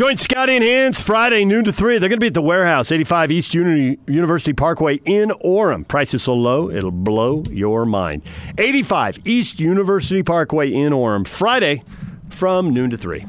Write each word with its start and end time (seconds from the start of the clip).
Join 0.00 0.16
Scotty 0.16 0.56
and 0.56 0.64
Hans 0.64 0.98
Friday, 0.98 1.44
noon 1.44 1.62
to 1.66 1.74
3. 1.74 1.98
They're 1.98 2.08
going 2.08 2.16
to 2.16 2.24
be 2.24 2.28
at 2.28 2.32
the 2.32 2.40
warehouse, 2.40 2.90
85 2.90 3.30
East 3.30 3.52
Uni- 3.52 3.98
University 4.06 4.54
Parkway 4.54 4.94
in 5.04 5.28
Orem. 5.44 5.86
Price 5.86 6.14
is 6.14 6.22
so 6.22 6.32
low, 6.32 6.70
it'll 6.70 6.90
blow 6.90 7.42
your 7.50 7.84
mind. 7.84 8.22
85 8.56 9.18
East 9.26 9.60
University 9.60 10.22
Parkway 10.22 10.72
in 10.72 10.94
Orem, 10.94 11.28
Friday 11.28 11.82
from 12.30 12.72
noon 12.72 12.88
to 12.88 12.96
3. 12.96 13.26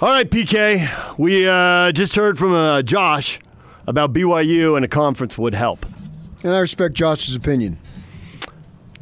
All 0.00 0.08
right, 0.08 0.30
PK. 0.30 1.18
We 1.18 1.46
uh, 1.46 1.92
just 1.92 2.16
heard 2.16 2.38
from 2.38 2.54
uh, 2.54 2.80
Josh 2.80 3.38
about 3.86 4.14
BYU 4.14 4.74
and 4.74 4.86
a 4.86 4.88
conference 4.88 5.36
would 5.36 5.54
help. 5.54 5.84
And 6.42 6.54
I 6.54 6.60
respect 6.60 6.94
Josh's 6.94 7.36
opinion. 7.36 7.78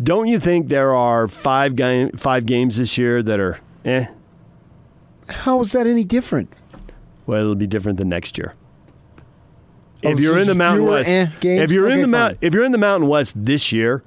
Don't 0.02 0.26
you 0.26 0.40
think 0.40 0.66
there 0.66 0.92
are 0.92 1.28
five, 1.28 1.76
game, 1.76 2.10
five 2.16 2.44
games 2.44 2.76
this 2.76 2.98
year 2.98 3.22
that 3.22 3.38
are 3.38 3.60
eh? 3.84 4.06
How 5.28 5.60
is 5.60 5.72
that 5.72 5.86
any 5.86 6.04
different? 6.04 6.52
Well, 7.26 7.40
it'll 7.40 7.54
be 7.54 7.66
different 7.66 7.98
than 7.98 8.08
next 8.08 8.38
year. 8.38 8.54
Oh, 10.04 10.10
if 10.10 10.20
you're 10.20 10.38
in 10.38 10.46
the 10.46 10.54
Mountain 10.54 10.86
West, 10.86 11.08
eh, 11.08 11.26
if 11.42 11.70
you're 11.70 11.88
in 11.88 12.00
the 12.02 12.06
Mount, 12.06 12.38
if 12.40 12.54
you're 12.54 12.64
in 12.64 12.72
the 12.72 12.78
Mountain 12.78 13.08
West 13.08 13.34
this 13.44 13.72
year, 13.72 14.02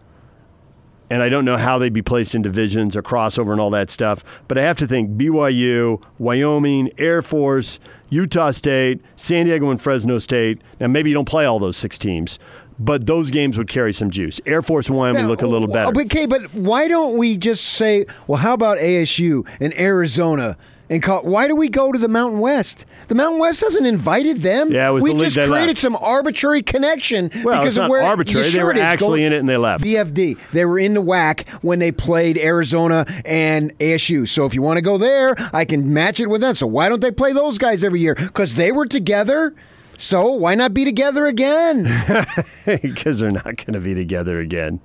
and 1.09 1.23
I 1.23 1.29
don't 1.29 1.43
know 1.43 1.57
how 1.57 1.79
they'd 1.79 1.93
be 1.93 2.03
placed 2.03 2.35
in 2.35 2.41
divisions 2.41 2.95
or 2.95 3.01
crossover 3.01 3.51
and 3.51 3.59
all 3.59 3.71
that 3.71 3.89
stuff, 3.89 4.23
but 4.47 4.57
I 4.57 4.61
have 4.61 4.77
to 4.77 4.87
think 4.87 5.11
BYU, 5.17 6.01
Wyoming, 6.19 6.91
Air 6.97 7.21
Force, 7.21 7.79
Utah 8.09 8.51
State, 8.51 9.01
San 9.15 9.47
Diego, 9.47 9.71
and 9.71 9.81
Fresno 9.81 10.19
State. 10.19 10.61
Now 10.79 10.87
maybe 10.87 11.09
you 11.09 11.15
don't 11.15 11.27
play 11.27 11.45
all 11.45 11.59
those 11.59 11.75
six 11.75 11.97
teams, 11.97 12.37
but 12.77 13.07
those 13.07 13.31
games 13.31 13.57
would 13.57 13.67
carry 13.67 13.91
some 13.91 14.11
juice. 14.11 14.39
Air 14.45 14.61
Force 14.61 14.87
and 14.87 14.97
Wyoming 14.97 15.25
look 15.25 15.41
a 15.41 15.47
little 15.47 15.67
better. 15.67 15.99
Okay, 16.01 16.27
but 16.27 16.53
why 16.53 16.87
don't 16.87 17.17
we 17.17 17.35
just 17.37 17.65
say, 17.65 18.05
well, 18.27 18.39
how 18.39 18.53
about 18.53 18.77
ASU 18.77 19.45
and 19.59 19.77
Arizona? 19.79 20.55
And 20.91 21.03
call, 21.03 21.21
why 21.21 21.47
do 21.47 21.55
we 21.55 21.69
go 21.69 21.91
to 21.91 21.99
the 21.99 22.07
Mountain 22.07 22.39
West? 22.39 22.85
The 23.09 23.15
Mountain 23.15 23.39
West 23.39 23.61
hasn't 23.61 23.85
invited 23.85 24.41
them. 24.41 24.71
Yeah, 24.71 24.89
it 24.89 24.93
was 24.93 25.03
we 25.03 25.13
the 25.13 25.19
just 25.25 25.35
created 25.35 25.67
left. 25.67 25.77
some 25.77 25.95
arbitrary 25.95 26.63
connection 26.63 27.29
Well, 27.43 27.59
because 27.59 27.67
it's 27.67 27.77
of 27.77 27.81
not 27.83 27.89
where 27.91 28.01
arbitrary. 28.03 28.47
Yeah, 28.47 28.53
They 28.53 28.63
were 28.63 28.73
actually 28.73 29.23
in 29.23 29.31
it 29.31 29.37
and 29.37 29.47
they 29.47 29.57
left. 29.57 29.83
VFD. 29.83 30.37
They 30.51 30.65
were 30.65 30.79
in 30.79 30.95
the 30.95 31.01
WAC 31.03 31.47
when 31.61 31.77
they 31.77 31.91
played 31.91 32.39
Arizona 32.39 33.05
and 33.23 33.77
ASU. 33.77 34.27
So 34.27 34.45
if 34.45 34.55
you 34.55 34.63
want 34.63 34.77
to 34.77 34.81
go 34.81 34.97
there, 34.97 35.35
I 35.53 35.63
can 35.63 35.93
match 35.93 36.19
it 36.19 36.27
with 36.27 36.41
them. 36.41 36.55
So 36.55 36.65
why 36.65 36.89
don't 36.89 37.01
they 37.01 37.11
play 37.11 37.33
those 37.33 37.59
guys 37.59 37.83
every 37.83 37.99
year? 38.01 38.15
Because 38.15 38.55
they 38.55 38.71
were 38.71 38.87
together. 38.87 39.53
So 39.95 40.29
why 40.31 40.55
not 40.55 40.73
be 40.73 40.85
together 40.85 41.27
again? 41.27 41.83
because 42.65 43.19
they're 43.19 43.29
not 43.29 43.57
going 43.57 43.73
to 43.73 43.79
be 43.79 43.93
together 43.93 44.39
again. 44.39 44.81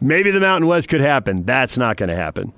Maybe 0.00 0.30
the 0.30 0.40
Mountain 0.40 0.68
West 0.68 0.88
could 0.88 1.00
happen. 1.00 1.44
That's 1.44 1.76
not 1.76 1.96
going 1.96 2.08
to 2.08 2.16
happen. 2.16 2.52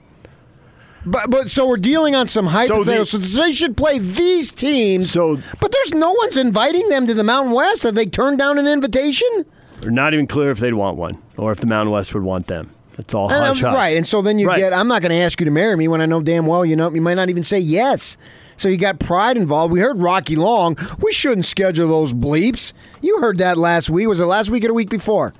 But 1.07 1.31
but 1.31 1.49
so 1.51 1.67
we're 1.67 1.77
dealing 1.77 2.15
on 2.15 2.27
some 2.27 2.49
hypotheticals. 2.49 3.07
So, 3.07 3.19
the- 3.19 3.43
they 3.47 3.53
should 3.53 3.77
play 3.77 3.99
these 3.99 4.51
teams. 4.51 5.11
So- 5.13 5.39
but 5.61 5.73
there's 5.73 5.95
no 5.95 6.13
one's 6.13 6.37
inviting 6.37 6.89
them 6.89 7.07
to 7.07 7.15
the 7.15 7.23
Mountain 7.25 7.53
West. 7.53 7.85
Have 7.85 7.95
they 7.95 8.07
turned 8.07 8.39
down 8.39 8.59
an 8.59 8.67
invitation? 8.67 9.29
They're 9.81 9.91
not 9.91 10.15
even 10.15 10.27
clear 10.27 10.51
if 10.51 10.59
they'd 10.59 10.75
want 10.75 10.97
one 10.97 11.19
or 11.37 11.53
if 11.53 11.59
the 11.61 11.67
Mountain 11.67 11.93
West 11.93 12.13
would 12.15 12.23
want 12.25 12.47
them. 12.49 12.71
That's 12.97 13.13
all 13.13 13.31
And, 13.31 13.63
um, 13.63 13.75
right, 13.75 13.95
and 13.97 14.07
so 14.09 14.23
then 14.23 14.39
you 14.39 14.49
Right. 14.49 14.59
get. 14.59 14.73
I'm 14.73 14.89
not 14.89 15.03
going 15.03 15.11
to 15.11 15.19
ask 15.19 15.39
you 15.39 15.45
to 15.45 15.51
marry 15.51 15.77
me 15.77 15.87
when 15.87 16.01
I 16.01 16.07
know 16.07 16.21
damn 16.23 16.47
well 16.47 16.65
you 16.65 16.77
know 16.77 16.91
you 16.91 17.03
might 17.03 17.15
not 17.15 17.29
even 17.29 17.43
say 17.43 17.59
yes. 17.59 18.17
So 18.57 18.71
you 18.71 18.79
got 18.79 18.99
pride 18.99 19.37
involved. 19.37 19.71
We 19.71 19.81
heard 19.81 20.01
Rocky 20.01 20.35
Long. 20.35 20.79
We 20.99 21.13
shouldn't 21.13 21.45
schedule 21.45 21.89
those 21.91 22.15
bleeps. 22.15 22.73
You 23.03 23.21
heard 23.21 23.37
that 23.37 23.59
last 23.59 23.91
week. 23.91 24.09
Was 24.09 24.19
it 24.19 24.25
last 24.25 24.49
week 24.49 24.65
or 24.65 24.69
the 24.69 24.75
week 24.75 24.89
before? 24.89 25.35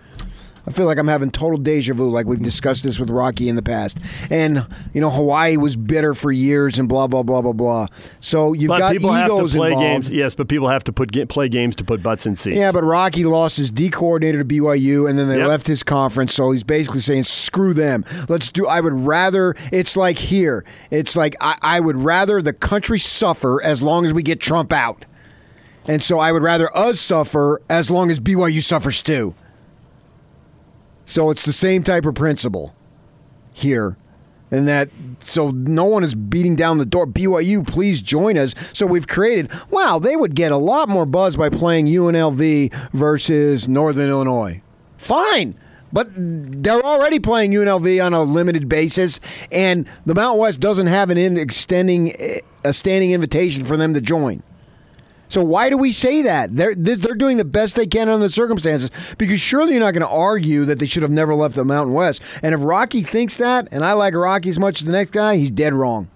I 0.67 0.73
feel 0.73 0.87
like 0.87 0.99
I'm 0.99 1.07
having 1.07 1.31
total 1.31 1.59
deja 1.59 1.95
vu, 1.95 2.11
like 2.11 2.27
we've 2.27 2.43
discussed 2.43 2.83
this 2.83 2.99
with 2.99 3.09
Rocky 3.09 3.49
in 3.49 3.55
the 3.55 3.63
past. 3.63 3.99
And 4.31 4.67
you 4.93 5.01
know, 5.01 5.11
Hawaii 5.11 5.57
was 5.57 5.77
bitter 5.77 6.13
for 6.13 6.33
years, 6.33 6.79
and 6.81 6.89
blah 6.89 7.07
blah 7.07 7.23
blah 7.23 7.41
blah 7.43 7.53
blah. 7.53 7.87
So 8.21 8.53
you've 8.53 8.69
But 8.69 8.79
got 8.81 8.93
people 8.93 9.13
have 9.13 9.27
egos 9.27 9.53
to 9.53 9.59
play 9.59 9.69
involved. 9.73 9.87
games. 10.07 10.11
Yes, 10.11 10.35
but 10.35 10.49
people 10.49 10.69
have 10.69 10.83
to 10.85 10.93
put 10.93 11.29
play 11.29 11.49
games 11.49 11.77
to 11.77 11.85
put 11.85 12.03
butts 12.03 12.27
in 12.27 12.35
seats. 12.35 12.57
Yeah, 12.57 12.73
but 12.73 12.83
Rocky 12.83 13.25
lost 13.25 13.57
his 13.59 13.71
D 13.71 13.89
coordinator 13.91 14.39
to 14.39 14.45
BYU, 14.45 15.09
and 15.09 15.17
then 15.19 15.29
they 15.29 15.39
Yep. 15.39 15.49
left 15.49 15.67
his 15.69 15.83
conference. 15.85 16.35
So 16.35 16.51
he's 16.51 16.65
basically 16.65 17.01
saying, 17.01 17.23
"Screw 17.25 17.73
them. 17.73 18.05
Let's 18.29 18.51
do." 18.51 18.67
I 18.67 18.81
would 18.81 19.07
rather. 19.07 19.55
It's 19.71 19.97
like 19.97 20.19
here. 20.19 20.65
It's 20.91 21.15
like 21.15 21.37
I, 21.41 21.55
I 21.63 21.79
would 21.81 21.97
rather 21.97 22.43
the 22.43 22.53
country 22.53 22.99
suffer 22.99 23.63
as 23.63 23.83
long 23.83 24.05
as 24.05 24.13
we 24.13 24.23
get 24.25 24.41
Trump 24.41 24.73
out, 24.73 25.07
and 25.87 26.03
so 26.03 26.19
I 26.19 26.33
would 26.33 26.43
rather 26.43 26.77
us 26.77 26.99
suffer 26.99 27.63
as 27.71 27.89
long 27.91 28.11
as 28.11 28.19
BYU 28.19 28.61
suffers 28.61 29.01
too. 29.03 29.35
So 31.07 31.31
it's 31.31 31.47
the 31.47 31.53
same 31.53 31.83
type 31.83 32.05
of 32.05 32.15
principle 32.15 32.75
here. 33.55 33.97
And 34.51 34.69
that, 34.69 34.91
so 35.21 35.51
no 35.51 35.85
one 35.85 36.05
is 36.05 36.15
beating 36.15 36.55
down 36.55 36.79
the 36.79 36.85
door. 36.85 37.07
BYU, 37.07 37.67
please 37.67 38.03
join 38.03 38.37
us. 38.37 38.55
So 38.73 38.87
we've 38.87 39.07
created, 39.07 39.51
wow, 39.71 39.99
they 39.99 40.15
would 40.15 40.35
get 40.35 40.53
a 40.53 40.57
lot 40.57 40.89
more 40.89 41.07
buzz 41.07 41.37
by 41.37 41.49
playing 41.49 41.87
UNLV 41.87 42.91
versus 42.93 43.67
Northern 43.67 44.09
Illinois. 44.11 44.63
Fine. 44.99 45.59
But 45.93 46.09
they're 46.15 46.85
already 46.85 47.19
playing 47.19 47.53
UNLV 47.53 48.05
on 48.05 48.13
a 48.13 48.23
limited 48.23 48.69
basis, 48.69 49.21
and 49.51 49.87
the 50.05 50.15
Mountain 50.15 50.41
West 50.41 50.61
doesn't 50.61 50.89
have 50.89 51.11
an 51.11 51.17
in 51.17 51.37
extending 51.37 52.15
a 52.65 52.73
standing 52.73 53.13
invitation 53.13 53.65
for 53.65 53.77
them 53.77 53.95
to 53.95 54.01
join. 54.01 54.43
So 55.29 55.43
why 55.43 55.71
do 55.71 55.77
we 55.77 55.91
say 55.93 56.23
that? 56.23 56.55
They're 56.55 56.75
this, 56.75 56.99
they're 56.99 57.15
doing 57.15 57.37
the 57.37 57.45
best 57.45 57.75
they 57.77 57.87
can 57.87 58.09
under 58.09 58.27
the 58.27 58.33
circumstances 58.33 58.91
because 59.19 59.41
surely 59.41 59.73
you're 59.73 59.81
not 59.81 59.93
going 59.93 60.03
to 60.03 60.09
argue 60.09 60.65
that 60.67 60.79
they 60.79 60.87
should 60.87 61.03
have 61.03 61.11
never 61.11 61.35
left 61.35 61.57
the 61.57 61.65
Mountain 61.65 61.95
West. 61.95 62.23
And 62.43 62.55
if 62.55 62.61
Rocky 62.63 63.03
thinks 63.03 63.37
that, 63.39 63.67
and 63.73 63.85
I 63.85 63.93
like 63.95 64.15
Rocky 64.15 64.49
as 64.51 64.59
much 64.59 64.81
as 64.83 64.87
the 64.87 64.93
next 64.93 65.11
guy, 65.11 65.37
he's 65.37 65.51
dead 65.51 65.75
wrong. 65.75 66.09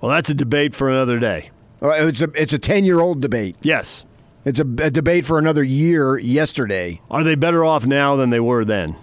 well, 0.00 0.10
that's 0.12 0.30
a 0.30 0.34
debate 0.34 0.74
for 0.74 0.88
another 0.90 1.18
day. 1.18 1.50
Uh, 1.82 1.88
It's 2.06 2.22
a 2.22 2.30
it's 2.34 2.52
a 2.52 2.58
ten 2.58 2.84
year 2.84 3.00
old 3.00 3.20
debate. 3.20 3.56
Yes. 3.62 4.04
It's 4.44 4.60
a, 4.60 4.62
a 4.62 4.90
debate 4.90 5.24
for 5.24 5.38
another 5.38 5.62
year. 5.62 6.18
Yesterday, 6.18 7.00
Are 7.10 7.24
they 7.24 7.34
better 7.34 7.64
off 7.64 7.86
now 7.86 8.14
than 8.14 8.28
they 8.30 8.40
were 8.40 8.64
then? 8.64 8.94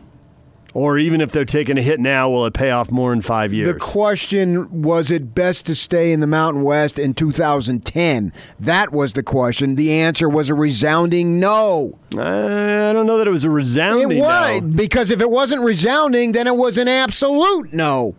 Or 0.73 0.97
even 0.97 1.19
if 1.19 1.31
they're 1.31 1.43
taking 1.45 1.77
a 1.77 1.81
hit 1.81 1.99
now, 1.99 2.29
will 2.29 2.45
it 2.45 2.53
pay 2.53 2.71
off 2.71 2.91
more 2.91 3.11
in 3.11 3.21
five 3.21 3.51
years? 3.53 3.67
the 3.67 3.77
question 3.79 4.81
was: 4.81 5.11
It 5.11 5.35
best 5.35 5.65
to 5.65 5.75
stay 5.75 6.13
in 6.13 6.19
the 6.21 6.27
Mountain 6.27 6.63
West 6.63 6.97
in 6.97 7.13
2010? 7.13 8.31
That 8.59 8.91
was 8.91 9.13
the 9.13 9.23
question. 9.23 9.75
The 9.75 9.91
answer 9.91 10.29
was 10.29 10.49
a 10.49 10.55
resounding 10.55 11.39
no. 11.39 11.99
I 12.13 12.93
don't 12.93 13.05
know 13.05 13.17
that 13.17 13.27
it 13.27 13.31
was 13.31 13.43
a 13.43 13.49
resounding 13.49 14.17
It 14.17 14.21
was 14.21 14.61
no. 14.61 14.67
because 14.69 15.11
if 15.11 15.21
it 15.21 15.29
wasn't 15.29 15.61
resounding, 15.63 16.31
then 16.31 16.47
it 16.47 16.55
was 16.55 16.77
an 16.77 16.88
absolute 16.88 17.73
no. 17.73 18.15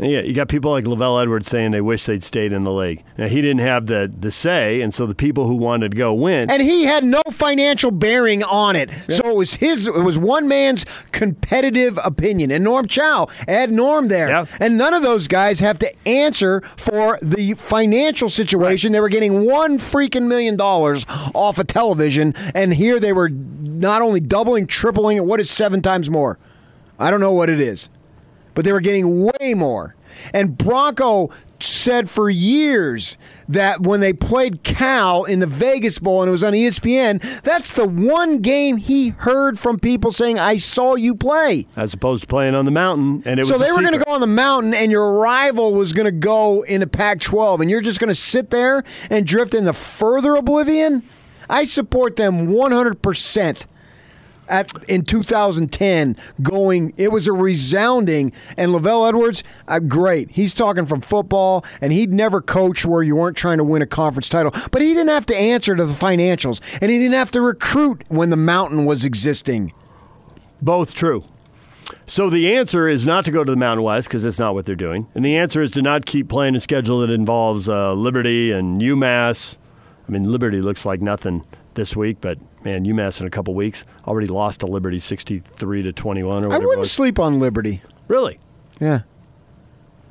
Yeah, 0.00 0.20
you 0.20 0.32
got 0.32 0.48
people 0.48 0.70
like 0.70 0.84
LaVell 0.84 1.20
Edwards 1.20 1.48
saying 1.48 1.72
they 1.72 1.80
wish 1.80 2.06
they'd 2.06 2.22
stayed 2.22 2.52
in 2.52 2.62
the 2.62 2.72
league. 2.72 3.02
Now 3.16 3.26
he 3.26 3.40
didn't 3.40 3.58
have 3.62 3.86
the 3.86 4.12
the 4.16 4.30
say, 4.30 4.80
and 4.80 4.94
so 4.94 5.06
the 5.06 5.14
people 5.14 5.46
who 5.48 5.54
wanted 5.56 5.90
to 5.90 5.96
go 5.96 6.14
went. 6.14 6.50
and 6.52 6.62
he 6.62 6.84
had 6.84 7.02
no 7.02 7.20
financial 7.32 7.90
bearing 7.90 8.44
on 8.44 8.76
it. 8.76 8.90
So 9.08 9.28
it 9.30 9.34
was 9.36 9.54
his. 9.54 9.88
It 9.88 9.94
was 10.04 10.16
one 10.16 10.46
man's 10.46 10.84
competitive 11.10 11.98
opinion. 12.04 12.50
And 12.52 12.62
Norm 12.62 12.86
Chow, 12.86 13.26
add 13.48 13.72
Norm 13.72 14.06
there, 14.08 14.28
Yeah. 14.28 14.44
and 14.60 14.76
none 14.78 14.94
of 14.94 15.02
those 15.02 15.26
guys 15.26 15.58
have 15.60 15.78
to 15.78 15.92
answer 16.06 16.62
for 16.76 17.18
the 17.20 17.54
financial 17.54 18.28
situation. 18.28 18.92
They 18.92 19.00
were 19.00 19.08
getting 19.08 19.44
one 19.44 19.78
freaking 19.78 20.28
million 20.28 20.56
dollars 20.56 21.04
off 21.34 21.58
of 21.58 21.66
television, 21.66 22.34
and 22.54 22.72
here 22.74 23.00
they 23.00 23.12
were 23.12 23.28
not 23.30 24.00
only 24.00 24.20
doubling, 24.20 24.68
tripling 24.68 25.16
it. 25.16 25.24
What 25.24 25.40
is 25.40 25.50
seven 25.50 25.82
times 25.82 26.08
more? 26.08 26.38
I 27.00 27.10
don't 27.10 27.20
know 27.20 27.32
what 27.32 27.50
it 27.50 27.60
is 27.60 27.88
but 28.58 28.64
they 28.64 28.72
were 28.72 28.80
getting 28.80 29.22
way 29.22 29.54
more. 29.54 29.94
And 30.34 30.58
Bronco 30.58 31.30
said 31.60 32.10
for 32.10 32.28
years 32.28 33.16
that 33.48 33.82
when 33.82 34.00
they 34.00 34.12
played 34.12 34.64
Cal 34.64 35.22
in 35.22 35.38
the 35.38 35.46
Vegas 35.46 36.00
Bowl 36.00 36.22
and 36.22 36.28
it 36.28 36.32
was 36.32 36.42
on 36.42 36.54
ESPN, 36.54 37.22
that's 37.42 37.72
the 37.72 37.86
one 37.86 38.40
game 38.40 38.78
he 38.78 39.10
heard 39.10 39.60
from 39.60 39.78
people 39.78 40.10
saying, 40.10 40.40
I 40.40 40.56
saw 40.56 40.96
you 40.96 41.14
play. 41.14 41.68
as 41.76 41.94
opposed 41.94 42.24
to 42.24 42.26
playing 42.26 42.56
on 42.56 42.64
the 42.64 42.72
mountain, 42.72 43.22
and 43.24 43.38
it 43.38 43.42
was 43.42 43.48
So 43.48 43.58
they 43.58 43.70
were 43.70 43.80
going 43.80 43.96
to 43.96 44.04
go 44.04 44.10
on 44.10 44.20
the 44.20 44.26
mountain, 44.26 44.74
and 44.74 44.90
your 44.90 45.12
rival 45.12 45.72
was 45.72 45.92
going 45.92 46.06
to 46.06 46.10
go 46.10 46.62
in 46.62 46.80
the 46.80 46.88
Pac 46.88 47.20
12, 47.20 47.60
and 47.60 47.70
you're 47.70 47.80
just 47.80 48.00
going 48.00 48.08
to 48.08 48.12
sit 48.12 48.50
there 48.50 48.82
and 49.08 49.24
drift 49.24 49.54
into 49.54 49.72
further 49.72 50.34
oblivion? 50.34 51.04
I 51.48 51.62
support 51.62 52.16
them 52.16 52.48
100%. 52.48 53.66
At, 54.48 54.72
in 54.88 55.02
2010, 55.02 56.16
going, 56.42 56.94
it 56.96 57.12
was 57.12 57.26
a 57.26 57.32
resounding, 57.32 58.32
and 58.56 58.72
LaVell 58.72 59.08
Edwards, 59.08 59.44
uh, 59.66 59.78
great. 59.78 60.30
He's 60.30 60.54
talking 60.54 60.86
from 60.86 61.00
football, 61.00 61.64
and 61.80 61.92
he'd 61.92 62.12
never 62.12 62.40
coach 62.40 62.86
where 62.86 63.02
you 63.02 63.16
weren't 63.16 63.36
trying 63.36 63.58
to 63.58 63.64
win 63.64 63.82
a 63.82 63.86
conference 63.86 64.28
title, 64.28 64.52
but 64.70 64.80
he 64.80 64.88
didn't 64.88 65.08
have 65.08 65.26
to 65.26 65.36
answer 65.36 65.76
to 65.76 65.84
the 65.84 65.92
financials, 65.92 66.60
and 66.80 66.90
he 66.90 66.98
didn't 66.98 67.14
have 67.14 67.30
to 67.32 67.40
recruit 67.40 68.04
when 68.08 68.30
the 68.30 68.36
mountain 68.36 68.84
was 68.84 69.04
existing. 69.04 69.72
Both 70.62 70.94
true. 70.94 71.24
So 72.06 72.28
the 72.30 72.54
answer 72.54 72.88
is 72.88 73.06
not 73.06 73.24
to 73.26 73.30
go 73.30 73.44
to 73.44 73.50
the 73.50 73.56
Mountain 73.56 73.84
West 73.84 74.08
because 74.08 74.22
that's 74.22 74.38
not 74.38 74.54
what 74.54 74.66
they're 74.66 74.74
doing, 74.74 75.06
and 75.14 75.24
the 75.24 75.36
answer 75.36 75.62
is 75.62 75.70
to 75.72 75.82
not 75.82 76.06
keep 76.06 76.28
playing 76.28 76.54
a 76.54 76.60
schedule 76.60 77.00
that 77.00 77.10
involves 77.10 77.68
uh, 77.68 77.92
Liberty 77.94 78.52
and 78.52 78.80
UMass. 78.80 79.56
I 80.06 80.12
mean, 80.12 80.24
Liberty 80.24 80.60
looks 80.60 80.84
like 80.86 81.00
nothing 81.00 81.44
this 81.74 81.94
week, 81.94 82.18
but 82.20 82.38
man, 82.68 82.84
UMass 82.84 83.20
in 83.20 83.26
a 83.26 83.30
couple 83.30 83.54
weeks 83.54 83.84
already 84.06 84.26
lost 84.26 84.60
to 84.60 84.66
Liberty 84.66 84.98
63 84.98 85.82
to 85.84 85.92
21 85.92 86.44
or 86.44 86.46
I 86.46 86.48
whatever. 86.48 86.64
it 86.64 86.66
wouldn't 86.68 86.86
sleep 86.88 87.18
on 87.18 87.40
Liberty. 87.40 87.80
Really? 88.08 88.38
Yeah. 88.80 89.00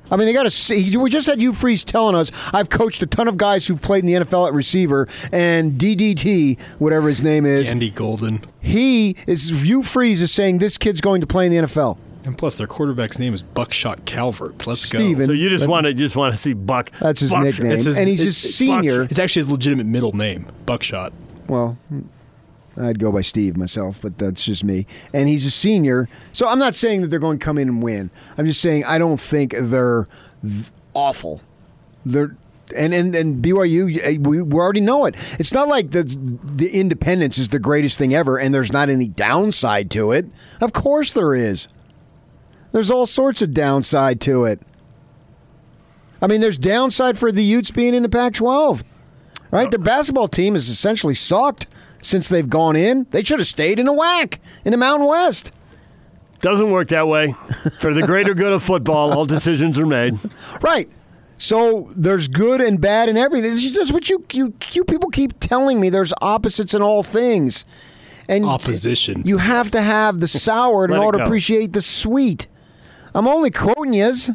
I 0.09 0.15
mean, 0.15 0.25
they 0.25 0.33
got 0.33 0.43
to 0.43 0.49
see. 0.49 0.95
We 0.97 1.09
just 1.09 1.27
had 1.27 1.39
Hugh 1.41 1.51
Freeze 1.53 1.83
telling 1.83 2.15
us 2.15 2.31
I've 2.53 2.69
coached 2.69 3.01
a 3.03 3.05
ton 3.05 3.27
of 3.27 3.35
guys 3.37 3.67
who've 3.67 3.81
played 3.81 4.03
in 4.03 4.07
the 4.07 4.13
NFL 4.25 4.47
at 4.47 4.53
receiver, 4.53 5.07
and 5.33 5.73
DDT, 5.73 6.59
whatever 6.79 7.09
his 7.09 7.21
name 7.21 7.45
is, 7.45 7.69
Andy 7.69 7.89
Golden. 7.89 8.43
he 8.61 9.17
is. 9.27 9.49
Hugh 9.63 9.83
Freeze 9.83 10.21
is 10.21 10.31
saying 10.31 10.59
this 10.59 10.77
kid's 10.77 11.01
going 11.01 11.19
to 11.21 11.27
play 11.27 11.45
in 11.45 11.51
the 11.51 11.57
NFL. 11.59 11.97
And 12.23 12.37
plus, 12.37 12.55
their 12.55 12.67
quarterback's 12.67 13.19
name 13.19 13.33
is 13.33 13.41
Buckshot 13.43 14.05
Calvert. 14.05 14.65
Let's 14.65 14.83
Steven. 14.83 15.19
go. 15.19 15.25
So 15.27 15.31
you 15.33 15.49
just 15.49 15.67
want 15.67 15.85
to 15.87 15.93
just 15.93 16.15
want 16.15 16.33
to 16.33 16.37
see 16.39 16.53
Buck. 16.53 16.89
That's 17.01 17.19
his 17.19 17.31
Buck- 17.31 17.43
nickname, 17.43 17.71
his- 17.71 17.97
and 17.97 18.07
he's 18.07 18.21
a 18.21 18.27
it's- 18.27 18.45
it's 18.45 18.55
senior. 18.55 19.03
It's 19.03 19.19
actually 19.19 19.41
his 19.41 19.51
legitimate 19.51 19.87
middle 19.87 20.13
name, 20.15 20.45
Buckshot. 20.65 21.11
Well, 21.49 21.77
I'd 22.79 22.99
go 22.99 23.11
by 23.11 23.21
Steve 23.21 23.57
myself, 23.57 23.99
but 24.01 24.17
that's 24.17 24.45
just 24.45 24.63
me. 24.63 24.85
And 25.13 25.27
he's 25.27 25.45
a 25.45 25.51
senior, 25.51 26.07
so 26.31 26.47
I'm 26.47 26.59
not 26.59 26.75
saying 26.75 27.01
that 27.01 27.07
they're 27.07 27.19
going 27.19 27.39
to 27.39 27.43
come 27.43 27.57
in 27.57 27.67
and 27.67 27.81
win. 27.81 28.11
I'm 28.37 28.45
just 28.45 28.61
saying 28.61 28.85
I 28.85 28.97
don't 28.97 29.19
think 29.19 29.55
they're 29.57 30.07
th- 30.43 30.69
awful. 30.93 31.41
They're 32.05 32.35
and 32.75 32.93
and, 32.93 33.15
and 33.15 33.43
BYU, 33.43 33.99
eh, 34.03 34.17
we, 34.19 34.41
we 34.41 34.59
already 34.59 34.81
know 34.81 35.05
it. 35.05 35.15
It's 35.39 35.53
not 35.53 35.67
like 35.67 35.91
the 35.91 36.03
the 36.03 36.69
independence 36.79 37.37
is 37.37 37.49
the 37.49 37.59
greatest 37.59 37.97
thing 37.97 38.13
ever, 38.13 38.37
and 38.37 38.53
there's 38.53 38.73
not 38.73 38.89
any 38.89 39.07
downside 39.07 39.89
to 39.91 40.11
it. 40.11 40.25
Of 40.61 40.73
course 40.73 41.13
there 41.13 41.33
is. 41.33 41.67
There's 42.71 42.91
all 42.91 43.05
sorts 43.05 43.41
of 43.41 43.53
downside 43.53 44.21
to 44.21 44.45
it. 44.45 44.61
I 46.21 46.27
mean, 46.27 46.41
there's 46.41 46.57
downside 46.57 47.17
for 47.17 47.31
the 47.31 47.43
Utes 47.43 47.71
being 47.71 47.93
in 47.93 48.03
the 48.03 48.09
Pac-12. 48.09 48.83
Right? 49.49 49.71
Their 49.71 49.79
basketball 49.79 50.27
team 50.27 50.55
has 50.55 50.67
essentially 50.67 51.13
sucked 51.13 51.67
since 52.01 52.29
they've 52.29 52.49
gone 52.49 52.75
in. 52.75 53.07
They 53.11 53.23
should 53.23 53.39
have 53.39 53.47
stayed 53.47 53.79
in 53.79 53.85
the 53.85 53.93
WAC 53.93 54.37
in 54.65 54.71
the 54.71 54.77
Mountain 54.77 55.07
West. 55.07 55.51
Doesn't 56.39 56.69
work 56.69 56.89
that 56.89 57.07
way. 57.07 57.33
For 57.79 57.93
the 57.93 58.03
greater 58.05 58.33
good 58.33 58.53
of 58.53 58.63
football, 58.63 59.11
all 59.11 59.25
decisions 59.25 59.77
are 59.79 59.87
made. 59.87 60.19
Right. 60.61 60.89
So 61.37 61.91
there's 61.95 62.27
good 62.27 62.61
and 62.61 62.79
bad 62.81 63.09
in 63.09 63.17
everything. 63.17 63.51
This 63.51 63.65
is 63.65 63.71
just 63.71 63.93
what 63.93 64.09
you, 64.09 64.25
you 64.33 64.53
you 64.71 64.83
people 64.83 65.09
keep 65.09 65.39
telling 65.39 65.79
me. 65.79 65.89
There's 65.89 66.13
opposites 66.21 66.73
in 66.73 66.81
all 66.81 67.03
things. 67.03 67.65
And 68.29 68.43
Opposition. 68.45 69.23
You 69.25 69.37
have 69.37 69.71
to 69.71 69.81
have 69.81 70.19
the 70.19 70.27
sour 70.27 70.83
in 70.85 70.91
order 70.91 71.19
to 71.19 71.23
appreciate 71.23 71.73
the 71.73 71.81
sweet. 71.81 72.47
I'm 73.15 73.27
only 73.27 73.51
quoting 73.51 73.93
yous. 73.93 74.31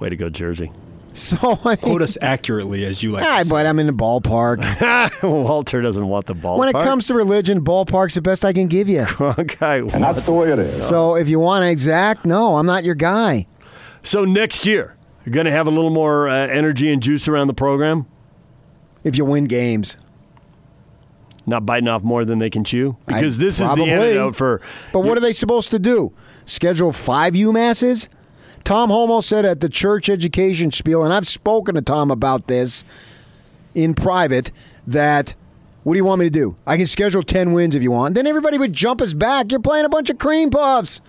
Way 0.00 0.08
to 0.08 0.16
go, 0.16 0.28
Jersey. 0.28 0.72
So 1.18 1.58
I 1.64 1.74
Quote 1.76 2.00
us 2.02 2.16
accurately, 2.22 2.84
as 2.84 3.02
you 3.02 3.10
like. 3.10 3.24
To 3.24 3.44
say. 3.44 3.50
but 3.50 3.66
I'm 3.66 3.78
in 3.80 3.86
the 3.88 3.92
ballpark. 3.92 5.22
Walter 5.22 5.82
doesn't 5.82 6.06
want 6.06 6.26
the 6.26 6.34
ball. 6.34 6.58
when 6.58 6.68
it 6.68 6.74
comes 6.74 7.08
to 7.08 7.14
religion, 7.14 7.64
ballpark's 7.64 8.14
the 8.14 8.22
best 8.22 8.44
I 8.44 8.52
can 8.52 8.68
give 8.68 8.88
you. 8.88 9.04
okay. 9.20 9.80
And 9.80 10.04
that's 10.04 10.26
the 10.26 10.32
way 10.32 10.52
it 10.52 10.58
is. 10.58 10.86
So 10.86 11.16
if 11.16 11.28
you 11.28 11.40
want 11.40 11.64
exact, 11.64 12.24
no, 12.24 12.56
I'm 12.56 12.66
not 12.66 12.84
your 12.84 12.94
guy. 12.94 13.46
So 14.04 14.24
next 14.24 14.64
year, 14.64 14.96
you're 15.24 15.32
going 15.32 15.46
to 15.46 15.52
have 15.52 15.66
a 15.66 15.70
little 15.70 15.90
more 15.90 16.28
uh, 16.28 16.46
energy 16.46 16.90
and 16.92 17.02
juice 17.02 17.26
around 17.26 17.48
the 17.48 17.54
program. 17.54 18.06
If 19.02 19.16
you 19.18 19.24
win 19.24 19.46
games. 19.46 19.96
Not 21.46 21.64
biting 21.64 21.88
off 21.88 22.02
more 22.02 22.24
than 22.24 22.38
they 22.38 22.50
can 22.50 22.62
chew. 22.62 22.96
I- 23.08 23.14
Because 23.14 23.38
this 23.38 23.58
is 23.60 23.68
the 23.74 23.84
antidote 23.84 24.36
for. 24.36 24.60
But 24.92 25.00
what 25.00 25.16
are 25.16 25.20
they 25.20 25.32
supposed 25.32 25.70
to 25.72 25.78
do? 25.78 26.12
Schedule 26.44 26.92
five 26.92 27.32
UMasses? 27.34 28.08
Tom 28.68 28.90
Holmoe 28.90 29.22
said 29.22 29.46
at 29.46 29.60
the 29.60 29.70
church 29.70 30.10
education 30.10 30.70
spiel, 30.70 31.02
and 31.02 31.10
I've 31.10 31.26
spoken 31.26 31.74
to 31.76 31.80
Tom 31.80 32.10
about 32.10 32.48
this 32.48 32.84
in 33.74 33.94
private, 33.94 34.50
that 34.86 35.34
what 35.84 35.94
do 35.94 35.96
you 35.96 36.04
want 36.04 36.18
me 36.18 36.26
to 36.26 36.30
do? 36.30 36.54
I 36.66 36.76
can 36.76 36.86
schedule 36.86 37.22
10 37.22 37.54
wins 37.54 37.74
if 37.74 37.82
you 37.82 37.90
want. 37.90 38.14
Then 38.14 38.26
everybody 38.26 38.58
would 38.58 38.74
jump 38.74 39.00
us 39.00 39.14
back. 39.14 39.50
You're 39.50 39.62
playing 39.62 39.86
a 39.86 39.88
bunch 39.88 40.10
of 40.10 40.18
cream 40.18 40.50
puffs. 40.50 41.00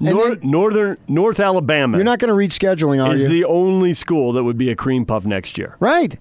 Nor- 0.00 0.36
then- 0.36 0.50
Northern 0.50 0.96
North 1.06 1.38
Alabama 1.38 1.98
You're 1.98 2.04
not 2.04 2.18
going 2.18 2.30
to 2.30 2.34
read 2.34 2.52
scheduling, 2.52 3.06
are 3.06 3.14
is 3.14 3.24
you? 3.24 3.28
the 3.28 3.44
only 3.44 3.92
school 3.92 4.32
that 4.32 4.44
would 4.44 4.56
be 4.56 4.70
a 4.70 4.74
cream 4.74 5.04
puff 5.04 5.26
next 5.26 5.58
year. 5.58 5.76
Right. 5.80 6.18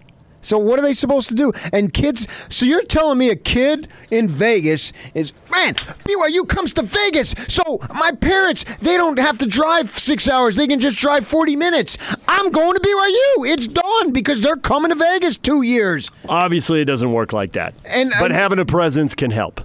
So 0.47 0.57
what 0.57 0.79
are 0.79 0.81
they 0.81 0.93
supposed 0.93 1.27
to 1.27 1.35
do? 1.35 1.51
And 1.73 1.93
kids, 1.93 2.25
so 2.49 2.65
you're 2.65 2.83
telling 2.85 3.17
me 3.17 3.29
a 3.29 3.35
kid 3.35 3.89
in 4.09 4.29
Vegas 4.29 4.93
is 5.13 5.33
man, 5.51 5.73
BYU 5.75 6.47
comes 6.47 6.73
to 6.75 6.83
Vegas. 6.83 7.35
So 7.49 7.79
my 7.93 8.11
parents, 8.11 8.63
they 8.81 8.95
don't 8.95 9.19
have 9.19 9.37
to 9.39 9.45
drive 9.45 9.89
6 9.89 10.29
hours. 10.29 10.55
They 10.55 10.67
can 10.67 10.79
just 10.79 10.97
drive 10.97 11.27
40 11.27 11.57
minutes. 11.57 11.97
I'm 12.29 12.49
going 12.51 12.75
to 12.75 12.79
BYU. 12.79 13.51
It's 13.51 13.67
done 13.67 14.11
because 14.13 14.39
they're 14.41 14.55
coming 14.55 14.89
to 14.89 14.95
Vegas 14.95 15.37
2 15.37 15.63
years. 15.63 16.09
Obviously, 16.29 16.79
it 16.79 16.85
doesn't 16.85 17.11
work 17.11 17.33
like 17.33 17.51
that. 17.51 17.73
And- 17.83 18.11
but 18.17 18.27
and- 18.31 18.33
having 18.33 18.59
a 18.59 18.65
presence 18.65 19.15
can 19.15 19.31
help. 19.31 19.59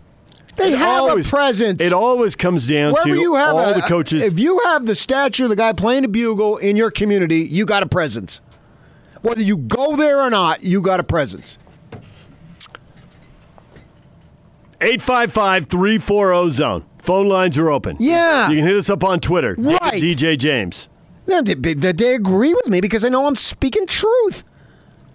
They 0.57 0.73
It 0.73 0.79
have 0.79 1.03
always- 1.03 1.27
a 1.29 1.31
presence. 1.31 1.81
It 1.81 1.93
always 1.93 2.35
comes 2.35 2.67
down 2.67 2.93
Wherever 2.93 3.09
to 3.15 3.21
you 3.21 3.37
have 3.37 3.55
all 3.55 3.71
a- 3.71 3.75
the 3.75 3.83
coaches. 3.83 4.23
If 4.23 4.39
you 4.39 4.59
have 4.65 4.87
the 4.87 4.95
statue 4.97 5.45
of 5.45 5.51
the 5.51 5.57
guy 5.57 5.73
playing 5.73 6.03
the 6.03 6.09
bugle 6.09 6.57
in 6.59 6.77
your 6.77 6.91
community, 6.91 7.47
you 7.51 7.65
got 7.67 7.83
a 7.85 7.87
presence. 7.87 8.41
Whether 9.23 9.43
you 9.43 9.57
go 9.57 9.97
there 9.97 10.21
or 10.21 10.31
not, 10.31 10.63
you 10.63 10.81
got 10.81 11.01
a 11.01 11.05
presence. 11.05 11.59
855 14.81 15.67
340 15.67 16.51
zone. 16.51 16.85
Phone 16.99 17.29
lines 17.29 17.57
are 17.59 17.71
open. 17.71 17.97
Yeah. 17.99 18.49
You 18.49 18.57
can 18.57 18.67
hit 18.67 18.77
us 18.77 18.91
up 18.91 19.05
on 19.05 19.21
Twitter. 19.21 19.55
Right. 19.59 20.03
DJ 20.03 20.37
James. 20.39 20.89
They, 21.27 21.55
they, 21.55 21.75
they 21.75 22.15
agree 22.15 22.53
with 22.53 22.69
me 22.69 22.81
because 22.81 23.05
I 23.05 23.09
know 23.09 23.27
I'm 23.27 23.37
speaking 23.37 23.87
truth. 23.87 24.45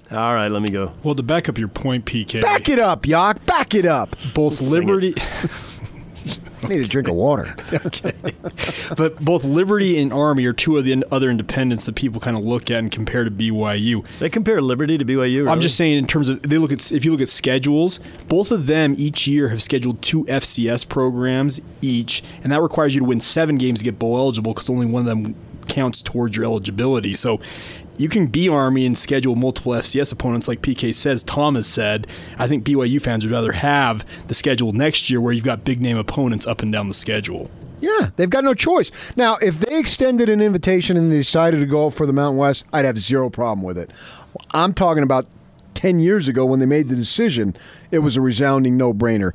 All 0.10 0.34
right, 0.34 0.50
let 0.50 0.62
me 0.62 0.70
go. 0.70 0.94
Well, 1.04 1.16
to 1.16 1.24
back 1.24 1.50
up 1.50 1.58
your 1.58 1.68
point, 1.68 2.06
PK, 2.06 2.42
Back 2.42 2.70
it 2.70 2.80
up, 2.80 3.04
Yock. 3.04 3.46
Back 3.46 3.76
it 3.76 3.86
up. 3.86 4.16
both 4.34 4.54
Sing 4.54 4.72
Liberty, 4.72 5.14
I 6.64 6.68
need 6.68 6.82
a 6.82 6.88
drink 6.88 7.08
of 7.08 7.16
water. 7.16 7.56
but 8.98 9.24
both 9.24 9.44
Liberty 9.44 10.00
and 10.00 10.12
Army 10.12 10.46
are 10.46 10.54
two 10.54 10.78
of 10.78 10.86
the 10.86 11.04
other 11.12 11.30
independents 11.30 11.86
that 11.86 11.96
people 11.96 12.20
kind 12.20 12.36
of 12.36 12.44
look 12.44 12.72
at 12.72 12.80
and 12.80 12.92
compare 12.92 13.24
to 13.24 13.32
BYU. 13.32 14.06
They 14.20 14.30
compare 14.30 14.62
Liberty 14.62 14.98
to 14.98 15.06
BYU. 15.06 15.50
I'm 15.50 15.62
just 15.62 15.78
saying 15.78 15.98
in 15.98 16.08
terms 16.08 16.30
of 16.30 16.42
they 16.42 16.58
look 16.58 16.72
at 16.72 16.92
if 16.92 17.06
you 17.06 17.12
look 17.12 17.22
at 17.22 17.30
schedules, 17.30 18.00
both 18.28 18.52
of 18.52 18.66
them 18.66 18.96
each 18.98 19.28
year 19.28 19.50
have 19.50 19.62
scheduled 19.62 20.02
two 20.02 20.26
FCS 20.26 20.88
programs 20.88 21.62
each, 21.82 22.24
and 22.44 22.52
that 22.52 22.62
requires 22.62 22.96
you 22.96 23.02
to 23.02 23.08
win 23.08 23.20
seven 23.20 23.58
games 23.58 23.80
to 23.80 23.86
get 23.86 24.00
bowl 24.00 24.18
eligible 24.18 24.54
because 24.54 24.70
only 24.70 24.86
one 24.86 25.02
of 25.02 25.06
them 25.06 25.36
counts 25.68 26.02
towards 26.02 26.36
your 26.36 26.46
eligibility. 26.46 27.14
So 27.14 27.40
you 27.98 28.10
can 28.10 28.28
be 28.28 28.48
Army 28.48 28.86
and 28.86 28.98
schedule 28.98 29.36
multiple 29.36 29.74
FCS 29.74 30.14
opponents, 30.14 30.48
like 30.48 30.62
PK 30.62 30.94
says. 30.94 31.24
Tom 31.24 31.56
has 31.56 31.68
said. 31.68 32.08
I 32.38 32.48
think 32.48 32.64
BYU 32.64 33.02
fans 33.02 33.26
would 33.26 33.32
rather 33.32 33.52
have 33.54 34.06
the 34.28 34.34
schedule 34.34 34.72
next 34.72 35.10
year 35.10 35.20
where 35.20 35.34
you've 35.34 35.44
got 35.44 35.64
big 35.64 35.82
name 35.82 35.98
opponents 35.98 36.46
up 36.46 36.62
and 36.62 36.72
down 36.72 36.88
the 36.88 36.94
schedule. 36.94 37.50
Yeah, 37.80 38.10
they've 38.16 38.30
got 38.30 38.44
no 38.44 38.54
choice. 38.54 39.16
Now, 39.16 39.38
if 39.42 39.60
they 39.60 39.78
extended 39.78 40.30
an 40.30 40.42
invitation 40.42 40.98
and 40.98 41.12
they 41.12 41.18
decided 41.18 41.60
to 41.60 41.66
go 41.66 41.90
for 41.90 42.06
the 42.06 42.14
Mountain 42.14 42.38
West, 42.38 42.66
I'd 42.74 42.86
have 42.86 42.98
zero 42.98 43.30
problem 43.30 43.64
with 43.64 43.78
it. 43.78 43.92
I'm 44.52 44.74
talking 44.74 45.04
about 45.04 45.28
10 45.76 46.00
years 46.00 46.28
ago 46.28 46.46
when 46.46 46.60
they 46.60 46.66
made 46.66 46.90
the 46.90 46.96
decision, 46.96 47.56
it 47.92 48.00
was 48.00 48.18
a 48.18 48.22
resounding 48.22 48.78
no 48.78 48.94
brainer. 48.94 49.34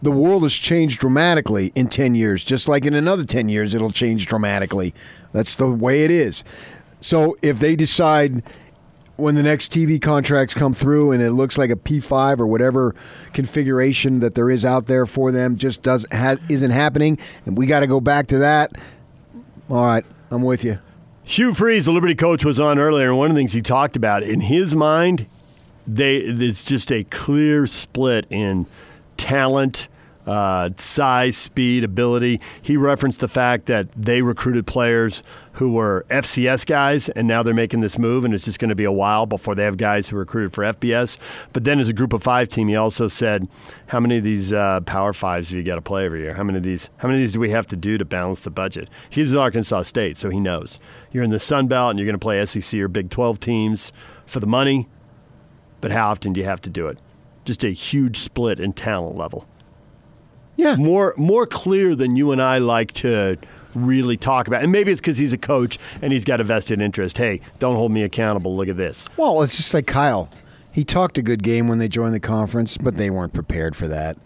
The 0.00 0.10
world 0.10 0.42
has 0.42 0.52
changed 0.52 1.00
dramatically 1.00 1.70
in 1.74 1.88
10 1.88 2.16
years, 2.16 2.42
just 2.42 2.68
like 2.68 2.84
in 2.84 2.94
another 2.94 3.24
10 3.24 3.48
years, 3.48 3.74
it'll 3.74 3.92
change 3.92 4.26
dramatically. 4.26 4.92
That's 5.32 5.54
the 5.54 5.70
way 5.70 6.04
it 6.04 6.10
is. 6.10 6.42
So 7.02 7.36
if 7.42 7.58
they 7.58 7.76
decide 7.76 8.42
when 9.16 9.34
the 9.34 9.42
next 9.42 9.72
TV 9.72 10.00
contracts 10.00 10.54
come 10.54 10.72
through 10.72 11.12
and 11.12 11.22
it 11.22 11.32
looks 11.32 11.58
like 11.58 11.70
a 11.70 11.76
P5 11.76 12.40
or 12.40 12.46
whatever 12.46 12.94
configuration 13.32 14.20
that 14.20 14.34
there 14.34 14.50
is 14.50 14.64
out 14.64 14.86
there 14.86 15.06
for 15.06 15.30
them 15.30 15.56
just 15.56 15.82
does 15.82 16.06
ha- 16.10 16.38
isn't 16.48 16.70
happening, 16.70 17.18
and 17.44 17.56
we 17.56 17.66
got 17.66 17.80
to 17.80 17.86
go 17.86 18.00
back 18.00 18.28
to 18.28 18.38
that. 18.38 18.72
All 19.68 19.84
right, 19.84 20.04
I'm 20.30 20.42
with 20.42 20.64
you. 20.64 20.78
Hugh 21.24 21.54
Freeze, 21.54 21.84
the 21.84 21.92
Liberty 21.92 22.14
coach, 22.14 22.44
was 22.44 22.58
on 22.58 22.78
earlier, 22.78 23.10
and 23.10 23.18
one 23.18 23.30
of 23.30 23.34
the 23.36 23.40
things 23.40 23.52
he 23.52 23.62
talked 23.62 23.96
about 23.96 24.22
in 24.22 24.40
his 24.40 24.74
mind, 24.74 25.26
they 25.86 26.16
it's 26.16 26.64
just 26.64 26.90
a 26.90 27.04
clear 27.04 27.66
split 27.66 28.26
in 28.28 28.66
talent, 29.16 29.88
uh, 30.26 30.70
size, 30.76 31.36
speed, 31.36 31.84
ability. 31.84 32.40
He 32.60 32.76
referenced 32.76 33.20
the 33.20 33.28
fact 33.28 33.66
that 33.66 33.88
they 33.96 34.22
recruited 34.22 34.66
players 34.66 35.22
who 35.54 35.72
were 35.72 36.06
FCS 36.08 36.66
guys, 36.66 37.08
and 37.10 37.28
now 37.28 37.42
they're 37.42 37.52
making 37.52 37.80
this 37.80 37.98
move, 37.98 38.24
and 38.24 38.32
it's 38.32 38.44
just 38.44 38.58
going 38.58 38.70
to 38.70 38.74
be 38.74 38.84
a 38.84 38.92
while 38.92 39.26
before 39.26 39.54
they 39.54 39.64
have 39.64 39.76
guys 39.76 40.08
who 40.08 40.16
recruited 40.16 40.52
for 40.52 40.64
FBS. 40.64 41.18
But 41.52 41.64
then, 41.64 41.78
as 41.78 41.88
a 41.88 41.92
group 41.92 42.12
of 42.12 42.22
five 42.22 42.48
team, 42.48 42.68
he 42.68 42.76
also 42.76 43.08
said, 43.08 43.48
"How 43.88 44.00
many 44.00 44.18
of 44.18 44.24
these 44.24 44.52
uh, 44.52 44.80
Power 44.82 45.12
Fives 45.12 45.50
have 45.50 45.58
you 45.58 45.62
got 45.62 45.74
to 45.74 45.82
play 45.82 46.06
every 46.06 46.22
year? 46.22 46.34
How 46.34 46.44
many 46.44 46.58
of 46.58 46.64
these? 46.64 46.88
How 46.98 47.08
many 47.08 47.18
of 47.18 47.22
these 47.22 47.32
do 47.32 47.40
we 47.40 47.50
have 47.50 47.66
to 47.66 47.76
do 47.76 47.98
to 47.98 48.04
balance 48.04 48.40
the 48.40 48.50
budget?" 48.50 48.88
He's 49.10 49.32
at 49.32 49.38
Arkansas 49.38 49.82
State, 49.82 50.16
so 50.16 50.30
he 50.30 50.40
knows 50.40 50.78
you're 51.10 51.24
in 51.24 51.30
the 51.30 51.38
Sun 51.38 51.68
Belt 51.68 51.90
and 51.90 51.98
you're 51.98 52.06
going 52.06 52.14
to 52.14 52.18
play 52.18 52.42
SEC 52.44 52.80
or 52.80 52.88
Big 52.88 53.10
12 53.10 53.38
teams 53.38 53.92
for 54.24 54.40
the 54.40 54.46
money. 54.46 54.88
But 55.82 55.90
how 55.90 56.10
often 56.10 56.32
do 56.32 56.40
you 56.40 56.46
have 56.46 56.60
to 56.62 56.70
do 56.70 56.86
it? 56.86 56.98
Just 57.44 57.64
a 57.64 57.70
huge 57.70 58.18
split 58.18 58.60
in 58.60 58.72
talent 58.72 59.16
level 59.16 59.46
Yeah. 60.56 60.76
more 60.76 61.14
more 61.16 61.46
clear 61.46 61.94
than 61.94 62.14
you 62.16 62.30
and 62.32 62.40
I 62.42 62.58
like 62.58 62.92
to 62.94 63.38
really 63.74 64.16
talk 64.16 64.46
about. 64.48 64.62
And 64.62 64.70
maybe 64.70 64.92
it's 64.92 65.00
because 65.00 65.18
he's 65.18 65.32
a 65.32 65.38
coach 65.38 65.78
and 66.02 66.12
he's 66.12 66.24
got 66.24 66.40
a 66.40 66.44
vested 66.44 66.80
interest. 66.80 67.16
Hey, 67.18 67.40
don't 67.58 67.76
hold 67.76 67.90
me 67.92 68.02
accountable. 68.02 68.54
Look 68.56 68.68
at 68.68 68.76
this. 68.76 69.08
Well, 69.16 69.42
it's 69.42 69.56
just 69.56 69.72
like 69.72 69.86
Kyle. 69.86 70.28
He 70.70 70.84
talked 70.84 71.18
a 71.18 71.22
good 71.22 71.42
game 71.42 71.68
when 71.68 71.78
they 71.78 71.88
joined 71.88 72.14
the 72.14 72.20
conference, 72.20 72.76
but 72.78 72.96
they 72.96 73.10
weren't 73.10 73.32
prepared 73.32 73.76
for 73.76 73.88
that. 73.88 74.16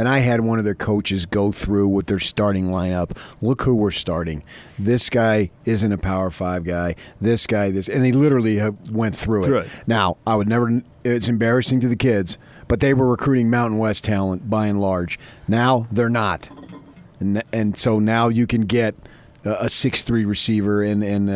And 0.00 0.08
I 0.08 0.20
had 0.20 0.40
one 0.40 0.58
of 0.58 0.64
their 0.64 0.74
coaches 0.74 1.26
go 1.26 1.52
through 1.52 1.88
with 1.88 2.06
their 2.06 2.18
starting 2.18 2.68
lineup. 2.68 3.10
Look 3.42 3.64
who 3.64 3.74
we're 3.74 3.90
starting. 3.90 4.42
This 4.78 5.10
guy 5.10 5.50
isn't 5.66 5.92
a 5.92 5.98
Power 5.98 6.30
Five 6.30 6.64
guy. 6.64 6.96
This 7.20 7.46
guy, 7.46 7.70
this, 7.70 7.86
and 7.86 8.02
they 8.02 8.10
literally 8.10 8.58
went 8.90 9.14
through, 9.14 9.44
Through 9.44 9.58
it. 9.58 9.66
it. 9.66 9.82
Now, 9.86 10.16
I 10.26 10.36
would 10.36 10.48
never. 10.48 10.82
It's 11.04 11.28
embarrassing 11.28 11.80
to 11.80 11.88
the 11.88 11.96
kids, 11.96 12.38
but 12.66 12.80
they 12.80 12.94
were 12.94 13.10
recruiting 13.10 13.50
Mountain 13.50 13.76
West 13.76 14.02
talent 14.02 14.48
by 14.48 14.68
and 14.68 14.80
large. 14.80 15.18
Now 15.46 15.86
they're 15.92 16.08
not, 16.08 16.48
and 17.18 17.42
and 17.52 17.76
so 17.76 17.98
now 17.98 18.28
you 18.28 18.46
can 18.46 18.62
get 18.62 18.94
a 19.44 19.68
six 19.68 20.02
three 20.02 20.24
receiver 20.24 20.82
and 20.82 21.04
and 21.04 21.28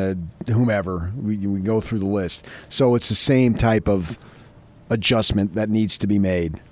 uh, 0.49 0.51
whomever 0.55 1.13
we 1.21 1.37
we 1.37 1.61
go 1.61 1.83
through 1.83 1.99
the 1.99 2.07
list. 2.07 2.47
So 2.71 2.95
it's 2.95 3.11
the 3.11 3.15
same 3.15 3.57
type 3.57 3.91
of 3.91 4.19
adjustment 4.89 5.55
that 5.55 5.69
needs 5.69 5.99
to 5.99 6.07
be 6.07 6.19
made. 6.19 6.63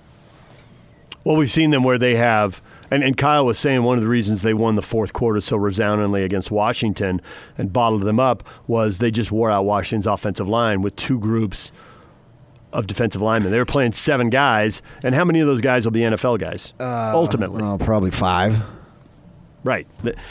Well, 1.25 1.37
we've 1.37 1.51
seen 1.51 1.71
them 1.71 1.85
where 1.85 1.99
they 1.99 2.17
have, 2.17 2.61
and, 2.91 3.03
and 3.05 3.17
Kyle 3.17 3.47
was 3.47 3.59
saying 3.59 3.83
one 3.85 3.97
of 3.99 4.03
the 4.03 4.09
reasons 4.09 4.43
they 4.43 4.55
won 4.55 4.75
the 4.75 4.83
fourth 4.83 5.13
quarter 5.13 5.41
so 5.41 5.57
resoundingly 5.57 6.25
against 6.25 6.51
Washington 6.51 7.21
and 7.57 7.73
bottled 7.73 8.03
them 8.03 8.19
up 8.21 8.43
was 8.67 8.99
they 8.99 9.11
just 9.11 9.31
wore 9.33 9.51
out 9.51 9.65
Washington's 9.65 10.07
offensive 10.07 10.49
line 10.49 10.83
with 10.83 10.97
two 10.97 11.19
groups 11.19 11.71
of 12.73 12.87
defensive 12.87 13.21
linemen. 13.23 13.53
They 13.53 13.59
were 13.59 13.65
playing 13.67 13.93
seven 13.93 14.31
guys, 14.31 14.83
and 15.03 15.15
how 15.15 15.25
many 15.25 15.41
of 15.41 15.47
those 15.47 15.61
guys 15.61 15.85
will 15.85 15.93
be 15.93 16.01
NFL 16.01 16.39
guys 16.41 16.73
ultimately? 16.81 17.63
Oh, 17.63 17.79
probably 17.79 18.11
five. 18.11 18.61
Right. 19.65 19.87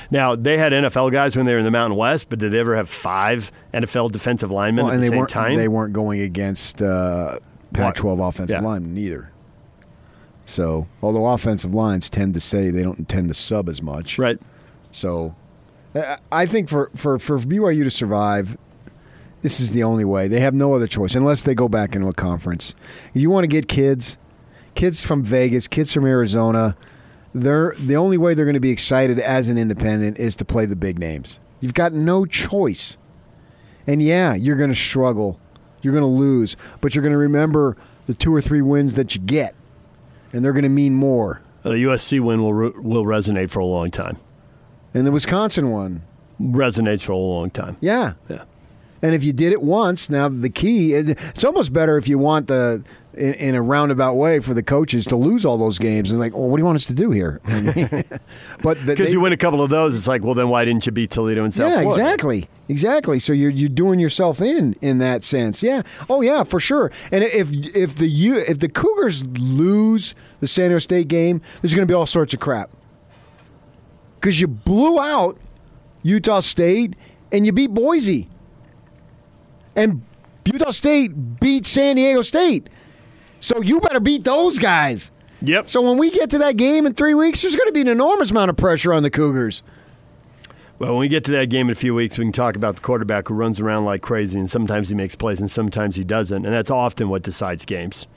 Now, 0.09 0.35
they 0.35 0.57
had 0.57 0.73
NFL 0.73 1.11
guys 1.13 1.37
when 1.37 1.45
they 1.45 1.53
were 1.53 1.59
in 1.59 1.63
the 1.65 1.71
Mountain 1.71 1.97
West, 1.97 2.29
but 2.29 2.37
did 2.39 2.51
they 2.51 2.59
ever 2.59 2.75
have 2.75 2.89
five 2.89 3.49
NFL 3.73 4.11
defensive 4.11 4.51
linemen 4.51 4.83
Well, 4.85 4.93
at 4.93 4.97
the 4.97 5.01
they 5.03 5.07
same 5.07 5.19
weren't 5.19 5.29
time? 5.29 5.55
they 5.55 5.69
weren't 5.69 5.93
going 5.93 6.19
against 6.19 6.81
uh, 6.81 7.37
Pac-12 7.71 8.27
offensive 8.27 8.55
Yeah. 8.61 8.67
linemen 8.67 8.97
either. 8.97 9.30
So, 10.51 10.87
although 11.01 11.25
offensive 11.27 11.73
lines 11.73 12.09
tend 12.09 12.33
to 12.33 12.41
say 12.41 12.69
they 12.71 12.83
don't 12.83 13.07
tend 13.07 13.29
to 13.29 13.33
sub 13.33 13.69
as 13.69 13.81
much, 13.81 14.17
right. 14.17 14.37
So, 14.91 15.33
I- 15.95 16.17
I 16.29 16.45
think 16.45 16.67
for, 16.67 16.91
for, 16.93 17.17
for 17.19 17.39
BYU 17.39 17.83
to 17.85 17.89
survive, 17.91 18.57
this 19.43 19.61
is 19.61 19.71
the 19.71 19.83
only 19.83 20.03
way. 20.03 20.27
They 20.27 20.41
have 20.41 20.53
no 20.53 20.73
other 20.73 20.87
choice 20.87 21.15
unless 21.15 21.41
they 21.43 21.55
go 21.55 21.69
back 21.69 21.95
into 21.95 22.09
a 22.09 22.13
conference. 22.13 22.75
You 23.13 23.29
want 23.29 23.45
to 23.45 23.47
get 23.47 23.69
kids, 23.69 24.17
kids 24.75 25.05
from 25.05 25.23
Vegas, 25.23 25.69
kids 25.69 25.93
from 25.93 26.05
Arizona. 26.05 26.75
They're 27.33 27.73
the 27.79 27.95
only 27.95 28.17
way 28.17 28.33
they're 28.33 28.43
going 28.45 28.53
to 28.55 28.59
be 28.59 28.71
excited 28.71 29.19
as 29.19 29.47
an 29.47 29.57
independent 29.57 30.19
is 30.19 30.35
to 30.35 30.43
play 30.45 30.65
the 30.65 30.75
big 30.75 30.99
names. 30.99 31.39
You've 31.61 31.73
got 31.73 31.93
no 31.93 32.25
choice. 32.25 32.97
And 33.87 34.01
yeah, 34.03 34.35
you're 34.35 34.57
going 34.57 34.69
to 34.69 34.75
struggle. 34.75 35.39
You're 35.81 35.93
going 35.93 36.03
to 36.03 36.07
lose, 36.19 36.57
but 36.81 36.93
you're 36.93 37.01
going 37.03 37.13
to 37.13 37.17
remember 37.17 37.77
the 38.05 38.13
two 38.13 38.35
or 38.35 38.41
three 38.41 38.61
wins 38.61 38.95
that 38.95 39.15
you 39.15 39.21
get, 39.21 39.55
and 40.33 40.43
they're 40.43 40.53
going 40.53 40.63
to 40.63 40.69
mean 40.69 40.93
more. 40.93 41.41
The 41.63 41.69
USC 41.71 42.19
win 42.19 42.41
will, 42.41 42.53
re- 42.53 42.73
will 42.75 43.05
resonate 43.05 43.49
for 43.51 43.59
a 43.59 43.65
long 43.65 43.91
time. 43.91 44.17
And 44.93 45.05
the 45.07 45.11
Wisconsin 45.11 45.69
one, 45.69 46.03
Resonates 46.39 47.03
for 47.03 47.11
a 47.11 47.17
long 47.17 47.51
time. 47.51 47.77
Yeah. 47.81 48.13
Yeah. 48.27 48.43
And 49.01 49.15
if 49.15 49.23
you 49.23 49.33
did 49.33 49.51
it 49.51 49.61
once, 49.61 50.09
now 50.09 50.29
the 50.29 50.49
key 50.49 50.93
it's 50.93 51.43
almost 51.43 51.73
better 51.73 51.97
if 51.97 52.07
you 52.07 52.17
want 52.19 52.47
the 52.47 52.83
in, 53.13 53.33
in 53.33 53.55
a 53.55 53.61
roundabout 53.61 54.13
way 54.13 54.39
for 54.39 54.53
the 54.53 54.63
coaches 54.63 55.05
to 55.07 55.15
lose 55.15 55.45
all 55.45 55.57
those 55.57 55.79
games. 55.79 56.11
It's 56.11 56.19
like, 56.19 56.33
well, 56.33 56.47
what 56.47 56.57
do 56.57 56.61
you 56.61 56.65
want 56.65 56.77
us 56.77 56.85
to 56.85 56.93
do 56.93 57.11
here? 57.11 57.41
but 58.61 58.77
Because 58.85 59.11
you 59.11 59.19
win 59.19 59.33
a 59.33 59.37
couple 59.37 59.61
of 59.61 59.69
those, 59.69 59.97
it's 59.97 60.07
like, 60.07 60.23
well, 60.23 60.35
then 60.35 60.49
why 60.49 60.65
didn't 60.65 60.85
you 60.85 60.91
beat 60.91 61.11
Toledo 61.11 61.43
and 61.43 61.53
South 61.53 61.71
yeah, 61.71 61.81
Florida? 61.81 62.01
exactly, 62.01 62.49
exactly. 62.69 63.19
So 63.19 63.33
you're 63.33 63.49
you're 63.49 63.69
doing 63.69 63.99
yourself 63.99 64.41
in 64.41 64.75
in 64.81 64.99
that 64.99 65.23
sense. 65.23 65.63
Yeah. 65.63 65.81
Oh 66.09 66.21
yeah, 66.21 66.43
for 66.43 66.59
sure. 66.59 66.91
And 67.11 67.23
if 67.23 67.51
if 67.75 67.95
the 67.95 68.07
U 68.07 68.37
if 68.37 68.59
the 68.59 68.69
Cougars 68.69 69.25
lose 69.25 70.15
the 70.39 70.47
San 70.47 70.69
Diego 70.69 70.79
State 70.79 71.07
game, 71.07 71.41
there's 71.61 71.73
going 71.73 71.87
to 71.87 71.91
be 71.91 71.95
all 71.95 72.05
sorts 72.05 72.33
of 72.33 72.39
crap. 72.39 72.71
Because 74.19 74.39
you 74.39 74.47
blew 74.47 74.99
out 74.99 75.37
Utah 76.03 76.41
State 76.41 76.95
and 77.31 77.45
you 77.45 77.51
beat 77.51 77.73
Boise, 77.73 78.29
and 79.75 80.01
Utah 80.45 80.71
State 80.71 81.39
beat 81.39 81.65
San 81.65 81.95
Diego 81.95 82.21
State. 82.21 82.69
So 83.39 83.61
you 83.61 83.79
better 83.79 83.99
beat 83.99 84.23
those 84.23 84.59
guys. 84.59 85.11
Yep. 85.41 85.69
So 85.69 85.81
when 85.81 85.97
we 85.97 86.11
get 86.11 86.29
to 86.31 86.37
that 86.39 86.57
game 86.57 86.85
in 86.85 86.93
three 86.93 87.13
weeks, 87.15 87.41
there's 87.41 87.55
going 87.55 87.67
to 87.67 87.73
be 87.73 87.81
an 87.81 87.87
enormous 87.87 88.29
amount 88.31 88.49
of 88.49 88.57
pressure 88.57 88.93
on 88.93 89.01
the 89.03 89.09
Cougars. 89.09 89.63
Well, 90.77 90.91
when 90.93 90.99
we 90.99 91.07
get 91.07 91.23
to 91.25 91.31
that 91.31 91.49
game 91.49 91.67
in 91.67 91.71
a 91.71 91.75
few 91.75 91.93
weeks, 91.95 92.17
we 92.17 92.25
can 92.25 92.31
talk 92.31 92.55
about 92.55 92.75
the 92.75 92.81
quarterback 92.81 93.27
who 93.27 93.33
runs 93.35 93.59
around 93.59 93.85
like 93.85 94.01
crazy, 94.01 94.39
and 94.39 94.49
sometimes 94.49 94.89
he 94.89 94.95
makes 94.95 95.15
plays, 95.15 95.39
and 95.39 95.49
sometimes 95.49 95.95
he 95.95 96.03
doesn't, 96.03 96.43
and 96.45 96.53
that's 96.53 96.71
often 96.71 97.09
what 97.09 97.21
decides 97.23 97.65
games. 97.65 98.07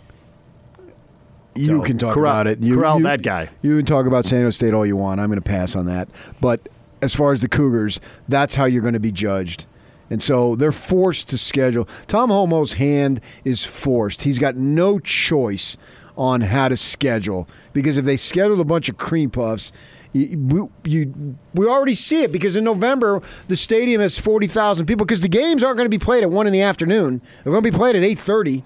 You 1.55 1.67
So, 1.67 1.83
can 1.83 1.99
talk 1.99 2.15
corral- 2.15 2.33
about 2.33 2.47
it. 2.47 2.59
You, 2.61 2.77
corral 2.77 2.99
you- 2.99 3.05
that 3.05 3.23
guy. 3.23 3.49
You 3.63 3.77
can 3.77 3.87
talk 3.87 4.07
about 4.07 4.27
San 4.27 4.39
Diego 4.41 4.51
State 4.51 4.75
all 4.75 4.85
you 4.85 4.97
want. 4.97 5.21
I'm 5.21 5.29
going 5.29 5.37
to 5.41 5.43
pass 5.43 5.77
on 5.77 5.87
that. 5.87 6.09
But 6.41 6.69
as 7.01 7.15
far 7.15 7.33
as 7.33 7.41
the 7.43 7.49
Cougars, 7.49 8.01
that's 8.29 8.55
how 8.55 8.65
you're 8.65 8.83
going 8.83 8.95
to 8.95 9.01
be 9.01 9.13
judged. 9.13 9.67
And 10.15 10.23
so 10.23 10.55
they're 10.55 10.71
forced 10.71 11.29
to 11.31 11.37
schedule. 11.37 11.89
Tom 12.07 12.31
Holmoe's 12.31 12.75
hand 12.75 13.21
is 13.45 13.65
forced. 13.65 14.23
He's 14.23 14.39
got 14.39 14.55
no 14.55 15.01
choice 15.01 15.77
on 16.17 16.43
how 16.43 16.69
to 16.69 16.77
schedule 16.77 17.49
because 17.73 17.97
if 17.97 18.05
they 18.05 18.17
schedule 18.17 18.61
a 18.61 18.65
bunch 18.65 18.89
of 18.89 18.97
cream 18.97 19.29
puffs, 19.29 19.73
you, 20.13 20.71
you, 20.85 21.37
we 21.53 21.67
already 21.67 21.97
see 21.97 22.23
it 22.23 22.31
because 22.31 22.55
in 22.55 22.63
November 22.63 23.23
the 23.49 23.57
stadium 23.57 24.01
has 24.01 24.17
forty 24.17 24.47
thousand 24.47 24.87
people 24.87 25.05
because 25.05 25.21
the 25.21 25.27
games 25.27 25.65
aren't 25.65 25.79
going 25.79 25.91
to 25.91 25.99
be 25.99 25.99
played 25.99 26.23
at 26.23 26.31
one 26.31 26.47
in 26.47 26.53
the 26.53 26.63
afternoon. 26.63 27.21
They're 27.43 27.53
going 27.53 27.65
to 27.65 27.71
be 27.73 27.77
played 27.77 27.97
at 27.97 28.05
eight 28.05 28.21
thirty, 28.21 28.63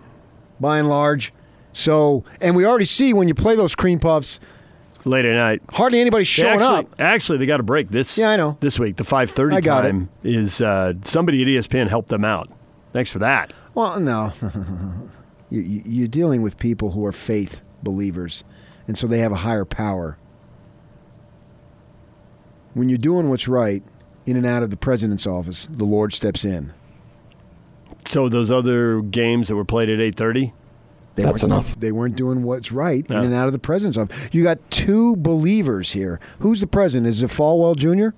by 0.60 0.78
and 0.78 0.90
large. 0.90 1.32
So, 1.72 2.24
and 2.42 2.54
we 2.56 2.66
already 2.66 2.84
see 2.84 3.14
when 3.14 3.26
you 3.26 3.34
play 3.34 3.56
those 3.56 3.74
cream 3.74 4.00
puffs, 4.00 4.38
Late 5.04 5.24
at 5.24 5.34
night. 5.36 5.62
hardly 5.70 6.00
anybody 6.00 6.24
showing 6.24 6.54
actually, 6.54 6.76
up. 6.78 7.00
Actually, 7.00 7.38
they 7.38 7.46
got 7.46 7.60
a 7.60 7.62
break 7.62 7.88
this. 7.90 8.18
Yeah, 8.18 8.30
I 8.30 8.36
know. 8.36 8.56
This 8.60 8.78
week, 8.78 8.96
the 8.96 9.04
five 9.04 9.30
thirty 9.30 9.60
got 9.60 9.84
it. 9.84 9.90
time 9.92 10.08
is 10.22 10.60
uh, 10.60 10.94
somebody 11.04 11.40
at 11.42 11.48
ESPN 11.48 11.88
helped 11.88 12.08
them 12.08 12.24
out. 12.24 12.50
Thanks 12.92 13.10
for 13.10 13.18
that. 13.20 13.52
Well, 13.74 14.00
no, 14.00 14.32
you, 15.50 15.60
you- 15.60 15.82
you're 15.86 16.08
dealing 16.08 16.42
with 16.42 16.58
people 16.58 16.90
who 16.90 17.04
are 17.06 17.12
faith 17.12 17.60
believers, 17.82 18.42
and 18.88 18.98
so 18.98 19.06
they 19.06 19.18
have 19.20 19.30
a 19.32 19.36
higher 19.36 19.64
power. 19.64 20.18
When 22.74 22.88
you're 22.88 22.98
doing 22.98 23.28
what's 23.30 23.48
right 23.48 23.82
in 24.26 24.36
and 24.36 24.44
out 24.46 24.62
of 24.62 24.70
the 24.70 24.76
president's 24.76 25.26
office, 25.26 25.68
the 25.70 25.84
Lord 25.84 26.12
steps 26.12 26.44
in. 26.44 26.74
So 28.06 28.28
those 28.28 28.50
other 28.50 29.00
games 29.00 29.48
that 29.48 29.56
were 29.56 29.64
played 29.64 29.88
at 29.88 30.00
eight 30.00 30.16
thirty. 30.16 30.52
They 31.18 31.24
That's 31.24 31.42
enough. 31.42 31.74
They 31.80 31.90
weren't 31.90 32.14
doing 32.14 32.44
what's 32.44 32.70
right 32.70 33.08
No. 33.10 33.18
in 33.18 33.24
and 33.24 33.34
out 33.34 33.46
of 33.48 33.52
the 33.52 33.58
president's 33.58 33.98
office. 33.98 34.28
You 34.30 34.44
got 34.44 34.58
two 34.70 35.16
believers 35.16 35.90
here. 35.92 36.20
Who's 36.38 36.60
the 36.60 36.68
president? 36.68 37.08
Is 37.08 37.24
it 37.24 37.30
Falwell 37.30 37.74
Jr.? 37.74 38.16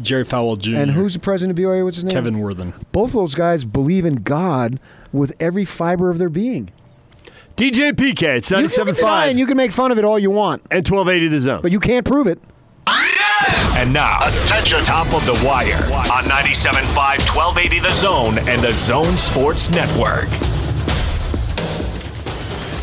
Jerry 0.00 0.24
Falwell 0.24 0.56
Jr. 0.58 0.76
And 0.76 0.90
who's 0.92 1.12
the 1.12 1.18
president 1.20 1.58
of 1.58 1.62
BYU? 1.62 1.84
What's 1.84 1.98
his 1.98 2.04
name? 2.04 2.14
Kevin 2.14 2.38
Worthen. 2.40 2.72
Both 2.92 3.10
of 3.10 3.16
those 3.16 3.34
guys 3.34 3.64
believe 3.64 4.06
in 4.06 4.22
God 4.22 4.80
with 5.12 5.34
every 5.38 5.66
fiber 5.66 6.08
of 6.08 6.16
their 6.16 6.30
being. 6.30 6.70
DJ 7.56 7.90
and 7.90 7.96
PK, 7.98 8.38
it's 8.38 8.50
You 8.50 8.56
can 8.56 8.64
97.5 8.66 8.96
deny 8.96 9.26
and 9.26 9.38
you 9.38 9.44
can 9.46 9.58
make 9.58 9.70
fun 9.70 9.92
of 9.92 9.98
it 9.98 10.04
all 10.04 10.18
you 10.18 10.30
want, 10.30 10.62
and 10.70 10.78
1280 10.88 11.28
the 11.28 11.40
zone. 11.42 11.60
but 11.62 11.70
you 11.72 11.78
can't 11.78 12.06
prove 12.06 12.26
it. 12.26 12.40
And 13.76 13.92
now, 13.92 14.18
attention, 14.26 14.82
top 14.84 15.12
of 15.12 15.26
the 15.26 15.34
wire 15.46 15.74
on 16.10 16.24
97.5, 16.24 17.36
1280 17.36 17.78
The 17.80 17.90
Zone 17.92 18.38
and 18.48 18.60
the 18.62 18.72
Zone 18.72 19.16
Sports 19.16 19.68
Network. 19.70 20.28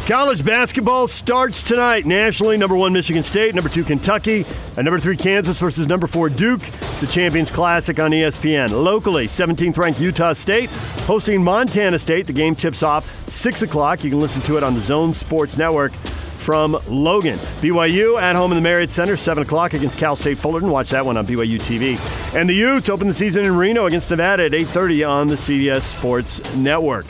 College 0.08 0.44
basketball 0.44 1.08
starts 1.08 1.62
tonight. 1.62 2.06
Nationally, 2.06 2.58
number 2.58 2.76
one 2.76 2.92
Michigan 2.92 3.22
State, 3.24 3.54
number 3.54 3.70
two 3.70 3.84
Kentucky, 3.84 4.46
and 4.76 4.84
number 4.84 5.00
three 5.00 5.16
Kansas 5.16 5.60
versus 5.60 5.88
number 5.88 6.08
four 6.08 6.28
Duke. 6.28 6.62
It's 6.68 7.04
a 7.04 7.08
Champions 7.08 7.52
Classic 7.52 7.98
on 8.00 8.12
ESPN. 8.12 8.72
Locally, 8.72 9.28
17th 9.28 9.78
ranked 9.78 10.02
Utah 10.02 10.34
State 10.34 10.70
hosting 11.06 11.44
Montana 11.44 12.00
State. 12.00 12.26
The 12.26 12.34
game 12.34 12.56
tips 12.56 12.82
off 12.84 13.30
six 13.30 13.62
o'clock. 13.62 14.04
You 14.04 14.10
can 14.10 14.20
listen 14.20 14.42
to 14.44 14.58
it 14.58 14.64
on 14.64 14.74
the 14.74 14.82
Zone 14.82 15.14
Sports 15.14 15.56
Network 15.58 15.94
from 16.42 16.82
Logan. 16.88 17.38
BYU 17.62 18.20
at 18.20 18.36
home 18.36 18.52
in 18.52 18.58
the 18.58 18.62
Marriott 18.62 18.90
Center, 18.90 19.16
7 19.16 19.44
o'clock 19.44 19.74
against 19.74 20.00
Cal 20.00 20.16
State 20.16 20.40
Fullerton. 20.40 20.72
Watch 20.72 20.90
that 20.90 21.06
one 21.06 21.16
on 21.16 21.28
BYU 21.28 21.60
TV. 21.60 22.36
And 22.36 22.50
the 22.50 22.56
Utes 22.56 22.90
open 22.90 23.08
the 23.08 23.14
season 23.14 23.46
in 23.46 23.56
Reno 23.56 23.86
against 23.86 24.10
Nevada 24.10 24.46
at 24.46 24.52
8.30 24.52 25.08
on 25.08 25.28
the 25.28 25.36
CBS 25.36 25.84
Sports 25.84 26.56
Network. 26.56 27.06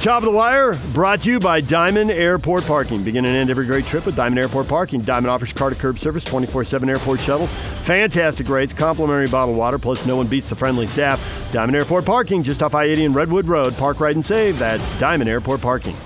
Top 0.00 0.22
of 0.22 0.24
the 0.24 0.30
wire 0.30 0.78
brought 0.94 1.20
to 1.20 1.30
you 1.30 1.38
by 1.38 1.60
Diamond 1.60 2.10
Airport 2.10 2.64
Parking. 2.64 3.04
Begin 3.04 3.26
and 3.26 3.36
end 3.36 3.50
every 3.50 3.66
great 3.66 3.84
trip 3.84 4.06
with 4.06 4.16
Diamond 4.16 4.38
Airport 4.38 4.66
Parking. 4.66 5.02
Diamond 5.02 5.30
offers 5.30 5.52
car 5.52 5.68
to 5.68 5.76
curb 5.76 5.98
service, 5.98 6.24
24 6.24 6.64
7 6.64 6.88
airport 6.88 7.20
shuttles, 7.20 7.52
fantastic 7.52 8.48
rates, 8.48 8.72
complimentary 8.72 9.28
bottled 9.28 9.58
water, 9.58 9.78
plus 9.78 10.06
no 10.06 10.16
one 10.16 10.26
beats 10.26 10.48
the 10.48 10.56
friendly 10.56 10.86
staff. 10.86 11.52
Diamond 11.52 11.76
Airport 11.76 12.06
Parking, 12.06 12.42
just 12.42 12.62
off 12.62 12.74
I 12.74 12.84
80 12.84 13.04
and 13.04 13.14
Redwood 13.14 13.44
Road. 13.44 13.76
Park, 13.76 14.00
ride, 14.00 14.16
and 14.16 14.24
save. 14.24 14.58
That's 14.58 14.98
Diamond 14.98 15.28
Airport 15.28 15.60
Parking. 15.60 15.96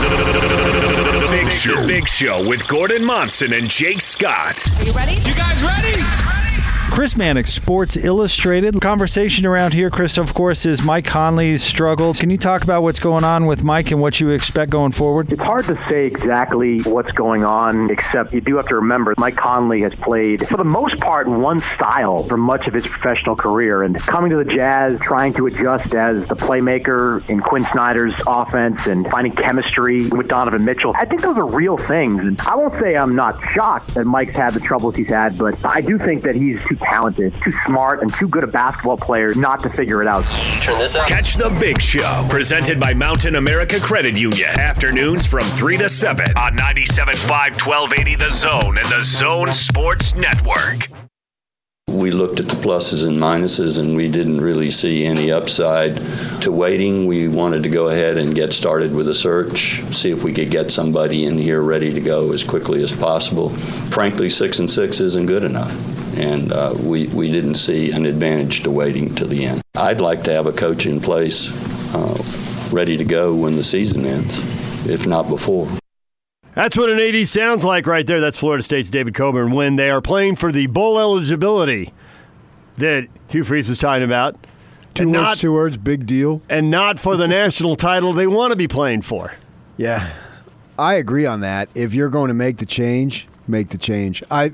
The 0.00 1.28
Big 1.30 1.50
Show. 1.50 1.86
Big 1.86 2.06
Show 2.06 2.46
with 2.46 2.68
Gordon 2.68 3.06
Monson 3.06 3.54
and 3.54 3.70
Jake 3.70 4.02
Scott. 4.02 4.62
Are 4.80 4.84
you 4.84 4.92
ready? 4.92 5.14
You 5.14 5.34
guys 5.34 5.64
ready? 5.64 6.23
Chris 6.94 7.16
Mannix, 7.16 7.52
Sports 7.52 7.96
Illustrated. 7.96 8.80
Conversation 8.80 9.44
around 9.46 9.74
here, 9.74 9.90
Chris, 9.90 10.16
of 10.16 10.32
course, 10.32 10.64
is 10.64 10.80
Mike 10.80 11.04
Conley's 11.04 11.60
struggles. 11.60 12.20
Can 12.20 12.30
you 12.30 12.38
talk 12.38 12.62
about 12.62 12.84
what's 12.84 13.00
going 13.00 13.24
on 13.24 13.46
with 13.46 13.64
Mike 13.64 13.90
and 13.90 14.00
what 14.00 14.20
you 14.20 14.30
expect 14.30 14.70
going 14.70 14.92
forward? 14.92 15.32
It's 15.32 15.42
hard 15.42 15.64
to 15.64 15.88
say 15.88 16.06
exactly 16.06 16.78
what's 16.82 17.10
going 17.10 17.44
on, 17.44 17.90
except 17.90 18.32
you 18.32 18.40
do 18.40 18.56
have 18.58 18.68
to 18.68 18.76
remember 18.76 19.12
Mike 19.18 19.34
Conley 19.34 19.82
has 19.82 19.92
played, 19.92 20.46
for 20.46 20.56
the 20.56 20.62
most 20.62 21.00
part, 21.00 21.26
one 21.26 21.58
style 21.58 22.22
for 22.22 22.36
much 22.36 22.68
of 22.68 22.74
his 22.74 22.86
professional 22.86 23.34
career. 23.34 23.82
And 23.82 23.98
coming 23.98 24.30
to 24.30 24.36
the 24.36 24.44
Jazz, 24.44 24.96
trying 25.00 25.34
to 25.34 25.46
adjust 25.46 25.96
as 25.96 26.28
the 26.28 26.36
playmaker 26.36 27.28
in 27.28 27.40
Quin 27.40 27.64
Snyder's 27.72 28.14
offense 28.24 28.86
and 28.86 29.04
finding 29.10 29.34
chemistry 29.34 30.06
with 30.10 30.28
Donovan 30.28 30.64
Mitchell, 30.64 30.94
I 30.96 31.06
think 31.06 31.22
those 31.22 31.38
are 31.38 31.50
real 31.50 31.76
things. 31.76 32.20
And 32.20 32.40
I 32.42 32.54
won't 32.54 32.74
say 32.74 32.94
I'm 32.94 33.16
not 33.16 33.34
shocked 33.52 33.94
that 33.94 34.04
Mike's 34.04 34.36
had 34.36 34.54
the 34.54 34.60
troubles 34.60 34.94
he's 34.94 35.08
had, 35.08 35.36
but 35.36 35.58
I 35.66 35.80
do 35.80 35.98
think 35.98 36.22
that 36.22 36.36
he's 36.36 36.64
too 36.64 36.76
talented, 36.88 37.34
too 37.42 37.52
smart, 37.66 38.02
and 38.02 38.12
too 38.14 38.28
good 38.28 38.44
a 38.44 38.46
basketball 38.46 38.96
player 38.96 39.34
not 39.34 39.60
to 39.60 39.68
figure 39.68 40.02
it 40.02 40.08
out. 40.08 40.24
Turn 40.62 40.78
this 40.78 40.94
up. 40.94 41.06
Catch 41.06 41.34
the 41.34 41.50
Big 41.60 41.80
Show, 41.80 42.26
presented 42.30 42.78
by 42.78 42.94
Mountain 42.94 43.36
America 43.36 43.78
Credit 43.80 44.18
Union. 44.18 44.48
Afternoons 44.58 45.26
from 45.26 45.44
3 45.44 45.78
to 45.78 45.88
7 45.88 46.26
on 46.36 46.56
97.5 46.56 47.66
1280 47.66 48.16
The 48.16 48.30
Zone 48.30 48.78
and 48.78 48.88
the 48.88 49.04
Zone 49.04 49.52
Sports 49.52 50.14
Network. 50.14 50.88
We 51.88 52.10
looked 52.10 52.40
at 52.40 52.48
the 52.48 52.56
pluses 52.56 53.06
and 53.06 53.18
minuses 53.18 53.78
and 53.78 53.94
we 53.96 54.10
didn't 54.10 54.40
really 54.40 54.70
see 54.70 55.04
any 55.04 55.30
upside 55.30 55.96
to 56.40 56.50
waiting. 56.50 57.06
We 57.06 57.28
wanted 57.28 57.62
to 57.62 57.68
go 57.68 57.88
ahead 57.88 58.16
and 58.16 58.34
get 58.34 58.52
started 58.52 58.94
with 58.94 59.08
a 59.08 59.14
search, 59.14 59.80
see 59.94 60.10
if 60.10 60.24
we 60.24 60.32
could 60.32 60.50
get 60.50 60.72
somebody 60.72 61.24
in 61.26 61.38
here 61.38 61.62
ready 61.62 61.92
to 61.92 62.00
go 62.00 62.32
as 62.32 62.42
quickly 62.42 62.82
as 62.82 62.94
possible. 62.94 63.50
Frankly, 63.50 64.28
six 64.28 64.58
and 64.58 64.70
six 64.70 65.00
isn't 65.00 65.26
good 65.26 65.44
enough, 65.44 65.70
and 66.18 66.52
uh, 66.52 66.74
we, 66.82 67.06
we 67.08 67.30
didn't 67.30 67.56
see 67.56 67.90
an 67.90 68.06
advantage 68.06 68.62
to 68.62 68.70
waiting 68.70 69.14
to 69.16 69.26
the 69.26 69.46
end. 69.46 69.62
I'd 69.74 70.00
like 70.00 70.24
to 70.24 70.32
have 70.32 70.46
a 70.46 70.52
coach 70.52 70.86
in 70.86 71.00
place 71.00 71.50
uh, 71.94 72.16
ready 72.74 72.96
to 72.96 73.04
go 73.04 73.34
when 73.34 73.56
the 73.56 73.62
season 73.62 74.04
ends, 74.04 74.38
if 74.88 75.06
not 75.06 75.28
before. 75.28 75.68
That's 76.54 76.76
what 76.76 76.88
an 76.88 77.00
AD 77.00 77.26
sounds 77.28 77.64
like 77.64 77.86
right 77.86 78.06
there. 78.06 78.20
That's 78.20 78.38
Florida 78.38 78.62
State's 78.62 78.88
David 78.90 79.14
Coburn 79.14 79.50
when 79.52 79.76
they 79.76 79.90
are 79.90 80.00
playing 80.00 80.36
for 80.36 80.52
the 80.52 80.66
bowl 80.68 80.98
eligibility 80.98 81.92
that 82.76 83.08
Hugh 83.28 83.44
Freeze 83.44 83.68
was 83.68 83.78
talking 83.78 84.04
about. 84.04 84.36
Two 84.94 85.02
and 85.04 85.12
words, 85.12 85.22
not, 85.22 85.36
two 85.38 85.52
words, 85.52 85.76
big 85.76 86.06
deal. 86.06 86.42
and 86.48 86.70
not 86.70 87.00
for 87.00 87.16
the 87.16 87.26
national 87.26 87.74
title 87.74 88.12
they 88.12 88.28
want 88.28 88.52
to 88.52 88.56
be 88.56 88.68
playing 88.68 89.02
for. 89.02 89.34
Yeah, 89.76 90.12
I 90.78 90.94
agree 90.94 91.26
on 91.26 91.40
that. 91.40 91.68
If 91.74 91.94
you're 91.94 92.08
going 92.08 92.28
to 92.28 92.34
make 92.34 92.58
the 92.58 92.66
change, 92.66 93.26
make 93.48 93.70
the 93.70 93.78
change. 93.78 94.22
I, 94.30 94.52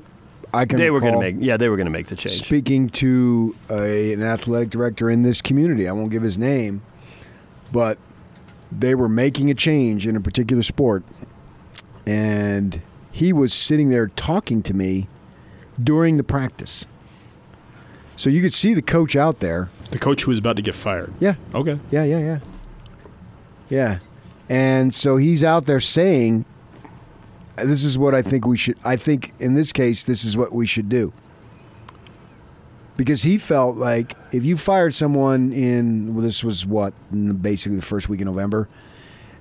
I 0.53 0.65
can. 0.65 0.77
They 0.77 0.89
were 0.89 0.99
going 0.99 1.13
to 1.13 1.19
make, 1.19 1.35
yeah, 1.39 1.57
they 1.57 1.69
were 1.69 1.77
going 1.77 1.85
to 1.85 1.91
make 1.91 2.07
the 2.07 2.15
change. 2.15 2.43
Speaking 2.43 2.89
to 2.89 3.55
a, 3.69 4.13
an 4.13 4.21
athletic 4.21 4.69
director 4.69 5.09
in 5.09 5.21
this 5.21 5.41
community, 5.41 5.87
I 5.87 5.91
won't 5.93 6.11
give 6.11 6.23
his 6.23 6.37
name, 6.37 6.81
but 7.71 7.97
they 8.71 8.95
were 8.95 9.09
making 9.09 9.49
a 9.49 9.53
change 9.53 10.05
in 10.05 10.15
a 10.15 10.21
particular 10.21 10.63
sport, 10.63 11.03
and 12.05 12.81
he 13.11 13.31
was 13.33 13.53
sitting 13.53 13.89
there 13.89 14.07
talking 14.07 14.61
to 14.63 14.73
me 14.73 15.07
during 15.81 16.17
the 16.17 16.23
practice. 16.23 16.85
So 18.17 18.29
you 18.29 18.41
could 18.41 18.53
see 18.53 18.73
the 18.73 18.81
coach 18.81 19.15
out 19.15 19.39
there. 19.39 19.69
The 19.89 19.99
coach 19.99 20.23
who 20.23 20.31
was 20.31 20.39
about 20.39 20.55
to 20.57 20.61
get 20.61 20.75
fired. 20.75 21.11
Yeah. 21.19 21.35
Okay. 21.55 21.79
Yeah, 21.89 22.03
yeah, 22.03 22.19
yeah. 22.19 22.39
Yeah. 23.69 23.99
And 24.47 24.93
so 24.93 25.17
he's 25.17 25.43
out 25.43 25.65
there 25.65 25.79
saying, 25.79 26.45
this 27.63 27.83
is 27.83 27.97
what 27.97 28.13
I 28.15 28.21
think 28.21 28.45
we 28.45 28.57
should, 28.57 28.77
I 28.83 28.95
think 28.95 29.33
in 29.39 29.53
this 29.53 29.71
case, 29.71 30.03
this 30.03 30.23
is 30.23 30.35
what 30.37 30.51
we 30.53 30.65
should 30.65 30.89
do. 30.89 31.13
Because 32.97 33.23
he 33.23 33.37
felt 33.37 33.77
like 33.77 34.15
if 34.31 34.45
you 34.45 34.57
fired 34.57 34.93
someone 34.93 35.51
in, 35.51 36.13
well, 36.13 36.23
this 36.23 36.43
was 36.43 36.65
what, 36.65 36.93
basically 37.41 37.77
the 37.77 37.81
first 37.81 38.09
week 38.09 38.21
in 38.21 38.25
November, 38.25 38.67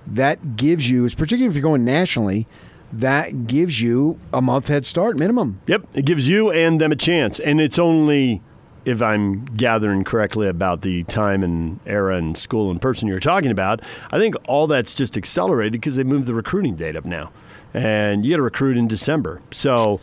that 0.06 0.56
gives 0.56 0.90
you, 0.90 1.08
particularly 1.10 1.46
if 1.46 1.54
you're 1.54 1.62
going 1.62 1.84
nationally, 1.84 2.46
that 2.92 3.46
gives 3.46 3.80
you 3.80 4.18
a 4.32 4.40
month 4.40 4.68
head 4.68 4.86
start 4.86 5.18
minimum. 5.18 5.60
Yep, 5.66 5.86
it 5.94 6.04
gives 6.04 6.26
you 6.26 6.50
and 6.50 6.80
them 6.80 6.92
a 6.92 6.96
chance, 6.96 7.38
and 7.38 7.60
it's 7.60 7.78
only 7.78 8.42
if 8.84 9.02
I'm 9.02 9.44
gathering 9.44 10.04
correctly 10.04 10.48
about 10.48 10.80
the 10.80 11.04
time 11.04 11.42
and 11.42 11.80
era 11.86 12.16
and 12.16 12.36
school 12.36 12.70
and 12.70 12.80
person 12.80 13.08
you're 13.08 13.20
talking 13.20 13.50
about. 13.50 13.80
I 14.10 14.18
think 14.18 14.34
all 14.48 14.66
that's 14.66 14.94
just 14.94 15.16
accelerated 15.16 15.72
because 15.72 15.96
they 15.96 16.04
moved 16.04 16.26
the 16.26 16.34
recruiting 16.34 16.76
date 16.76 16.96
up 16.96 17.04
now, 17.04 17.30
and 17.74 18.24
you 18.24 18.32
got 18.32 18.36
to 18.36 18.42
recruit 18.42 18.76
in 18.76 18.88
December. 18.88 19.40
So 19.50 20.00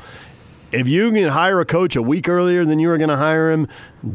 if 0.71 0.87
you 0.87 1.11
can 1.11 1.29
hire 1.29 1.59
a 1.61 1.65
coach 1.65 1.95
a 1.95 2.01
week 2.01 2.27
earlier 2.27 2.65
than 2.65 2.79
you 2.79 2.87
were 2.89 2.97
going 2.97 3.09
to 3.09 3.17
hire 3.17 3.51
him, 3.51 3.67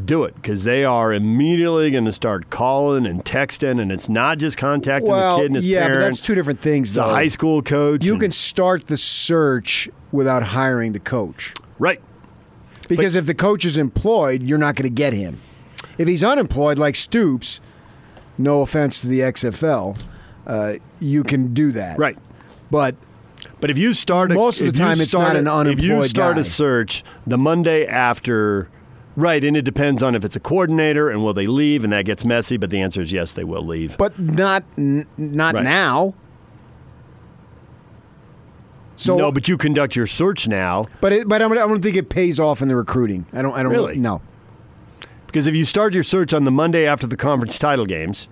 do 0.04 0.24
it 0.24 0.34
because 0.36 0.64
they 0.64 0.84
are 0.84 1.12
immediately 1.12 1.90
going 1.90 2.04
to 2.04 2.12
start 2.12 2.50
calling 2.50 3.06
and 3.06 3.24
texting, 3.24 3.80
and 3.80 3.90
it's 3.92 4.08
not 4.08 4.38
just 4.38 4.56
contacting 4.58 5.10
Well, 5.10 5.36
the 5.36 5.42
kid 5.42 5.46
and 5.46 5.56
his 5.56 5.66
yeah, 5.66 5.88
but 5.88 6.00
that's 6.00 6.20
two 6.20 6.34
different 6.34 6.60
things. 6.60 6.94
The 6.94 7.02
though. 7.02 7.08
high 7.08 7.28
school 7.28 7.62
coach. 7.62 8.04
You 8.04 8.12
and- 8.12 8.22
can 8.22 8.30
start 8.30 8.86
the 8.86 8.96
search 8.96 9.88
without 10.10 10.42
hiring 10.42 10.92
the 10.92 11.00
coach. 11.00 11.54
right. 11.78 12.00
Because 12.88 13.14
if 13.14 13.24
the 13.24 13.34
coach 13.34 13.64
is 13.64 13.78
employed, 13.78 14.42
you're 14.42 14.58
not 14.58 14.74
going 14.74 14.82
to 14.82 14.94
get 14.94 15.14
him. 15.14 15.38
If 15.96 16.08
he's 16.08 16.22
unemployed, 16.22 16.76
like 16.76 16.94
Stoops, 16.94 17.60
no 18.36 18.60
offense 18.60 19.00
to 19.00 19.06
the 19.06 19.20
XFL, 19.20 19.96
uh, 20.46 20.74
you 20.98 21.22
can 21.22 21.54
do 21.54 21.72
that. 21.72 21.96
Right. 21.96 22.18
But 22.70 22.96
But 23.62 23.70
if 23.70 23.79
you 23.79 23.94
start 23.94 24.31
a, 24.33 24.35
Most 24.35 24.61
of 24.61 24.66
the 24.66 24.72
time 24.72 25.01
it's 25.01 25.14
not 25.14 25.37
an 25.37 25.46
a- 25.46 25.70
If 25.70 25.81
you 25.81 26.03
start 26.09 26.35
guy. 26.35 26.40
a 26.40 26.44
search 26.44 27.05
the 27.27 27.38
Monday 27.38 27.87
after, 27.87 28.68
right, 29.14 29.42
and 29.42 29.57
it 29.57 29.62
depends 29.62 30.03
on 30.03 30.16
if 30.16 30.25
it's 30.25 30.35
a 30.35 30.40
coordinator 30.40 31.09
and 31.09 31.22
will 31.22 31.33
they 31.33 31.46
leave, 31.46 31.85
and 31.85 31.92
that 31.92 32.05
gets 32.05 32.25
messy. 32.25 32.57
But 32.57 32.70
the 32.70 32.81
answer 32.81 33.01
is 33.01 33.12
yes, 33.12 33.33
they 33.33 33.44
will 33.44 33.64
leave. 33.64 33.96
but 33.96 34.18
not 34.18 34.64
n- 34.77 35.07
not 35.16 35.55
Right. 35.55 35.62
now. 35.62 36.12
So 38.96 39.16
no, 39.16 39.31
but 39.31 39.46
you 39.48 39.57
conduct 39.57 39.94
your 39.96 40.07
search 40.07 40.46
now 40.48 40.87
but 41.01 41.12
it, 41.12 41.29
but 41.29 41.37
I 41.40 41.48
don't, 41.48 41.53
I 41.59 41.66
don't 41.66 41.83
think 41.83 41.96
it 41.96 42.09
pays 42.09 42.38
off 42.38 42.62
in 42.62 42.68
the 42.68 42.77
recruiting. 42.77 43.27
I 43.33 43.42
don't 43.42 43.55
I 43.55 43.62
don't 43.62 43.70
Really? 43.72 43.96
no. 43.96 44.20
because 45.27 45.46
if 45.46 45.55
you 45.55 45.64
start 45.64 45.94
your 45.94 46.03
search 46.03 46.33
on 46.35 46.42
the 46.44 46.51
Monday 46.51 46.85
after 46.87 47.07
the 47.07 47.16
conference 47.16 47.59
title 47.61 47.87
games, 47.87 48.27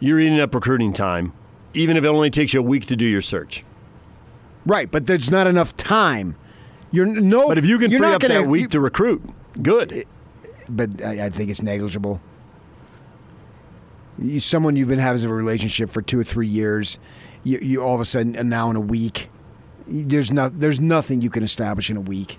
you're 0.00 0.18
eating 0.20 0.40
up 0.40 0.54
recruiting 0.54 0.92
time, 0.92 1.32
even 1.72 1.96
if 1.96 2.02
it 2.04 2.08
only 2.08 2.30
takes 2.30 2.52
you 2.52 2.60
a 2.60 2.62
week 2.64 2.86
to 2.86 2.96
do 2.96 3.06
your 3.06 3.20
search. 3.22 3.64
Right, 4.66 4.90
but 4.90 5.06
there's 5.06 5.30
not 5.30 5.46
enough 5.46 5.76
time. 5.76 6.36
You're 6.90 7.06
no. 7.06 7.48
But 7.48 7.58
if 7.58 7.66
you 7.66 7.78
can 7.78 7.90
free 7.90 8.06
up 8.06 8.20
gonna, 8.20 8.34
that 8.34 8.46
week 8.46 8.62
you- 8.62 8.68
to 8.68 8.80
recruit, 8.80 9.22
good. 9.62 10.04
but 10.68 11.02
I, 11.02 11.26
I 11.26 11.30
think 11.30 11.50
it's 11.50 11.62
negligible. 11.62 12.20
You, 14.18 14.40
someone 14.40 14.74
you've 14.76 14.88
been 14.88 14.98
having 14.98 15.24
a 15.24 15.32
relationship 15.32 15.90
for 15.90 16.02
two 16.02 16.18
or 16.18 16.24
three 16.24 16.48
years, 16.48 16.98
you, 17.44 17.58
you 17.60 17.82
all 17.82 17.94
of 17.94 18.00
a 18.00 18.04
sudden 18.04 18.48
now 18.48 18.68
in 18.70 18.76
a 18.76 18.80
week, 18.80 19.28
there's 19.86 20.32
not 20.32 20.58
there's 20.60 20.80
nothing 20.80 21.20
you 21.22 21.30
can 21.30 21.42
establish 21.42 21.90
in 21.90 21.96
a 21.96 22.00
week 22.00 22.38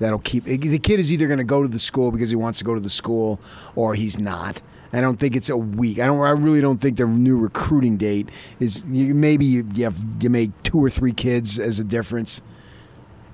that'll 0.00 0.18
keep 0.18 0.44
the 0.44 0.78
kid 0.78 0.98
is 1.00 1.12
either 1.12 1.26
going 1.26 1.38
to 1.38 1.44
go 1.44 1.62
to 1.62 1.68
the 1.68 1.78
school 1.78 2.10
because 2.10 2.30
he 2.30 2.36
wants 2.36 2.58
to 2.58 2.64
go 2.64 2.74
to 2.74 2.80
the 2.80 2.90
school 2.90 3.40
or 3.76 3.94
he's 3.94 4.18
not. 4.18 4.60
I 4.96 5.00
don't 5.00 5.18
think 5.18 5.34
it's 5.36 5.50
a 5.50 5.56
week. 5.56 5.98
I 5.98 6.06
don't. 6.06 6.20
I 6.20 6.30
really 6.30 6.60
don't 6.60 6.80
think 6.80 6.96
the 6.98 7.06
new 7.06 7.36
recruiting 7.36 7.96
date 7.96 8.28
is. 8.60 8.84
You, 8.86 9.14
maybe 9.14 9.44
you, 9.44 9.68
you 9.74 9.84
have 9.84 9.98
you 10.20 10.30
make 10.30 10.50
two 10.62 10.78
or 10.82 10.88
three 10.88 11.12
kids 11.12 11.58
as 11.58 11.80
a 11.80 11.84
difference. 11.84 12.40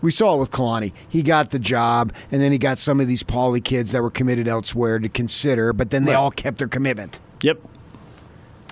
We 0.03 0.11
saw 0.11 0.35
it 0.37 0.39
with 0.39 0.51
Kalani. 0.51 0.93
He 1.09 1.23
got 1.23 1.51
the 1.51 1.59
job, 1.59 2.13
and 2.33 2.41
then 2.41 2.53
he 2.53 2.59
got 2.59 2.79
some 2.79 3.01
of 3.01 3.07
these 3.07 3.23
poly 3.23 3.61
kids 3.61 3.93
that 3.93 4.01
were 4.03 4.11
committed 4.11 4.49
elsewhere 4.49 4.99
to 4.99 5.09
consider, 5.11 5.75
but 5.75 5.91
then 5.91 6.05
they 6.07 6.13
Right. 6.13 6.19
all 6.19 6.31
kept 6.31 6.59
their 6.59 6.69
commitment. 6.69 7.21
Yep. 7.43 7.61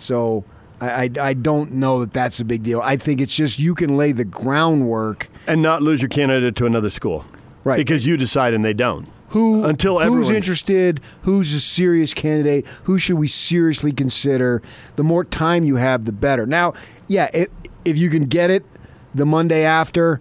So 0.00 0.44
I, 0.80 1.04
I, 1.04 1.10
I 1.20 1.34
don't 1.34 1.72
know 1.72 2.00
that 2.00 2.12
that's 2.12 2.40
a 2.40 2.44
big 2.44 2.62
deal. 2.62 2.80
I 2.80 2.96
think 2.96 3.20
it's 3.20 3.34
just 3.34 3.58
you 3.58 3.74
can 3.74 3.96
lay 3.96 4.12
the 4.12 4.24
groundwork. 4.24 5.28
And 5.46 5.60
not 5.60 5.82
lose 5.82 6.00
your 6.00 6.08
candidate 6.08 6.56
to 6.56 6.66
another 6.66 6.88
school. 6.90 7.24
Right. 7.64 7.76
Because 7.76 8.06
you 8.06 8.16
decide 8.16 8.54
and 8.54 8.64
they 8.64 8.72
don't. 8.72 9.08
Who 9.30 9.64
Until 9.64 10.00
everyone. 10.00 10.24
who's 10.24 10.30
interested? 10.30 11.00
Who's 11.22 11.52
a 11.52 11.60
serious 11.60 12.14
candidate? 12.14 12.66
Who 12.84 12.98
should 12.98 13.16
we 13.16 13.28
seriously 13.28 13.92
consider? 13.92 14.62
The 14.96 15.04
more 15.04 15.24
time 15.24 15.64
you 15.64 15.76
have, 15.76 16.06
the 16.06 16.12
better. 16.12 16.46
Now, 16.46 16.74
yeah, 17.08 17.28
if, 17.34 17.48
if 17.84 17.98
you 17.98 18.08
can 18.08 18.24
get 18.24 18.50
it 18.50 18.64
the 19.14 19.26
Monday 19.26 19.64
after, 19.64 20.20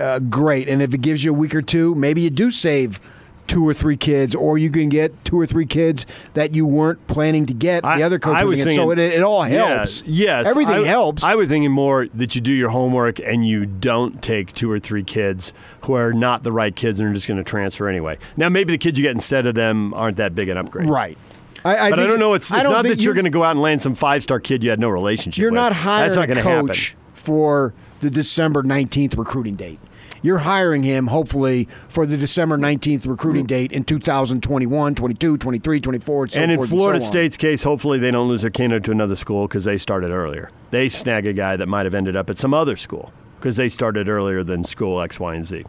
uh, 0.00 0.18
great. 0.20 0.68
And 0.68 0.80
if 0.80 0.94
it 0.94 1.02
gives 1.02 1.24
you 1.24 1.30
a 1.32 1.34
week 1.34 1.54
or 1.54 1.62
two, 1.62 1.94
maybe 1.94 2.22
you 2.22 2.30
do 2.30 2.50
save 2.50 3.00
two 3.48 3.66
or 3.66 3.74
three 3.74 3.96
kids, 3.96 4.34
or 4.34 4.56
you 4.58 4.70
can 4.70 4.88
get 4.88 5.24
two 5.24 5.38
or 5.40 5.46
three 5.46 5.66
kids 5.66 6.06
that 6.34 6.54
you 6.54 6.64
weren't 6.66 7.04
planning 7.08 7.46
to 7.46 7.54
get. 7.54 7.82
the 7.82 8.02
other 8.04 8.18
coach 8.20 8.36
I 8.36 8.44
was 8.44 8.60
thinking, 8.62 8.76
so 8.76 8.90
it, 8.92 8.98
it 9.00 9.22
all 9.22 9.48
Yeah, 9.48 9.78
helps. 9.78 10.04
yes, 10.06 10.46
everything 10.46 10.84
I, 10.84 10.86
helps. 10.86 11.24
I 11.24 11.34
was 11.34 11.48
thinking 11.48 11.72
more 11.72 12.06
that 12.14 12.34
you 12.36 12.40
do 12.40 12.52
your 12.52 12.68
homework 12.68 13.18
and 13.18 13.44
you 13.46 13.66
don't 13.66 14.22
take 14.22 14.52
two 14.52 14.70
or 14.70 14.78
three 14.78 15.02
kids 15.02 15.52
who 15.86 15.94
are 15.94 16.12
not 16.12 16.44
the 16.44 16.52
right 16.52 16.76
kids 16.76 17.00
and 17.00 17.08
are 17.10 17.14
just 17.14 17.26
going 17.26 17.38
to 17.38 17.44
transfer 17.44 17.88
anyway. 17.88 18.18
Now, 18.36 18.48
maybe 18.48 18.72
the 18.72 18.78
kids 18.78 18.98
you 18.98 19.02
get 19.02 19.12
instead 19.12 19.46
of 19.46 19.54
them 19.54 19.92
aren't 19.94 20.18
that 20.18 20.34
big 20.34 20.48
an 20.48 20.56
upgrade. 20.56 20.88
right. 20.88 21.18
I, 21.64 21.76
I 21.76 21.90
But 21.90 21.98
I 21.98 22.06
don't 22.06 22.20
know. 22.20 22.34
It's, 22.34 22.50
it's 22.52 22.62
don't 22.62 22.72
not 22.72 22.84
that 22.84 23.00
you're 23.00 23.14
going 23.14 23.24
to 23.24 23.30
go 23.30 23.42
out 23.42 23.50
and 23.52 23.60
land 23.60 23.82
some 23.82 23.96
five 23.96 24.22
star 24.22 24.38
kid 24.38 24.62
you 24.62 24.70
had 24.70 24.78
no 24.78 24.88
relationship 24.88 25.40
You're 25.40 25.50
with. 25.50 25.56
not 25.56 25.72
hiring 25.72 26.14
That's 26.14 26.28
not 26.28 26.38
a 26.38 26.42
coach 26.42 26.90
happen. 26.90 27.02
for 27.14 27.74
the 28.00 28.10
December 28.10 28.62
19th 28.62 29.18
recruiting 29.18 29.56
date. 29.56 29.80
You're 30.22 30.38
hiring 30.38 30.82
him, 30.82 31.08
hopefully, 31.08 31.68
for 31.88 32.06
the 32.06 32.16
December 32.16 32.58
19th 32.58 33.06
recruiting 33.06 33.46
date 33.46 33.72
in 33.72 33.84
2021, 33.84 34.94
22, 34.94 35.38
23, 35.38 35.80
24, 35.80 36.28
so 36.28 36.40
and 36.40 36.52
in 36.52 36.66
Florida 36.66 37.00
so 37.00 37.06
on. 37.06 37.12
State's 37.12 37.36
case, 37.36 37.62
hopefully 37.62 37.98
they 37.98 38.10
don't 38.10 38.28
lose 38.28 38.42
their 38.42 38.50
candidate 38.50 38.84
to 38.84 38.90
another 38.90 39.16
school 39.16 39.46
because 39.46 39.64
they 39.64 39.78
started 39.78 40.10
earlier. 40.10 40.50
They 40.70 40.88
snag 40.88 41.26
a 41.26 41.32
guy 41.32 41.56
that 41.56 41.66
might 41.66 41.86
have 41.86 41.94
ended 41.94 42.16
up 42.16 42.28
at 42.30 42.38
some 42.38 42.52
other 42.52 42.76
school 42.76 43.12
because 43.38 43.56
they 43.56 43.68
started 43.68 44.08
earlier 44.08 44.42
than 44.42 44.64
school 44.64 45.00
X, 45.00 45.20
Y, 45.20 45.34
and 45.34 45.46
Z. 45.46 45.64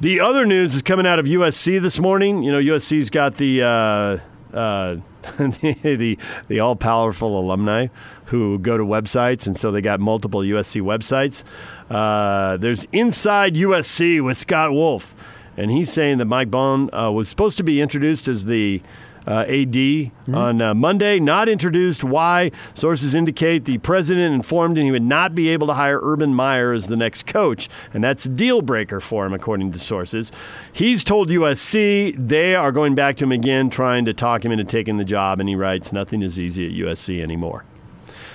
The 0.00 0.20
other 0.20 0.44
news 0.44 0.74
is 0.74 0.82
coming 0.82 1.06
out 1.06 1.18
of 1.18 1.26
USC 1.26 1.80
this 1.80 1.98
morning. 1.98 2.42
You 2.42 2.52
know, 2.52 2.58
USC's 2.58 3.08
got 3.08 3.38
the 3.38 3.62
uh, 3.62 4.18
uh, 4.52 4.96
the 5.38 6.18
the 6.48 6.60
all 6.60 6.76
powerful 6.76 7.38
alumni 7.38 7.88
who 8.26 8.58
go 8.58 8.76
to 8.76 8.84
websites, 8.84 9.46
and 9.46 9.56
so 9.56 9.70
they 9.70 9.80
got 9.80 10.00
multiple 10.00 10.40
USC 10.40 10.82
websites. 10.82 11.44
Uh, 11.88 12.56
there's 12.56 12.84
Inside 12.92 13.54
USC 13.54 14.22
with 14.22 14.36
Scott 14.36 14.72
Wolf, 14.72 15.14
and 15.56 15.70
he's 15.70 15.92
saying 15.92 16.18
that 16.18 16.24
Mike 16.26 16.50
Bohn 16.50 16.90
uh, 16.92 17.10
was 17.12 17.28
supposed 17.28 17.56
to 17.58 17.62
be 17.62 17.80
introduced 17.80 18.28
as 18.28 18.44
the 18.46 18.82
AD 19.26 20.10
on 20.32 20.62
uh, 20.62 20.74
Monday, 20.74 21.18
not 21.18 21.48
introduced. 21.48 22.04
Why? 22.04 22.50
Sources 22.74 23.14
indicate 23.14 23.64
the 23.64 23.78
president 23.78 24.34
informed 24.34 24.78
him 24.78 24.84
he 24.84 24.90
would 24.90 25.02
not 25.02 25.34
be 25.34 25.48
able 25.48 25.66
to 25.66 25.74
hire 25.74 26.00
Urban 26.02 26.34
Meyer 26.34 26.72
as 26.72 26.86
the 26.86 26.96
next 26.96 27.26
coach, 27.26 27.68
and 27.92 28.02
that's 28.02 28.26
a 28.26 28.28
deal 28.28 28.62
breaker 28.62 29.00
for 29.00 29.26
him, 29.26 29.32
according 29.32 29.72
to 29.72 29.78
sources. 29.78 30.30
He's 30.72 31.04
told 31.04 31.28
USC 31.28 32.14
they 32.16 32.54
are 32.54 32.72
going 32.72 32.94
back 32.94 33.16
to 33.16 33.24
him 33.24 33.32
again, 33.32 33.70
trying 33.70 34.04
to 34.04 34.14
talk 34.14 34.44
him 34.44 34.52
into 34.52 34.64
taking 34.64 34.96
the 34.96 35.04
job, 35.04 35.40
and 35.40 35.48
he 35.48 35.56
writes, 35.56 35.92
Nothing 35.92 36.22
is 36.22 36.38
easy 36.38 36.66
at 36.66 36.86
USC 36.86 37.22
anymore. 37.22 37.64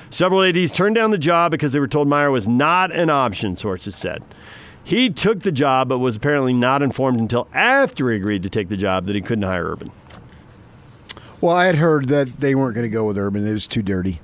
Several 0.09 0.43
ADs 0.43 0.73
turned 0.73 0.95
down 0.95 1.11
the 1.11 1.17
job 1.17 1.51
because 1.51 1.71
they 1.71 1.79
were 1.79 1.87
told 1.87 2.07
Meyer 2.09 2.29
was 2.29 2.47
not 2.47 2.91
an 2.91 3.09
option, 3.09 3.55
sources 3.55 3.95
said. 3.95 4.21
He 4.83 5.09
took 5.09 5.41
the 5.41 5.51
job, 5.51 5.89
but 5.89 5.99
was 5.99 6.17
apparently 6.17 6.53
not 6.53 6.81
informed 6.81 7.19
until 7.19 7.47
after 7.53 8.09
he 8.09 8.17
agreed 8.17 8.43
to 8.43 8.49
take 8.49 8.67
the 8.67 8.75
job 8.75 9.05
that 9.05 9.15
he 9.15 9.21
couldn't 9.21 9.43
hire 9.43 9.71
Urban. 9.71 9.91
Well, 11.41 11.55
I 11.55 11.65
had 11.65 11.75
heard 11.75 12.07
that 12.09 12.37
they 12.39 12.53
weren't 12.53 12.75
going 12.75 12.83
to 12.85 12.89
go 12.89 13.05
with 13.07 13.17
Urban. 13.17 13.45
It 13.47 13.51
was 13.51 13.67
too 13.67 13.81
dirty. 13.81 14.19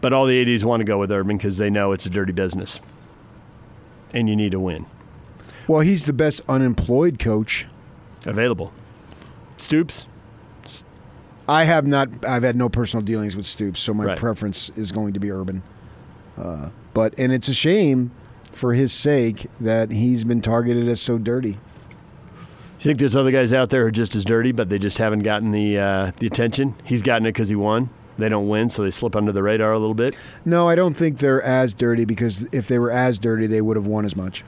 But 0.00 0.12
all 0.12 0.26
the 0.26 0.54
ADs 0.54 0.64
want 0.64 0.80
to 0.80 0.84
go 0.84 0.98
with 0.98 1.10
Urban 1.10 1.36
because 1.36 1.56
they 1.56 1.70
know 1.70 1.92
it's 1.92 2.04
a 2.06 2.10
dirty 2.10 2.32
business. 2.32 2.80
And 4.12 4.28
you 4.28 4.36
need 4.36 4.50
to 4.52 4.60
win. 4.60 4.86
Well, 5.68 5.80
he's 5.80 6.04
the 6.04 6.12
best 6.12 6.42
unemployed 6.48 7.18
coach. 7.18 7.66
Available. 8.24 8.72
Stoops, 9.56 10.08
I 11.48 11.64
have 11.64 11.86
not. 11.86 12.24
I've 12.24 12.42
had 12.42 12.56
no 12.56 12.68
personal 12.68 13.04
dealings 13.04 13.36
with 13.36 13.46
Stoops, 13.46 13.80
so 13.80 13.94
my 13.94 14.04
Right. 14.04 14.18
preference 14.18 14.70
is 14.76 14.90
going 14.92 15.14
to 15.14 15.20
be 15.20 15.30
Urban. 15.30 15.62
Uh, 16.36 16.70
but 16.92 17.14
and 17.16 17.32
it's 17.32 17.48
a 17.48 17.54
shame 17.54 18.10
for 18.52 18.74
his 18.74 18.92
sake 18.92 19.46
that 19.60 19.92
he's 19.92 20.24
been 20.24 20.40
targeted 20.40 20.88
as 20.88 21.00
so 21.00 21.18
dirty. 21.18 21.58
Think 22.86 23.00
there's 23.00 23.16
other 23.16 23.32
guys 23.32 23.52
out 23.52 23.70
there 23.70 23.82
who 23.82 23.88
are 23.88 23.90
just 23.90 24.14
as 24.14 24.24
dirty, 24.24 24.52
but 24.52 24.68
they 24.68 24.78
just 24.78 24.98
haven't 24.98 25.24
gotten 25.24 25.50
the 25.50 25.76
uh, 25.76 26.12
the 26.18 26.26
attention? 26.28 26.74
He's 26.84 27.02
gotten 27.02 27.26
it 27.26 27.30
because 27.30 27.48
he 27.48 27.56
won. 27.56 27.90
They 28.16 28.28
don't 28.28 28.48
win, 28.48 28.68
so 28.68 28.84
they 28.84 28.92
slip 28.92 29.16
under 29.16 29.32
the 29.32 29.42
radar 29.42 29.72
a 29.72 29.78
little 29.80 29.92
bit. 29.92 30.14
No, 30.44 30.68
I 30.68 30.76
don't 30.76 30.94
think 30.94 31.18
they're 31.18 31.42
as 31.42 31.74
dirty 31.74 32.04
because 32.04 32.46
if 32.52 32.68
they 32.68 32.78
were 32.78 32.92
as 32.92 33.18
dirty, 33.18 33.48
they 33.48 33.60
would 33.60 33.76
have 33.76 33.88
won 33.88 34.04
as 34.04 34.14
much. 34.14 34.44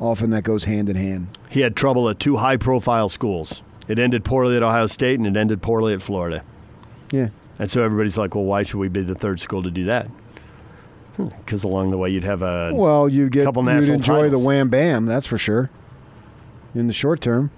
Often 0.00 0.30
that 0.30 0.42
goes 0.42 0.64
hand 0.64 0.88
in 0.88 0.96
hand. 0.96 1.38
He 1.50 1.60
had 1.60 1.76
trouble 1.76 2.08
at 2.08 2.18
two 2.18 2.38
high 2.38 2.56
profile 2.56 3.10
schools. 3.10 3.62
It 3.86 3.98
ended 3.98 4.24
poorly 4.24 4.56
at 4.56 4.62
Ohio 4.62 4.86
State 4.86 5.18
and 5.20 5.26
it 5.26 5.38
ended 5.38 5.60
poorly 5.60 5.92
at 5.92 6.00
Florida. 6.00 6.42
Yeah. 7.12 7.28
And 7.58 7.70
so 7.70 7.84
everybody's 7.84 8.16
like, 8.16 8.34
well, 8.34 8.44
why 8.44 8.62
should 8.62 8.78
we 8.78 8.88
be 8.88 9.02
the 9.02 9.14
third 9.14 9.38
school 9.38 9.62
to 9.64 9.70
do 9.70 9.84
that? 9.84 10.08
Because 11.18 11.62
along 11.62 11.90
the 11.90 11.98
way, 11.98 12.08
you'd 12.08 12.24
have 12.24 12.40
a 12.40 12.72
Well, 12.74 13.06
you 13.06 13.28
get 13.28 13.44
couple 13.44 13.64
you'd 13.64 13.90
enjoy 13.90 14.22
titles. 14.22 14.42
the 14.42 14.46
wham 14.48 14.70
bam, 14.70 15.04
that's 15.04 15.26
for 15.26 15.36
sure. 15.36 15.70
In 16.74 16.86
the 16.86 16.92
short 16.92 17.20
term. 17.20 17.50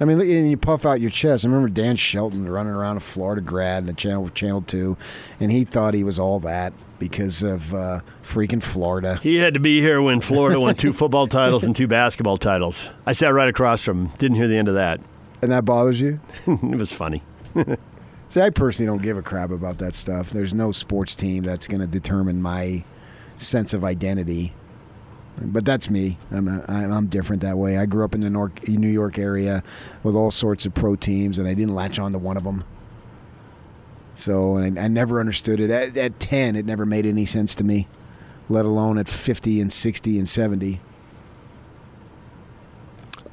I 0.00 0.04
mean, 0.04 0.20
and 0.20 0.50
you 0.50 0.56
puff 0.56 0.86
out 0.86 1.00
your 1.00 1.10
chest. 1.10 1.44
I 1.44 1.48
remember 1.48 1.68
Dan 1.68 1.96
Shelton 1.96 2.48
running 2.48 2.72
around 2.72 2.98
a 2.98 3.00
Florida 3.00 3.40
grad 3.40 3.82
in 3.82 3.86
the 3.86 3.92
channel 3.92 4.28
Channel 4.28 4.62
Two, 4.62 4.96
and 5.40 5.50
he 5.50 5.64
thought 5.64 5.94
he 5.94 6.04
was 6.04 6.18
all 6.18 6.38
that 6.40 6.72
because 6.98 7.42
of 7.42 7.74
uh, 7.74 8.00
freaking 8.22 8.62
Florida. 8.62 9.16
He 9.22 9.36
had 9.36 9.54
to 9.54 9.60
be 9.60 9.80
here 9.80 10.00
when 10.00 10.20
Florida 10.20 10.60
won 10.60 10.74
two 10.74 10.92
football 10.92 11.26
titles 11.26 11.64
and 11.64 11.74
two 11.74 11.88
basketball 11.88 12.36
titles. 12.36 12.88
I 13.06 13.12
sat 13.12 13.32
right 13.32 13.48
across 13.48 13.82
from 13.82 14.06
him. 14.06 14.16
Didn't 14.18 14.36
hear 14.36 14.48
the 14.48 14.56
end 14.56 14.68
of 14.68 14.74
that. 14.74 15.00
And 15.42 15.52
that 15.52 15.64
bothers 15.64 16.00
you? 16.00 16.20
it 16.46 16.78
was 16.78 16.92
funny. 16.92 17.22
See, 18.28 18.40
I 18.40 18.50
personally 18.50 18.86
don't 18.86 19.02
give 19.02 19.16
a 19.16 19.22
crap 19.22 19.50
about 19.50 19.78
that 19.78 19.94
stuff. 19.94 20.30
There's 20.30 20.52
no 20.52 20.70
sports 20.72 21.14
team 21.14 21.44
that's 21.44 21.66
going 21.66 21.80
to 21.80 21.86
determine 21.86 22.42
my 22.42 22.84
sense 23.36 23.72
of 23.72 23.84
identity. 23.84 24.52
But 25.40 25.64
that's 25.64 25.88
me. 25.88 26.18
I'm 26.30 26.48
a, 26.48 26.64
I'm 26.68 27.06
different 27.06 27.42
that 27.42 27.56
way. 27.56 27.78
I 27.78 27.86
grew 27.86 28.04
up 28.04 28.14
in 28.14 28.22
the 28.22 28.30
Nor- 28.30 28.52
New 28.66 28.88
York 28.88 29.18
area 29.18 29.62
with 30.02 30.14
all 30.14 30.30
sorts 30.30 30.66
of 30.66 30.74
pro 30.74 30.96
teams, 30.96 31.38
and 31.38 31.46
I 31.46 31.54
didn't 31.54 31.74
latch 31.74 31.98
on 31.98 32.12
to 32.12 32.18
one 32.18 32.36
of 32.36 32.44
them. 32.44 32.64
So 34.14 34.56
and 34.56 34.78
I, 34.78 34.84
I 34.84 34.88
never 34.88 35.20
understood 35.20 35.60
it. 35.60 35.70
At, 35.70 35.96
at 35.96 36.18
10, 36.18 36.56
it 36.56 36.66
never 36.66 36.84
made 36.84 37.06
any 37.06 37.24
sense 37.24 37.54
to 37.56 37.64
me, 37.64 37.86
let 38.48 38.64
alone 38.64 38.98
at 38.98 39.08
50 39.08 39.60
and 39.60 39.72
60 39.72 40.18
and 40.18 40.28
70. 40.28 40.80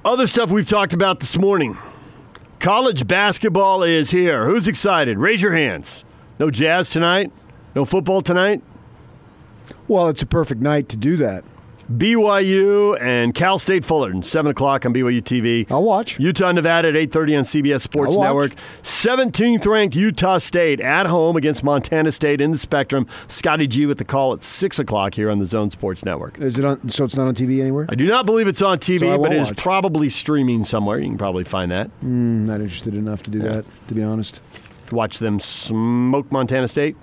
Other 0.03 0.27
stuff 0.27 0.51
we've 0.51 0.69
talked 0.69 0.93
about 0.93 1.19
this 1.19 1.37
morning. 1.37 1.75
College 2.59 3.07
basketball 3.07 3.81
is 3.81 4.11
here. 4.11 4.45
Who's 4.45 4.67
excited? 4.67 5.17
Raise 5.17 5.41
your 5.41 5.53
hands. 5.53 6.05
No 6.39 6.51
jazz 6.51 6.89
tonight? 6.89 7.31
No 7.75 7.85
football 7.85 8.21
tonight? 8.21 8.61
Well, 9.87 10.07
it's 10.07 10.21
a 10.21 10.27
perfect 10.27 10.61
night 10.61 10.87
to 10.89 10.97
do 10.97 11.17
that. 11.17 11.43
BYU 11.91 12.99
and 13.01 13.33
Cal 13.35 13.59
State 13.59 13.85
Fullerton, 13.85 14.23
7 14.23 14.51
o'clock 14.51 14.85
on 14.85 14.93
BYU 14.93 15.21
TV. 15.21 15.69
I'll 15.69 15.83
watch. 15.83 16.19
Utah, 16.19 16.51
Nevada 16.51 16.87
at 16.89 16.95
8.30 16.95 17.37
on 17.37 17.43
CBS 17.43 17.81
Sports. 17.81 18.15
Network. 18.15 18.53
17th 18.81 19.65
ranked 19.67 19.95
Utah 19.95 20.37
State 20.39 20.79
at 20.79 21.05
home 21.07 21.35
against 21.35 21.63
Montana 21.63 22.11
State 22.11 22.41
in 22.41 22.51
the 22.51 22.57
Spectrum. 22.57 23.07
Scotty 23.27 23.67
G 23.67 23.85
with 23.85 23.97
the 23.97 24.05
call 24.05 24.33
at 24.33 24.41
6 24.43 24.79
o'clock 24.79 25.13
here 25.13 25.29
on 25.29 25.39
the 25.39 25.45
Zone 25.45 25.69
Sports 25.71 26.03
Network. 26.03 26.39
Is 26.39 26.57
it 26.57 26.65
on? 26.65 26.89
So 26.89 27.05
it's 27.05 27.15
not 27.15 27.27
on 27.27 27.35
TV 27.35 27.61
anywhere. 27.61 27.85
I 27.89 27.95
do 27.95 28.07
not 28.07 28.25
believe 28.25 28.47
it's 28.47 28.61
on 28.61 28.79
TV, 28.79 28.99
So 29.01 29.17
but 29.19 29.31
it 29.31 29.39
is 29.39 29.49
watch. 29.49 29.57
probably 29.57 30.09
streaming 30.09 30.65
somewhere. 30.65 30.99
You 30.99 31.09
can 31.09 31.17
probably 31.17 31.43
find 31.43 31.71
that. 31.71 31.91
I'm 32.01 32.45
not 32.45 32.61
interested 32.61 32.95
enough 32.95 33.23
to 33.23 33.29
do 33.31 33.39
that, 33.39 33.65
to 33.87 33.93
be 33.93 34.01
honest. 34.03 34.41
Watch 34.91 35.19
them 35.19 35.39
smoke 35.39 36.31
Montana 36.31 36.67
State. 36.67 36.95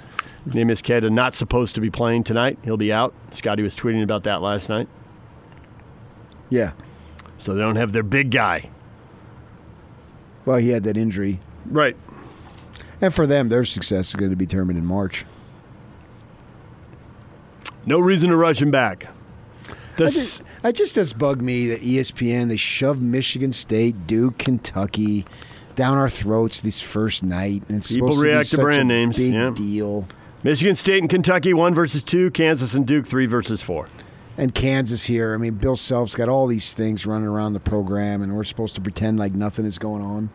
Neemias 0.47 0.83
Queta 0.85 1.09
not 1.09 1.35
supposed 1.35 1.75
to 1.77 1.81
be 1.81 1.91
playing 1.91 2.25
tonight. 2.25 2.59
He'll 2.65 2.77
be 2.77 2.93
out. 2.93 3.15
Scotty 3.31 3.63
was 3.63 3.77
tweeting 3.77 4.03
about 4.03 4.25
that 4.25 4.43
last 4.43 4.69
night. 4.69 4.89
Yeah. 6.51 6.73
So 7.39 7.55
they 7.55 7.61
don't 7.61 7.77
have 7.77 7.93
their 7.93 8.03
big 8.03 8.31
guy. 8.31 8.71
Well, 10.45 10.59
he 10.59 10.71
had 10.71 10.85
that 10.85 10.97
injury. 10.97 11.41
Right. 11.67 11.97
And 13.01 13.15
for 13.15 13.27
them, 13.27 13.49
their 13.49 13.65
success 13.65 14.11
is 14.11 14.17
going 14.17 14.31
to 14.31 14.37
be 14.37 14.47
determined 14.47 14.79
in 14.79 14.85
March. 14.85 15.25
No 17.85 17.99
reason 17.99 18.31
to 18.31 18.37
rush 18.37 18.61
him 18.63 18.71
back. 18.71 19.09
I 19.69 20.09
just, 20.09 20.43
it 20.65 20.73
just 20.75 20.95
does 20.95 21.13
bug 21.13 21.41
me 21.41 21.69
that 21.69 21.83
ESPN 21.83 22.49
they 22.49 22.57
shoved 22.57 23.03
Michigan 23.03 23.53
State, 23.53 24.07
Duke, 24.07 24.39
Kentucky 24.39 25.27
down 25.75 25.99
our 25.99 26.09
throats 26.09 26.61
this 26.61 26.81
first 26.81 27.23
night, 27.23 27.65
and 27.69 27.79
it's 27.79 27.93
People 27.93 28.11
supposed 28.11 28.25
react 28.25 28.51
to 28.51 28.51
to 28.51 28.57
be 28.57 28.61
such 28.63 28.65
brand 28.65 28.81
a 28.83 28.85
names, 28.85 29.17
Big 29.17 29.33
yeah. 29.35 29.51
deal. 29.51 30.07
Michigan 30.45 30.75
State 30.75 30.99
and 30.99 31.09
Kentucky, 31.09 31.55
one 31.55 31.73
versus 31.73 32.03
two. 32.03 32.29
Kansas 32.33 32.75
and 32.75 32.85
Duke, 32.85 33.07
three 33.07 33.27
versus 33.27 33.63
four. 33.63 33.89
And 34.37 34.53
Kansas 34.53 35.05
here. 35.05 35.35
I 35.35 35.37
mean, 35.37 35.55
Bill 35.55 35.77
Self's 35.77 36.17
got 36.17 36.29
all 36.29 36.49
these 36.49 36.73
things 36.73 37.07
running 37.07 37.29
around 37.29 37.53
the 37.53 37.61
program, 37.61 38.23
and 38.23 38.35
we're 38.35 38.43
supposed 38.43 38.75
to 38.75 38.81
pretend 38.81 39.21
like 39.21 39.35
nothing 39.35 39.67
is 39.67 39.79
going 39.79 40.03
on. 40.03 40.31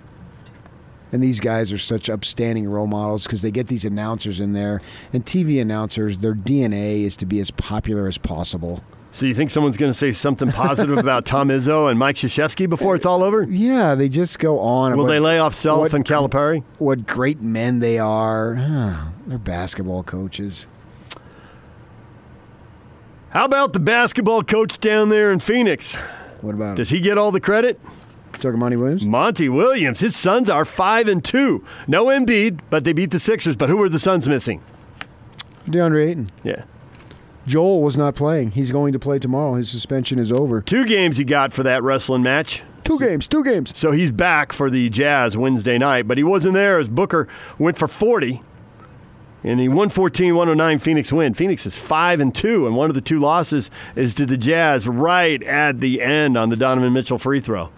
And 1.12 1.22
these 1.22 1.42
guys 1.42 1.74
are 1.74 1.78
such 1.78 2.10
upstanding 2.10 2.70
role 2.70 2.88
models 2.88 3.24
because 3.24 3.42
they 3.42 3.52
get 3.52 3.68
these 3.68 3.84
announcers 3.84 4.40
in 4.40 4.54
there, 4.54 4.82
and 5.12 5.26
TV 5.26 5.62
announcers, 5.62 6.20
their 6.20 6.36
DNA 6.36 7.04
is 7.04 7.18
to 7.18 7.26
be 7.26 7.42
as 7.42 7.52
popular 7.52 8.08
as 8.08 8.18
possible. 8.18 8.84
So 9.12 9.26
you 9.26 9.34
think 9.34 9.50
someone's 9.50 9.78
going 9.78 9.90
to 9.90 9.98
say 9.98 10.12
something 10.12 10.52
positive 10.52 10.98
about 10.98 11.26
Tom 11.26 11.50
Izzo 11.50 11.90
and 11.90 11.98
Mike 11.98 12.18
Krzyzewski 12.18 12.70
before 12.70 12.94
it's 12.94 13.06
all 13.06 13.24
over? 13.24 13.44
Yeah, 13.44 13.96
they 13.96 14.10
just 14.10 14.38
go 14.38 14.60
on. 14.60 14.92
Will 14.96 15.06
about 15.06 15.12
they 15.14 15.20
lay 15.20 15.40
off 15.40 15.56
Self 15.56 15.80
what 15.80 15.94
and 15.94 16.06
Calipari? 16.06 16.64
what 16.78 17.08
great 17.08 17.42
men 17.42 17.80
they 17.80 17.98
are. 17.98 18.56
Ah, 18.60 19.12
They're 19.26 19.38
basketball 19.40 20.04
coaches. 20.04 20.68
How 23.30 23.46
about 23.46 23.74
the 23.74 23.80
basketball 23.80 24.44
coach 24.44 24.80
down 24.80 25.10
there 25.10 25.32
in 25.32 25.40
Phoenix? 25.40 25.96
What 26.42 26.56
about 26.56 26.78
Does 26.78 26.90
he 26.90 27.00
get 27.00 27.18
all 27.18 27.32
the 27.32 27.42
credit? 27.42 27.80
talking 28.34 28.60
Monty 28.60 28.76
Williams? 28.78 29.04
Monty 29.04 29.50
Williams. 29.50 30.00
His 30.00 30.16
Suns 30.16 30.48
are 30.48 30.64
five 30.64 31.08
and 31.08 31.24
two. 31.26 31.66
No 31.88 32.06
Embiid, 32.06 32.60
but 32.70 32.84
they 32.84 32.94
beat 32.94 33.10
the 33.10 33.20
Sixers. 33.20 33.56
But 33.56 33.70
who 33.70 33.82
are 33.82 33.90
the 33.90 33.98
Suns 34.00 34.28
missing? 34.28 34.62
DeAndre 35.66 36.10
Ayton. 36.10 36.30
Yeah, 36.44 36.64
Joel 37.48 37.82
was 37.82 37.96
not 37.96 38.14
playing. 38.14 38.52
He's 38.52 38.72
going 38.72 38.92
to 38.92 39.00
play 39.00 39.20
tomorrow. 39.20 39.56
His 39.56 39.70
suspension 39.70 40.20
is 40.20 40.32
over. 40.32 40.62
two 40.62 40.86
games 40.86 41.18
he 41.18 41.24
got 41.24 41.54
for 41.54 41.64
that 41.64 41.82
wrestling 41.82 42.22
match. 42.22 42.62
Two 42.84 43.00
games. 43.00 43.26
Two 43.26 43.44
games. 43.44 43.76
So 43.76 43.92
he's 43.92 44.12
back 44.12 44.52
for 44.52 44.70
the 44.70 44.90
Jazz 44.90 45.38
Wednesday 45.38 45.78
night, 45.78 46.08
but 46.08 46.18
he 46.18 46.24
wasn't 46.24 46.54
there 46.54 46.78
as 46.78 46.90
Booker 46.90 47.28
went 47.58 47.78
for 47.78 47.88
40 47.88 48.44
in 49.44 49.58
the 49.58 49.70
114-109 49.70 50.82
Phoenix 50.82 51.14
win. 51.14 51.34
Phoenix 51.34 51.66
is 51.66 51.78
5 51.78 52.20
and 52.20 52.36
2 52.36 52.68
and 52.68 52.76
one 52.76 52.90
of 52.90 52.96
the 52.96 53.02
two 53.02 53.20
losses 53.20 53.72
is 53.96 54.14
to 54.16 54.26
the 54.26 54.38
Jazz 54.38 54.88
right 54.88 55.42
at 55.44 55.80
the 55.80 56.02
end 56.02 56.38
on 56.38 56.50
the 56.50 56.58
Donovan 56.58 56.92
Mitchell 56.92 57.18
free 57.18 57.40
throw. 57.40 57.70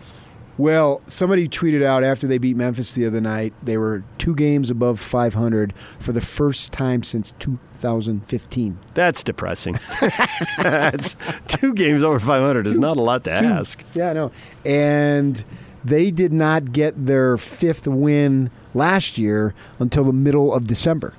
Well, 0.59 1.01
somebody 1.07 1.47
tweeted 1.47 1.81
out 1.81 2.03
after 2.03 2.27
they 2.27 2.37
beat 2.37 2.57
Memphis 2.57 2.91
the 2.91 3.05
other 3.05 3.21
night, 3.21 3.53
they 3.63 3.77
were 3.77 4.03
two 4.17 4.35
games 4.35 4.69
above 4.69 4.99
500 4.99 5.73
for 6.01 6.11
the 6.11 6.19
first 6.19 6.73
time 6.73 7.01
since 7.01 7.33
2015. 7.39 8.77
That's 8.93 9.23
depressing. 9.23 9.79
That's 10.57 11.15
two 11.47 11.73
games 11.73 12.03
over 12.03 12.19
500 12.19 12.67
is 12.67 12.77
not 12.77 12.97
a 12.97 13.01
lot 13.01 13.23
to 13.23 13.31
ask. 13.31 13.81
Yeah, 13.93 14.09
I 14.09 14.13
know. 14.13 14.33
And 14.65 15.41
they 15.85 16.11
did 16.11 16.33
not 16.33 16.73
get 16.73 17.05
their 17.05 17.37
fifth 17.37 17.87
win 17.87 18.51
last 18.73 19.17
year 19.17 19.53
until 19.79 20.03
the 20.03 20.11
middle 20.11 20.53
of 20.53 20.67
December. 20.67 21.13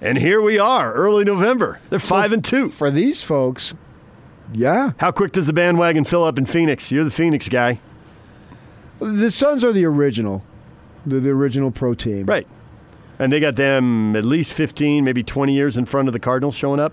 And 0.00 0.18
here 0.18 0.40
we 0.40 0.56
are, 0.56 0.92
early 0.92 1.24
November. 1.24 1.80
They're 1.90 1.98
5 1.98 2.32
and 2.32 2.44
2. 2.44 2.68
For 2.68 2.92
these 2.92 3.22
folks, 3.22 3.74
yeah. 4.52 4.92
How 5.00 5.10
quick 5.10 5.32
does 5.32 5.48
the 5.48 5.52
bandwagon 5.52 6.04
fill 6.04 6.22
up 6.22 6.38
in 6.38 6.46
Phoenix? 6.46 6.92
You're 6.92 7.02
the 7.02 7.10
Phoenix 7.10 7.48
guy. 7.48 7.80
The 9.00 9.30
Suns 9.30 9.64
are 9.64 9.72
the 9.72 9.84
original, 9.84 10.42
the, 11.06 11.20
the 11.20 11.30
original 11.30 11.70
pro 11.70 11.94
team. 11.94 12.26
Right. 12.26 12.46
And 13.18 13.32
they 13.32 13.40
got 13.40 13.56
them 13.56 14.14
at 14.16 14.24
least 14.24 14.52
15, 14.52 15.04
maybe 15.04 15.22
20 15.22 15.52
years 15.52 15.76
in 15.76 15.84
front 15.86 16.08
of 16.08 16.12
the 16.12 16.20
Cardinals 16.20 16.54
showing 16.56 16.80
up. 16.80 16.92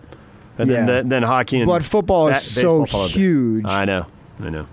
And 0.58 0.70
then, 0.70 0.88
Yeah. 0.88 0.94
then, 0.94 1.10
then 1.10 1.24
hockey 1.24 1.58
and 1.60 1.68
But 1.68 1.84
football 1.84 2.28
is 2.30 2.42
so 2.42 2.82
baseball 2.82 2.86
followed 2.86 3.08
that. 3.12 3.18
huge. 3.18 3.66
I 3.66 3.86
know. 3.86 4.06
I 4.40 4.50
know. 4.50 4.68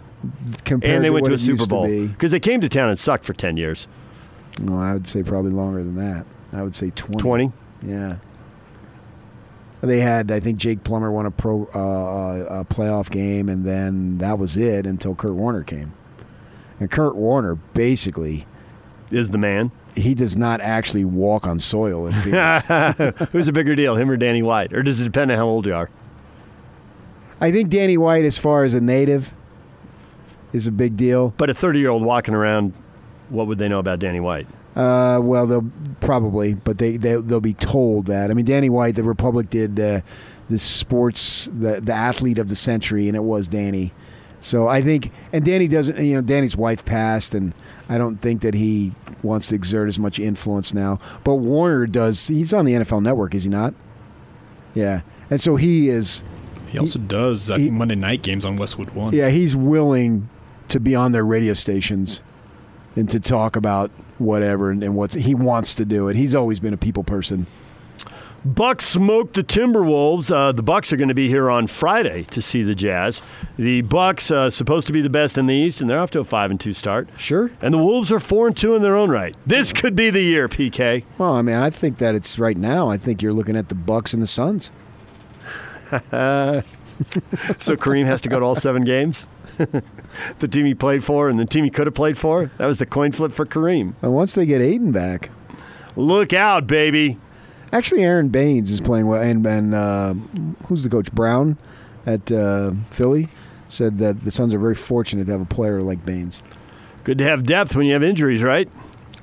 compared 0.64 0.94
And 0.96 1.04
they 1.04 1.08
to 1.08 1.12
went 1.12 1.26
to 1.26 1.32
a 1.34 1.38
Super 1.38 1.66
Bowl 1.66 1.86
because 1.88 2.30
they 2.30 2.40
came 2.40 2.60
to 2.60 2.68
town 2.68 2.88
and 2.88 2.98
sucked 2.98 3.24
for 3.24 3.32
10 3.32 3.56
years. 3.56 3.88
Well, 4.62 4.78
I 4.78 4.92
would 4.92 5.06
say 5.08 5.22
probably 5.22 5.50
longer 5.50 5.82
than 5.82 5.96
that. 5.96 6.24
I 6.52 6.62
would 6.62 6.76
say 6.76 6.90
20. 6.94 7.18
20? 7.20 7.52
Yeah. 7.86 8.16
They 9.80 10.00
had, 10.00 10.30
I 10.30 10.38
think 10.38 10.58
Jake 10.58 10.84
Plummer 10.84 11.10
won 11.10 11.26
a 11.26 11.30
pro 11.32 11.64
uh, 11.74 12.60
a 12.60 12.64
playoff 12.64 13.10
game, 13.10 13.48
and 13.48 13.64
then 13.64 14.18
that 14.18 14.38
was 14.38 14.56
it 14.56 14.86
until 14.86 15.16
Kurt 15.16 15.32
Warner 15.34 15.64
came. 15.64 15.92
And 16.82 16.90
Kurt 16.90 17.14
Warner 17.14 17.54
basically 17.54 18.44
Is 19.12 19.30
the 19.30 19.38
man. 19.38 19.70
he 19.94 20.14
does 20.16 20.36
not 20.36 20.60
actually 20.60 21.04
walk 21.04 21.46
on 21.46 21.60
soil. 21.60 22.06
In 22.08 22.12
Who's 23.30 23.46
a 23.46 23.52
bigger 23.52 23.76
deal, 23.76 23.94
him 23.94 24.10
or 24.10 24.16
Danny 24.16 24.42
White? 24.42 24.72
Or 24.72 24.82
does 24.82 25.00
it 25.00 25.04
depend 25.04 25.30
on 25.30 25.38
how 25.38 25.46
old 25.46 25.64
you 25.66 25.74
are? 25.74 25.90
I 27.40 27.52
think 27.52 27.70
Danny 27.70 27.96
White, 27.96 28.24
as 28.24 28.36
far 28.36 28.64
as 28.64 28.74
a 28.74 28.80
native, 28.80 29.32
is 30.52 30.66
a 30.66 30.72
big 30.72 30.96
deal. 30.96 31.34
But 31.36 31.50
a 31.50 31.54
30 31.54 31.78
year 31.78 31.90
old 31.90 32.02
walking 32.02 32.34
around, 32.34 32.72
what 33.28 33.46
would 33.46 33.58
they 33.58 33.68
know 33.68 33.78
about 33.78 34.00
Danny 34.00 34.20
White? 34.20 34.48
Uh, 34.74 35.20
well, 35.22 35.46
they'll 35.46 35.70
probably, 36.00 36.54
but 36.54 36.78
they, 36.78 36.96
they 36.96 37.14
they'll 37.16 37.40
be 37.40 37.54
told 37.54 38.06
that. 38.06 38.30
I 38.30 38.34
mean, 38.34 38.44
Danny 38.46 38.70
White, 38.70 38.96
the 38.96 39.04
Republic 39.04 39.50
did 39.50 39.78
uh, 39.78 40.00
the 40.48 40.58
sports 40.58 41.48
the 41.52 41.80
the 41.80 41.92
athlete 41.92 42.38
of 42.38 42.48
the 42.48 42.56
century, 42.56 43.06
and 43.06 43.16
it 43.16 43.22
was 43.22 43.46
Danny. 43.46 43.92
So 44.42 44.66
I 44.66 44.82
think, 44.82 45.12
and 45.32 45.44
Danny 45.44 45.68
doesn't. 45.68 46.04
You 46.04 46.16
know, 46.16 46.20
Danny's 46.20 46.56
wife 46.56 46.84
passed, 46.84 47.32
and 47.32 47.54
I 47.88 47.96
don't 47.96 48.16
think 48.16 48.42
that 48.42 48.54
he 48.54 48.92
wants 49.22 49.46
to 49.48 49.54
exert 49.54 49.88
as 49.88 50.00
much 50.00 50.18
influence 50.18 50.74
now. 50.74 50.98
But 51.22 51.36
Warner 51.36 51.86
does. 51.86 52.26
He's 52.26 52.52
on 52.52 52.64
the 52.64 52.72
NFL 52.72 53.02
Network, 53.02 53.34
is 53.36 53.44
he 53.44 53.50
not? 53.50 53.72
Yeah, 54.74 55.02
and 55.30 55.40
so 55.40 55.54
he 55.56 55.88
is. 55.88 56.24
He 56.66 56.78
also 56.78 56.98
does 56.98 57.50
I 57.50 57.58
he- 57.58 57.70
Monday 57.70 57.94
night 57.94 58.22
games 58.22 58.44
on 58.44 58.56
Westwood 58.56 58.90
One. 58.90 59.14
Yeah, 59.14 59.28
he's 59.30 59.54
willing 59.54 60.28
to 60.68 60.80
be 60.80 60.96
on 60.96 61.12
their 61.12 61.24
radio 61.24 61.54
stations 61.54 62.20
and 62.96 63.08
to 63.10 63.20
talk 63.20 63.54
about 63.56 63.90
whatever 64.18 64.70
and, 64.70 64.82
and 64.82 64.94
what 64.96 65.14
he 65.14 65.34
wants 65.36 65.74
to 65.74 65.84
do 65.84 66.08
it. 66.08 66.16
He's 66.16 66.34
always 66.34 66.58
been 66.60 66.74
a 66.74 66.78
people 66.78 67.04
person. 67.04 67.46
Bucks 68.44 68.84
smoked 68.86 69.34
the 69.34 69.44
Timberwolves. 69.44 70.34
Uh, 70.34 70.52
the 70.52 70.62
Bucks 70.62 70.92
are 70.92 70.96
going 70.96 71.08
to 71.08 71.14
be 71.14 71.28
here 71.28 71.50
on 71.50 71.66
Friday 71.66 72.24
to 72.24 72.42
see 72.42 72.62
the 72.62 72.74
Jazz. 72.74 73.22
The 73.56 73.82
Bucks 73.82 74.30
uh, 74.30 74.50
supposed 74.50 74.86
to 74.88 74.92
be 74.92 75.00
the 75.00 75.10
best 75.10 75.38
in 75.38 75.46
the 75.46 75.54
East, 75.54 75.80
and 75.80 75.88
they're 75.88 75.98
off 75.98 76.10
to 76.12 76.20
a 76.20 76.24
five 76.24 76.50
and 76.50 76.58
two 76.58 76.72
start. 76.72 77.08
Sure. 77.16 77.50
And 77.60 77.72
the 77.72 77.78
Wolves 77.78 78.10
are 78.10 78.20
four 78.20 78.46
and 78.46 78.56
two 78.56 78.74
in 78.74 78.82
their 78.82 78.96
own 78.96 79.10
right. 79.10 79.36
This 79.46 79.72
could 79.72 79.94
be 79.94 80.10
the 80.10 80.22
year, 80.22 80.48
PK. 80.48 81.04
Well, 81.18 81.34
I 81.34 81.42
mean, 81.42 81.56
I 81.56 81.70
think 81.70 81.98
that 81.98 82.14
it's 82.14 82.38
right 82.38 82.56
now. 82.56 82.88
I 82.88 82.96
think 82.96 83.22
you're 83.22 83.32
looking 83.32 83.56
at 83.56 83.68
the 83.68 83.74
Bucks 83.74 84.12
and 84.12 84.22
the 84.22 84.26
Suns. 84.26 84.70
So 87.58 87.74
Kareem 87.76 88.04
has 88.04 88.20
to 88.20 88.28
go 88.28 88.38
to 88.38 88.44
all 88.44 88.54
seven 88.54 88.84
games. 88.84 89.26
the 90.38 90.48
team 90.48 90.66
he 90.66 90.74
played 90.74 91.02
for 91.02 91.28
and 91.28 91.38
the 91.38 91.44
team 91.44 91.64
he 91.64 91.70
could 91.70 91.86
have 91.86 91.94
played 91.94 92.16
for. 92.16 92.50
That 92.58 92.66
was 92.66 92.78
the 92.78 92.86
coin 92.86 93.10
flip 93.10 93.32
for 93.32 93.44
Kareem. 93.44 93.94
And 94.02 94.14
once 94.14 94.34
they 94.34 94.46
get 94.46 94.60
Ayton 94.60 94.92
back, 94.92 95.30
Look 95.96 96.32
out, 96.32 96.66
baby. 96.66 97.18
Actually, 97.72 98.04
Aron 98.04 98.28
Baynes 98.28 98.70
is 98.70 98.80
playing 98.80 99.06
well. 99.06 99.22
And, 99.22 99.44
and 99.46 99.74
uh, 99.74 100.14
who's 100.66 100.84
the 100.84 100.90
coach? 100.90 101.10
Brown 101.12 101.56
at 102.06 102.30
uh, 102.30 102.72
Philly 102.90 103.28
said 103.68 103.98
that 103.98 104.20
the 104.22 104.30
Suns 104.30 104.52
are 104.54 104.58
very 104.58 104.74
fortunate 104.74 105.24
to 105.26 105.32
have 105.32 105.40
a 105.40 105.46
player 105.46 105.80
like 105.80 106.04
Baynes. 106.04 106.42
Good 107.04 107.18
to 107.18 107.24
have 107.24 107.44
depth 107.44 107.74
when 107.74 107.86
you 107.86 107.94
have 107.94 108.02
injuries, 108.02 108.42
right? 108.42 108.68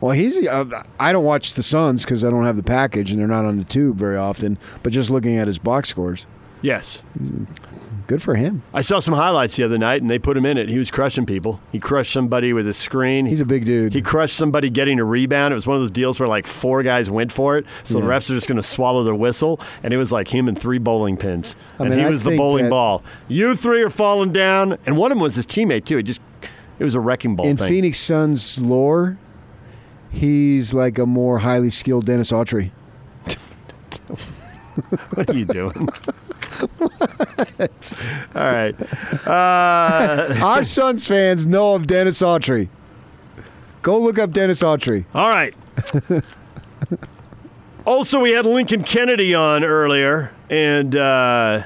Well, 0.02 0.12
he's. 0.14 0.46
Uh, 0.48 0.84
I 1.00 1.12
don't 1.12 1.26
watch 1.26 1.54
the 1.54 1.64
Suns 1.64 2.04
because 2.04 2.26
I 2.26 2.30
don't 2.30 2.46
have 2.46 2.56
the 2.56 2.64
package 2.64 3.12
and 3.12 3.20
they're 3.20 3.28
not 3.28 3.46
on 3.46 3.58
the 3.58 3.64
tube 3.66 3.98
very 3.98 4.18
often. 4.18 4.58
But 4.82 4.94
just 4.94 5.10
looking 5.12 5.38
at 5.38 5.48
his 5.48 5.60
box 5.60 5.90
scores, 5.90 6.26
Yes. 6.62 7.02
Good 8.10 8.24
for 8.24 8.34
him. 8.34 8.64
I 8.74 8.82
saw 8.82 8.98
some 8.98 9.14
highlights 9.14 9.56
the 9.56 9.62
other 9.62 9.78
night, 9.78 10.02
and 10.02 10.10
they 10.10 10.18
put 10.18 10.36
him 10.36 10.44
in 10.44 10.58
it. 10.58 10.68
He 10.68 10.80
was 10.80 10.90
crushing 10.90 11.28
people. 11.28 11.62
He 11.72 11.78
crushed 11.78 12.12
somebody 12.12 12.54
with 12.54 12.68
a 12.68 12.74
screen. 12.74 13.28
He's 13.28 13.40
a 13.40 13.46
big 13.46 13.66
dude. 13.66 13.94
He 13.94 14.02
crushed 14.02 14.36
somebody 14.36 14.72
getting 14.72 15.00
a 15.00 15.06
rebound. 15.06 15.52
It 15.52 15.54
was 15.54 15.68
one 15.68 15.78
of 15.78 15.84
those 15.84 15.92
deals 15.92 16.20
where 16.20 16.28
like 16.28 16.48
four 16.48 16.82
guys 16.82 17.08
went 17.08 17.32
for 17.32 17.60
it, 17.60 17.68
so 17.84 18.00
the 18.00 18.08
refs 18.08 18.32
are 18.32 18.34
just 18.34 18.48
going 18.48 18.56
to 18.56 18.64
swallow 18.64 19.04
their 19.04 19.14
whistle, 19.14 19.60
and 19.84 19.94
it 19.94 19.98
was 19.98 20.12
like 20.12 20.28
him 20.28 20.48
and 20.48 20.60
three 20.60 20.80
bowling 20.80 21.18
pins, 21.18 21.56
I 21.78 21.84
and 21.84 21.92
mean, 21.92 22.00
he 22.00 22.06
I 22.06 22.10
was 22.10 22.24
the 22.24 22.36
bowling 22.36 22.68
ball. 22.68 23.04
You 23.28 23.56
three 23.56 23.84
are 23.84 23.92
falling 23.92 24.34
down, 24.34 24.80
and 24.88 24.98
one 24.98 25.12
of 25.12 25.18
them 25.18 25.22
was 25.22 25.36
his 25.36 25.46
teammate 25.46 25.86
too. 25.86 26.00
It 26.00 26.04
just 26.04 26.20
it 26.80 26.84
was 26.84 26.96
a 26.96 27.00
wrecking 27.00 27.36
ball 27.36 27.46
In 27.46 27.58
thing. 27.58 27.68
Phoenix 27.70 28.00
Suns 28.00 28.60
lore, 28.60 29.20
he's 30.10 30.74
like 30.74 30.98
a 30.98 31.06
more 31.06 31.38
highly 31.38 31.70
skilled 31.70 32.08
Dennis 32.08 32.32
Awtrey. 32.32 32.72
what 35.14 35.30
are 35.30 35.36
you 35.36 35.46
doing? 35.46 35.90
All 38.36 38.52
right. 38.54 38.76
Uh, 39.28 40.34
Our 40.44 40.64
Suns 40.64 41.08
fans 41.08 41.46
know 41.46 41.76
of 41.76 41.88
Dennis 41.88 42.22
Awtrey. 42.22 42.70
Go 43.82 44.00
look 44.00 44.20
up 44.20 44.32
Dennis 44.32 44.62
Awtrey. 44.62 45.06
All 45.14 45.30
right. 45.30 45.54
also, 47.86 48.22
we 48.22 48.32
had 48.32 48.46
Lincoln 48.46 48.84
Kennedy 48.84 49.34
on 49.34 49.64
earlier, 49.64 50.34
and 50.50 50.96
uh, 50.96 51.64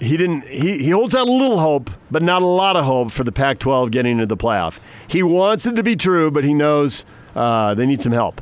he 0.00 0.16
didn't. 0.16 0.46
He, 0.46 0.78
he 0.78 0.90
holds 0.90 1.14
out 1.14 1.28
a 1.28 1.32
little 1.32 1.58
hope, 1.58 1.90
but 2.10 2.22
not 2.22 2.42
a 2.42 2.46
lot 2.46 2.76
of 2.76 2.84
hope 2.84 3.10
for 3.12 3.24
the 3.24 3.32
Pac-12 3.32 3.90
getting 3.90 4.12
into 4.12 4.26
the 4.26 4.36
playoff. 4.36 4.78
He 5.08 5.22
wants 5.22 5.66
it 5.66 5.76
to 5.76 5.82
be 5.82 5.96
true, 5.96 6.30
but 6.30 6.44
he 6.44 6.54
knows 6.54 7.04
uh, 7.34 7.74
they 7.74 7.86
need 7.86 8.02
some 8.02 8.12
help. 8.12 8.40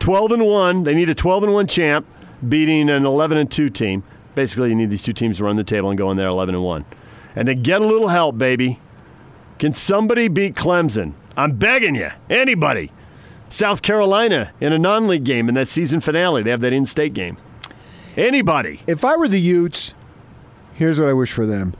12 0.00 0.32
and 0.32 0.44
one. 0.46 0.84
They 0.84 0.94
need 0.94 1.10
a 1.10 1.14
12 1.14 1.44
and 1.44 1.52
one 1.52 1.66
champ 1.66 2.06
beating 2.46 2.88
an 2.88 3.04
11 3.04 3.36
and 3.38 3.50
two 3.50 3.68
team. 3.68 4.02
Basically, 4.40 4.70
you 4.70 4.74
need 4.74 4.88
these 4.88 5.02
two 5.02 5.12
teams 5.12 5.36
to 5.36 5.44
run 5.44 5.56
the 5.56 5.64
table 5.64 5.90
and 5.90 5.98
go 5.98 6.10
in 6.10 6.16
there 6.16 6.28
11 6.28 6.54
and 6.54 6.64
one, 6.64 6.86
and 7.36 7.46
then 7.46 7.60
get 7.60 7.82
a 7.82 7.86
little 7.86 8.08
help, 8.08 8.38
baby. 8.38 8.80
Can 9.58 9.74
somebody 9.74 10.28
beat 10.28 10.54
Clemson? 10.54 11.12
I'm 11.36 11.56
begging 11.56 11.94
you. 11.94 12.08
Anybody. 12.30 12.90
South 13.50 13.82
Carolina 13.82 14.54
in 14.58 14.72
a 14.72 14.78
non 14.78 15.06
league 15.08 15.24
game 15.24 15.50
in 15.50 15.54
that 15.56 15.68
season 15.68 16.00
finale. 16.00 16.42
They 16.42 16.52
have 16.52 16.62
that 16.62 16.72
in 16.72 16.86
state 16.86 17.12
game. 17.12 17.36
Anybody. 18.16 18.80
If 18.86 19.04
I 19.04 19.14
were 19.14 19.28
the 19.28 19.38
Utes, 19.38 19.94
here's 20.72 20.98
what 20.98 21.10
I 21.10 21.12
wish 21.12 21.32
for 21.32 21.44
them. 21.44 21.74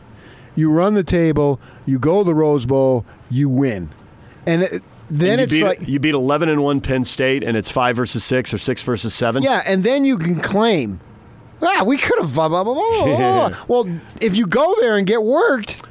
You 0.54 0.70
run 0.70 0.92
the 0.92 1.02
table, 1.02 1.62
you 1.86 1.98
go 1.98 2.18
to 2.18 2.24
the 2.24 2.34
Rose 2.34 2.66
Bowl, 2.66 3.06
you 3.30 3.48
win. 3.48 3.88
And 4.44 4.64
it, 4.64 4.82
then 5.08 5.40
it's 5.40 5.54
beat, 5.54 5.64
like 5.64 5.88
you 5.88 5.98
beat 5.98 6.12
11 6.12 6.50
and 6.50 6.62
1 6.62 6.82
Penn 6.82 7.04
State, 7.04 7.42
and 7.42 7.56
it's 7.56 7.70
5 7.70 7.96
versus 7.96 8.22
6 8.22 8.52
or 8.52 8.58
6 8.58 8.82
versus 8.82 9.14
7. 9.14 9.42
Yeah, 9.42 9.62
and 9.66 9.82
then 9.82 10.04
you 10.04 10.18
can 10.18 10.40
claim, 10.40 11.00
ah, 11.62 11.84
we 11.86 11.96
could 11.96 12.18
have 12.20 12.34
blah 12.34 12.48
blah 12.48 12.64
blah 12.64 12.74
blah. 12.74 13.48
blah, 13.48 13.64
well, 13.68 14.00
if 14.20 14.36
you 14.36 14.46
go 14.46 14.74
there 14.80 14.96
and 14.96 15.06
get 15.06 15.22
worked, 15.22 15.82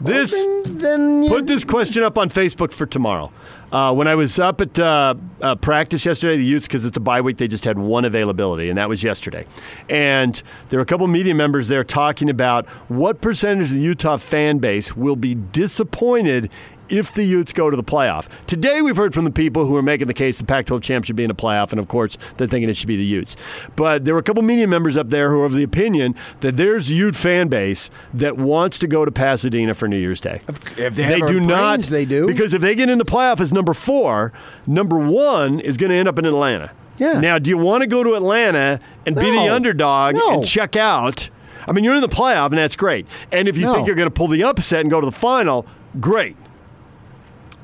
This. 0.00 0.32
then, 0.32 0.78
then 0.78 1.22
you, 1.22 1.30
Put 1.30 1.46
this 1.46 1.64
question 1.64 2.02
up 2.02 2.18
on 2.18 2.30
Facebook 2.30 2.72
for 2.72 2.86
tomorrow. 2.86 3.30
Uh, 3.72 3.92
when 3.92 4.06
I 4.06 4.14
was 4.14 4.38
up 4.38 4.60
at 4.60 4.78
uh, 4.78 5.14
uh, 5.42 5.56
practice 5.56 6.04
yesterday, 6.06 6.36
the 6.36 6.44
Utes, 6.44 6.68
because 6.68 6.86
it's 6.86 6.96
a 6.96 7.00
bye 7.00 7.20
week, 7.20 7.38
they 7.38 7.48
just 7.48 7.64
had 7.64 7.76
one 7.76 8.04
availability, 8.04 8.68
and 8.68 8.78
that 8.78 8.88
was 8.88 9.02
yesterday. 9.02 9.46
And 9.90 10.40
there 10.68 10.78
were 10.78 10.82
a 10.84 10.86
couple 10.86 11.08
media 11.08 11.34
members 11.34 11.66
there 11.66 11.82
talking 11.82 12.30
about 12.30 12.68
what 12.88 13.20
percentage 13.20 13.68
of 13.68 13.72
the 13.72 13.80
Utah 13.80 14.16
fan 14.16 14.58
base 14.58 14.94
will 14.94 15.16
be 15.16 15.34
disappointed 15.34 16.50
if 16.88 17.12
the 17.14 17.24
Utes 17.24 17.52
go 17.52 17.70
to 17.70 17.76
the 17.76 17.82
playoff. 17.84 18.26
Today, 18.46 18.82
we've 18.82 18.96
heard 18.96 19.14
from 19.14 19.24
the 19.24 19.30
people 19.30 19.66
who 19.66 19.76
are 19.76 19.82
making 19.82 20.06
the 20.06 20.14
case 20.14 20.38
the 20.38 20.44
Pac 20.44 20.66
12 20.66 20.82
champ 20.82 21.04
should 21.04 21.16
be 21.16 21.24
in 21.24 21.30
a 21.30 21.34
playoff, 21.34 21.70
and 21.70 21.78
of 21.80 21.88
course, 21.88 22.16
they're 22.36 22.46
thinking 22.48 22.68
it 22.68 22.76
should 22.76 22.88
be 22.88 22.96
the 22.96 23.04
Utes. 23.04 23.36
But 23.76 24.04
there 24.04 24.14
were 24.14 24.20
a 24.20 24.24
couple 24.24 24.42
media 24.42 24.66
members 24.66 24.96
up 24.96 25.10
there 25.10 25.30
who 25.30 25.40
are 25.40 25.46
of 25.46 25.52
the 25.52 25.62
opinion 25.62 26.14
that 26.40 26.56
there's 26.56 26.90
a 26.90 26.94
Ute 26.94 27.16
fan 27.16 27.48
base 27.48 27.90
that 28.12 28.36
wants 28.36 28.78
to 28.80 28.86
go 28.86 29.04
to 29.04 29.10
Pasadena 29.10 29.74
for 29.74 29.88
New 29.88 29.98
Year's 29.98 30.20
Day. 30.20 30.42
if 30.76 30.94
they, 30.94 31.02
have 31.18 31.28
do 31.28 31.40
not. 31.40 31.80
they 31.84 32.04
do. 32.04 32.26
Because 32.26 32.52
if 32.54 32.60
they 32.62 32.74
get 32.74 32.88
into 32.88 33.04
playoff 33.04 33.40
as 33.40 33.52
number 33.52 33.74
four, 33.74 34.32
number 34.66 34.98
one 34.98 35.60
is 35.60 35.76
going 35.76 35.90
to 35.90 35.96
end 35.96 36.08
up 36.08 36.18
in 36.18 36.24
Atlanta. 36.26 36.70
Yeah. 36.96 37.20
Now, 37.20 37.38
do 37.38 37.50
you 37.50 37.58
want 37.58 37.80
to 37.82 37.86
go 37.88 38.04
to 38.04 38.14
Atlanta 38.14 38.78
and 39.04 39.16
be 39.16 39.22
the 39.30 39.48
underdog 39.52 40.14
No. 40.14 40.34
and 40.34 40.44
check 40.46 40.76
out? 40.76 41.28
I 41.66 41.72
mean, 41.72 41.82
you're 41.82 41.94
in 41.94 42.02
the 42.02 42.08
playoff, 42.08 42.46
and 42.48 42.58
that's 42.58 42.76
great. 42.76 43.06
And 43.32 43.48
if 43.48 43.56
you 43.56 43.64
No. 43.64 43.74
think 43.74 43.86
you're 43.86 43.96
going 43.96 44.06
to 44.06 44.14
pull 44.14 44.28
the 44.28 44.44
upset 44.44 44.80
and 44.82 44.90
go 44.90 45.00
to 45.00 45.04
the 45.06 45.10
final, 45.10 45.66
great. 45.98 46.36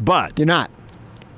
But 0.00 0.38
You're 0.38 0.46
not. 0.46 0.70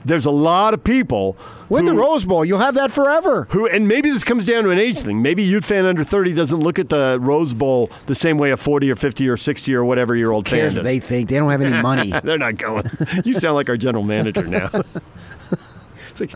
there's 0.04 0.24
a 0.26 0.30
lot 0.30 0.74
of 0.74 0.84
people 0.84 1.36
Win 1.68 1.86
the 1.86 1.94
Rose 1.94 2.26
Bowl. 2.26 2.44
You'll 2.44 2.58
have 2.58 2.74
that 2.74 2.90
forever. 2.90 3.46
who, 3.50 3.66
and 3.66 3.88
maybe 3.88 4.10
this 4.10 4.24
comes 4.24 4.44
down 4.44 4.64
to 4.64 4.70
an 4.70 4.78
age 4.78 4.98
thing. 4.98 5.22
Maybe 5.22 5.42
youth 5.42 5.64
fan 5.64 5.86
under 5.86 6.04
30 6.04 6.34
doesn't 6.34 6.60
look 6.60 6.78
at 6.78 6.90
the 6.90 7.16
Rose 7.18 7.54
Bowl 7.54 7.90
the 8.06 8.14
same 8.14 8.36
way 8.36 8.50
a 8.50 8.58
40 8.58 8.90
or 8.90 8.94
50 8.94 9.26
or 9.28 9.38
60 9.38 9.74
or 9.74 9.82
whatever 9.84 10.14
year 10.14 10.32
old 10.32 10.46
fan 10.46 10.58
cares 10.58 10.74
does. 10.74 10.80
what 10.80 10.84
they 10.84 10.98
think? 10.98 11.30
They 11.30 11.38
don't 11.38 11.50
have 11.50 11.62
any 11.62 11.80
money. 11.80 12.12
They're 12.24 12.36
not 12.36 12.58
going. 12.58 12.90
You 13.24 13.32
sound 13.32 13.54
like 13.54 13.70
our 13.70 13.78
general 13.78 14.04
manager 14.04 14.42
now. 14.44 14.68
it's 15.50 16.20
like 16.20 16.34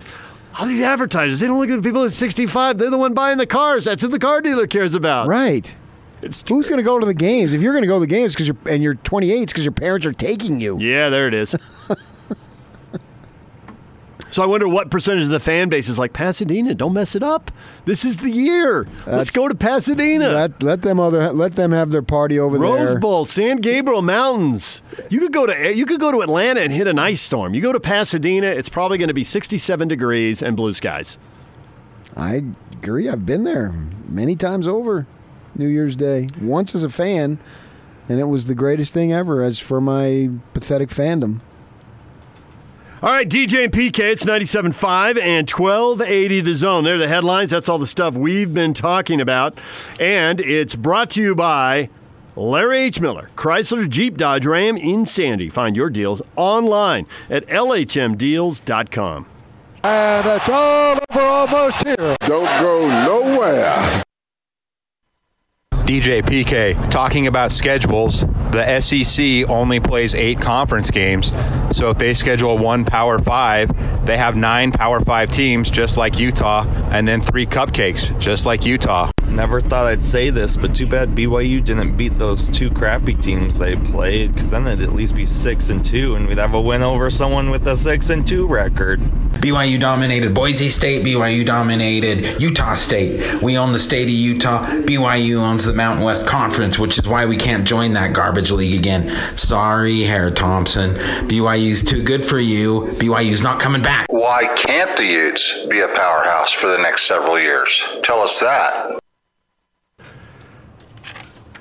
all 0.59 0.67
these 0.67 0.81
advertisers. 0.81 1.41
They 1.41 1.47
don't 1.47 1.61
look 1.61 1.69
at 1.69 1.77
the 1.77 1.87
people 1.87 2.05
at 2.05 2.13
65. 2.13 2.79
They're 2.79 2.89
the 2.89 2.97
one 2.97 3.13
buying 3.13 3.37
the 3.37 3.47
cars. 3.47 3.85
That's 3.85 4.01
who 4.01 4.09
the 4.09 4.19
car 4.19 4.41
dealer 4.41 4.67
cares 4.67 4.95
about. 4.95 5.29
right. 5.29 5.75
It's 6.23 6.43
Who's 6.49 6.71
going 6.71 6.79
to 6.79 6.83
go 6.83 6.99
to 6.99 7.05
the 7.05 7.13
games? 7.13 7.53
If 7.53 7.61
you're 7.61 7.75
going 7.75 7.83
to 7.83 7.87
go 7.89 7.97
to 7.97 8.01
the 8.01 8.07
games 8.07 8.33
because 8.33 8.49
you're 8.49 8.57
and 8.71 8.83
you're 8.83 8.95
28, 8.95 9.43
it's 9.43 9.53
because 9.53 9.67
your 9.67 9.73
parents 9.73 10.07
are 10.07 10.15
taking 10.15 10.63
you. 10.63 10.79
Yeah, 10.81 11.11
there 11.11 11.29
it 11.29 11.35
is. 11.35 11.55
so 14.37 14.43
I 14.43 14.47
wonder 14.47 14.69
what 14.69 14.91
percentage 14.91 15.23
of 15.23 15.31
the 15.31 15.41
fan 15.41 15.71
base 15.71 15.89
is 15.89 15.99
like 15.99 16.13
Pasadena. 16.13 16.75
Don't 16.75 16.93
mess 16.93 17.17
it 17.17 17.23
up. 17.23 17.51
This 17.87 18.05
is 18.05 18.19
the 18.19 18.29
year. 18.29 18.87
Let's 19.07 19.31
go 19.31 19.49
to 19.49 19.55
Pasadena. 19.55 20.29
Let 20.29 20.63
let 20.63 20.83
them 20.83 21.01
other 21.01 21.33
let 21.33 21.55
them 21.55 21.73
have 21.73 21.89
their 21.89 22.03
party 22.03 22.39
over 22.39 22.59
Rose 22.59 22.77
there. 22.77 22.87
Rose 22.89 23.01
Bowl, 23.01 23.25
San 23.25 23.57
Gabriel 23.57 24.03
Mountains. 24.03 24.83
You 25.09 25.21
could 25.21 25.33
go 25.33 25.47
to 25.47 25.75
you 25.75 25.87
could 25.87 26.01
go 26.01 26.13
to 26.13 26.21
Atlanta 26.21 26.61
and 26.61 26.71
hit 26.71 26.87
an 26.87 26.99
ice 26.99 27.23
storm. 27.23 27.55
You 27.55 27.63
go 27.63 27.73
to 27.73 27.81
Pasadena, 27.81 28.49
it's 28.49 28.69
probably 28.69 28.99
going 28.99 29.09
to 29.09 29.15
be 29.15 29.25
67 29.25 29.89
degrees 29.89 30.43
and 30.43 30.55
blue 30.55 30.75
skies. 30.75 31.17
I 32.15 32.45
agree. 32.73 33.09
I've 33.09 33.25
been 33.25 33.45
there 33.45 33.73
many 34.07 34.37
times 34.37 34.69
over 34.69 35.07
New 35.55 35.69
Year's 35.69 35.97
Day. 35.97 36.29
Once 36.43 36.75
as 36.75 36.85
a 36.85 36.91
fan, 36.91 37.39
and 38.07 38.21
it 38.21 38.25
was 38.25 38.45
the 38.45 38.55
greatest 38.55 38.93
thing 38.93 39.15
ever 39.15 39.43
as 39.43 39.59
for 39.59 39.81
my 39.81 40.29
pathetic 40.53 40.91
fandom. 40.91 41.41
All 43.07 43.13
right, 43.13 43.29
DJ 43.29 43.63
and 43.63 43.73
PK, 43.73 44.01
it's 44.01 44.25
97.5 44.25 45.21
and 45.21 45.49
1280 45.49 46.41
the 46.41 46.57
zone. 46.57 46.83
They're 46.83 46.99
the 46.99 47.07
headlines. 47.07 47.53
That's 47.53 47.69
all 47.69 47.79
the 47.79 47.87
stuff 47.87 48.15
we've 48.15 48.53
been 48.53 48.75
talking 48.75 49.21
about. 49.21 49.57
And 50.01 50.41
it's 50.41 50.75
brought 50.75 51.11
to 51.11 51.23
you 51.23 51.37
by 51.37 51.89
Larry 52.35 52.81
H. 52.81 53.01
Miller, 53.01 53.31
Chrysler 53.37 53.89
Jeep 53.89 54.17
Dodge 54.17 54.45
Ram 54.45 54.77
in 54.77 55.07
Sandy. 55.07 55.49
Find 55.49 55.77
your 55.77 55.89
deals 55.89 56.21
online 56.35 57.07
at 57.31 57.47
LHMdeals.com. 57.47 59.27
And 59.85 60.27
it's 60.27 60.49
all 60.49 60.99
over 61.13 61.21
almost 61.21 61.87
here. 61.87 62.17
Don't 62.23 62.61
go 62.61 62.89
nowhere. 62.89 64.03
DJ 65.87 66.21
PK 66.21 66.91
talking 66.91 67.29
about 67.29 67.53
schedules. 67.53 68.23
The 68.51 68.81
SEC 68.81 69.49
only 69.49 69.79
plays 69.79 70.17
eight 70.17 70.41
conference 70.41 70.91
games. 70.91 71.31
So 71.77 71.91
if 71.91 71.99
they 71.99 72.15
schedule 72.15 72.57
one 72.57 72.87
Power 72.87 73.19
Five, 73.19 73.69
they 74.07 74.17
have 74.17 74.35
nine 74.35 74.73
Power 74.73 74.99
Five 74.99 75.31
teams, 75.31 75.71
just 75.71 75.99
like 75.99 76.19
Utah, 76.19 76.65
and 76.91 77.07
then 77.07 77.21
three 77.21 77.45
cupcakes, 77.45 78.19
just 78.19 78.47
like 78.47 78.65
Utah. 78.65 79.11
Never 79.29 79.61
thought 79.61 79.87
I'd 79.87 80.05
say 80.05 80.31
this, 80.31 80.57
but 80.57 80.75
too 80.75 80.87
bad 80.87 81.11
BYU 81.11 81.63
didn't 81.65 81.97
beat 81.97 82.17
those 82.17 82.49
two 82.49 82.71
crappy 82.71 83.15
teams 83.15 83.59
they 83.59 83.77
played, 83.77 84.33
because 84.33 84.49
then 84.49 84.65
they'd 84.65 84.81
at 84.81 84.95
least 84.95 85.15
be 85.15 85.27
six 85.27 85.69
and 85.69 85.85
two, 85.85 86.15
and 86.15 86.27
we'd 86.27 86.39
have 86.39 86.55
a 86.55 86.61
win 86.61 86.83
over 86.83 87.11
someone 87.11 87.51
with 87.51 87.67
a 87.67 87.77
six 87.77 88.09
and 88.11 88.27
two 88.27 88.47
record. 88.47 89.01
BYU 89.37 89.79
dominated 89.79 90.33
Boise 90.33 90.71
State. 90.71 91.05
BYU 91.05 91.45
dominated 91.45 92.41
Utah 92.41 92.75
State. 92.75 93.43
We 93.43 93.59
own 93.59 93.73
the 93.73 93.79
state 93.79 94.05
of 94.05 94.15
Utah. 94.15 94.65
BYU 94.65 95.37
owns 95.37 95.67
the 95.67 95.75
Mountain 95.75 96.05
West 96.05 96.27
Conference, 96.27 96.79
which 96.79 96.99
is 96.99 97.07
why 97.07 97.27
we 97.27 97.37
can't 97.37 97.67
join 97.67 97.93
that 97.93 98.15
garbage 98.15 98.51
league 98.51 98.79
again. 98.79 99.11
Sorry, 99.37 100.05
Harry 100.05 100.33
Thompson. 100.33 100.95
BYU's 101.29 101.83
too 101.83 102.03
good 102.03 102.25
for 102.25 102.39
you. 102.39 102.89
BYU's 102.93 103.43
not 103.43 103.61
coming 103.61 103.83
back. 103.83 104.07
Why 104.09 104.47
can't 104.57 104.97
the 104.97 105.05
Utes 105.05 105.55
be 105.69 105.81
a 105.81 105.89
powerhouse 105.89 106.53
for 106.53 106.69
the 106.69 106.79
next 106.79 107.07
several 107.07 107.39
years? 107.39 107.83
Tell 108.03 108.23
us 108.23 108.41
that. 108.41 108.99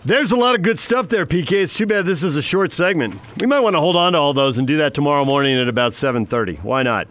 There's 0.05 0.31
a 0.31 0.35
lot 0.35 0.53
of 0.53 0.61
good 0.61 0.77
stuff 0.77 1.09
there, 1.09 1.25
PK. 1.25 1.63
It's 1.63 1.75
too 1.75 1.87
bad 1.87 2.05
this 2.05 2.21
is 2.21 2.35
a 2.35 2.41
short 2.43 2.71
segment. 2.71 3.19
We 3.41 3.47
might 3.47 3.61
want 3.61 3.75
to 3.75 3.79
hold 3.79 3.95
on 3.95 4.13
to 4.13 4.19
all 4.19 4.35
those 4.35 4.59
and 4.59 4.67
do 4.67 4.77
that 4.77 4.93
tomorrow 4.93 5.25
morning 5.25 5.57
at 5.57 5.67
about 5.67 5.93
7.30. 5.93 6.61
Why 6.63 6.83
not? 6.83 7.07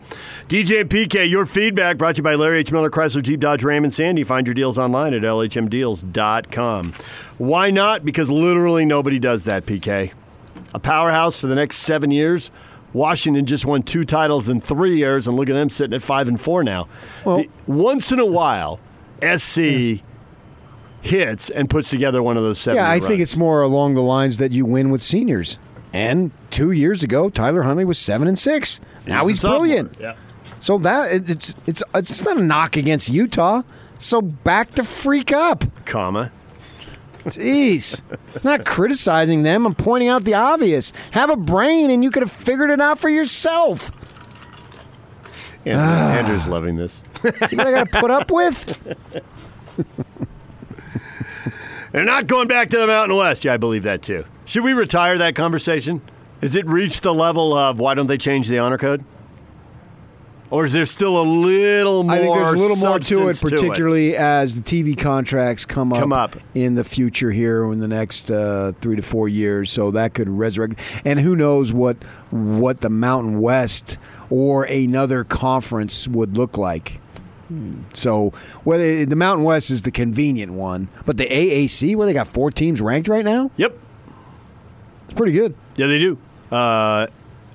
DJ 0.47 0.85
PK, 0.85 1.29
your 1.29 1.45
feedback 1.45 1.99
brought 1.99 2.15
to 2.15 2.21
you 2.21 2.23
by 2.23 2.37
Larry 2.37 2.61
H. 2.61 2.71
Miller, 2.71 2.91
Chrysler, 2.91 3.21
Jeep, 3.21 3.41
Dodge, 3.41 3.65
Ram, 3.65 3.83
and 3.83 3.93
Sandy. 3.93 4.23
Find 4.23 4.47
your 4.47 4.55
deals 4.55 4.79
online 4.79 5.13
at 5.13 5.23
lhmdeals.com. 5.23 6.93
Why 7.39 7.71
not? 7.73 8.05
Because 8.05 8.31
literally 8.31 8.85
nobody 8.87 9.19
does 9.19 9.43
that, 9.43 9.67
PK. 9.67 10.13
A 10.73 10.79
powerhouse 10.79 11.41
for 11.41 11.49
the 11.49 11.57
next 11.57 11.79
seven 11.79 12.13
years. 12.13 12.53
Washington 12.93 13.45
just 13.45 13.67
won 13.67 13.83
two 13.83 14.05
titles 14.05 14.49
in 14.49 14.61
three 14.61 14.97
years, 14.99 15.27
and 15.27 15.37
look 15.37 15.49
at 15.49 15.55
them 15.55 15.69
sitting 15.69 15.95
at 15.95 16.03
five 16.03 16.29
and 16.29 16.41
four 16.41 16.63
now. 16.63 16.87
The- 17.25 17.49
once 17.67 18.13
in 18.13 18.21
a 18.21 18.27
while, 18.27 18.79
SC 19.21 20.01
hits 21.05 21.51
and 21.51 21.69
puts 21.69 21.91
together 21.91 22.23
one 22.23 22.37
of 22.37 22.43
those 22.43 22.59
seven. 22.59 22.77
Yeah, 22.77 22.91
I 22.91 22.99
think 22.99 23.21
it's 23.21 23.37
more 23.37 23.63
along 23.63 23.95
the 23.95 24.03
lines 24.03 24.39
that 24.39 24.53
you 24.53 24.65
win 24.65 24.91
with 24.91 25.03
seniors. 25.03 25.59
And 25.93 26.33
two 26.51 26.73
years 26.73 27.03
ago, 27.05 27.31
Tyler 27.31 27.63
Huntley 27.63 27.85
was 27.85 27.99
seven 27.99 28.27
and 28.27 28.39
six. 28.39 28.81
Now 29.07 29.27
he's 29.27 29.41
brilliant. 29.43 29.97
Yeah. 30.01 30.17
So 30.59 30.79
that 30.79 31.29
it's 31.31 31.55
it's 31.67 31.83
it's 31.95 32.25
not 32.25 32.39
a 32.39 32.43
knock 32.43 32.77
against 32.77 33.11
Utah. 33.11 33.63
So 33.99 34.21
back 34.23 34.73
to 34.73 34.83
freak 34.85 35.31
up. 35.33 35.65
Comma. 35.85 36.33
Jeez. 37.27 38.03
not 38.43 38.65
criticizing 38.65 39.45
them. 39.45 39.67
I'm 39.67 39.75
pointing 39.75 40.09
out 40.09 40.25
the 40.25 40.35
obvious. 40.35 40.93
Have 41.13 41.31
a 41.31 41.37
brain 41.37 41.91
and 41.91 42.03
you 42.03 42.11
could 42.11 42.23
have 42.23 42.33
figured 42.33 42.71
it 42.71 42.81
out 42.81 42.99
for 42.99 43.09
yourself. 43.09 43.91
Andrew, 45.65 45.83
Ah. 45.83 46.19
Andrew's 46.19 46.47
loving 46.47 46.77
this. 46.77 47.03
What 47.23 47.43
I 47.43 47.71
got 47.71 47.89
to 47.91 48.01
put 48.01 48.11
up 48.11 48.31
with? 48.31 48.97
They're 51.95 52.03
not 52.03 52.27
going 52.27 52.49
back 52.49 52.71
to 52.71 52.77
the 52.77 52.89
Mountain 52.89 53.17
West. 53.17 53.45
Yeah, 53.45 53.55
I 53.55 53.57
believe 53.57 53.85
that 53.85 54.03
too. 54.03 54.25
Should 54.47 54.65
we 54.65 54.73
retire 54.73 55.17
that 55.19 55.37
conversation? 55.37 56.03
Has 56.41 56.57
it 56.57 56.67
reached 56.67 57.05
the 57.05 57.15
level 57.15 57.55
of 57.55 57.79
why 57.79 57.95
don't 57.95 58.09
they 58.09 58.19
change 58.19 58.49
the 58.49 58.59
honor 58.59 58.79
code? 58.79 59.05
Or 60.51 60.65
is 60.65 60.73
there 60.73 60.87
still 60.87 61.23
a 61.23 61.23
little 61.23 62.03
more? 62.03 62.13
I 62.13 62.19
think 62.19 62.35
there's 62.35 62.53
a 62.53 62.57
little 62.57 62.77
more 62.79 62.99
to 62.99 63.29
it, 63.29 63.41
particularly 63.41 64.17
as 64.17 64.61
the 64.61 64.61
TV 64.61 64.99
contracts 64.99 65.65
come 65.65 65.93
up, 65.93 66.11
up. 66.13 66.43
in 66.53 66.75
the 66.75 66.83
future 66.83 67.31
here 67.31 67.71
in 67.71 67.79
the 67.79 67.87
next 67.87 68.29
uh, 68.29 68.73
three 68.81 68.97
to 68.97 69.03
four 69.03 69.29
years. 69.29 69.71
So 69.71 69.93
that 69.93 70.15
could 70.15 70.29
resurrect. 70.29 70.81
And 71.05 71.21
who 71.21 71.37
knows 71.37 71.73
what 71.73 71.99
what 72.31 72.81
the 72.81 72.91
Mountain 72.91 73.41
West 73.41 73.99
or 74.31 74.65
another 74.65 75.23
conference 75.23 76.09
would 76.09 76.37
look 76.37 76.59
like. 76.59 77.01
So 77.93 78.33
whether 78.65 79.05
the 79.05 79.17
Mountain 79.17 79.45
West 79.45 79.71
is 79.71 79.83
the 79.83 79.91
convenient 79.91 80.53
one, 80.53 80.89
but 81.07 81.17
the 81.17 81.27
AAC, 81.27 81.95
where 81.97 82.07
they 82.07 82.13
got 82.13 82.27
four 82.27 82.51
teams 82.51 82.81
ranked 82.81 83.09
right 83.09 83.25
now, 83.25 83.51
Yep. 83.57 83.77
it's 85.05 85.15
pretty 85.15 85.33
good. 85.33 85.55
Yeah, 85.77 85.87
they 85.87 85.99
do. 85.99 86.19
Uh, 86.51 87.07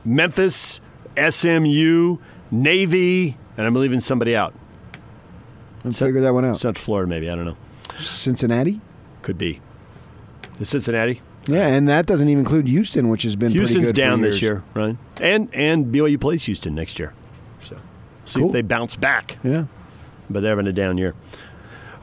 Memphis, 0.05 0.79
SMU, 1.17 2.17
Navy, 2.51 3.37
and 3.57 3.67
I'm 3.67 3.75
leaving 3.75 3.99
somebody 3.99 4.35
out. 4.35 4.53
Let's 5.83 5.99
figure 5.99 6.21
that 6.21 6.33
one 6.33 6.45
out. 6.45 6.57
Central 6.57 6.83
Florida, 6.83 7.09
maybe. 7.09 7.29
I 7.29 7.35
don't 7.35 7.45
know. 7.45 7.57
Cincinnati, 7.99 8.79
Could 9.21 9.37
be. 9.37 9.59
The 10.57 10.65
Cincinnati. 10.65 11.21
yeah, 11.47 11.67
and 11.67 11.87
that 11.87 12.05
doesn't 12.05 12.27
even 12.27 12.39
include 12.39 12.67
Houston, 12.67 13.07
which 13.09 13.23
has 13.23 13.35
been 13.35 13.47
pretty 13.51 13.59
Houston's 13.59 13.91
down 13.93 14.21
this 14.21 14.41
year, 14.41 14.63
right? 14.73 14.97
And 15.21 15.49
and 15.53 15.85
BYU 15.93 16.19
plays 16.19 16.43
Houston 16.45 16.75
next 16.75 16.99
year. 16.99 17.13
So 17.63 17.77
see 18.25 18.39
Cool. 18.39 18.49
if 18.49 18.53
they 18.53 18.61
bounce 18.61 18.95
back. 18.97 19.37
Yeah. 19.43 19.65
But 20.29 20.41
they're 20.41 20.51
having 20.51 20.67
a 20.67 20.73
down 20.73 20.97
year. 20.97 21.15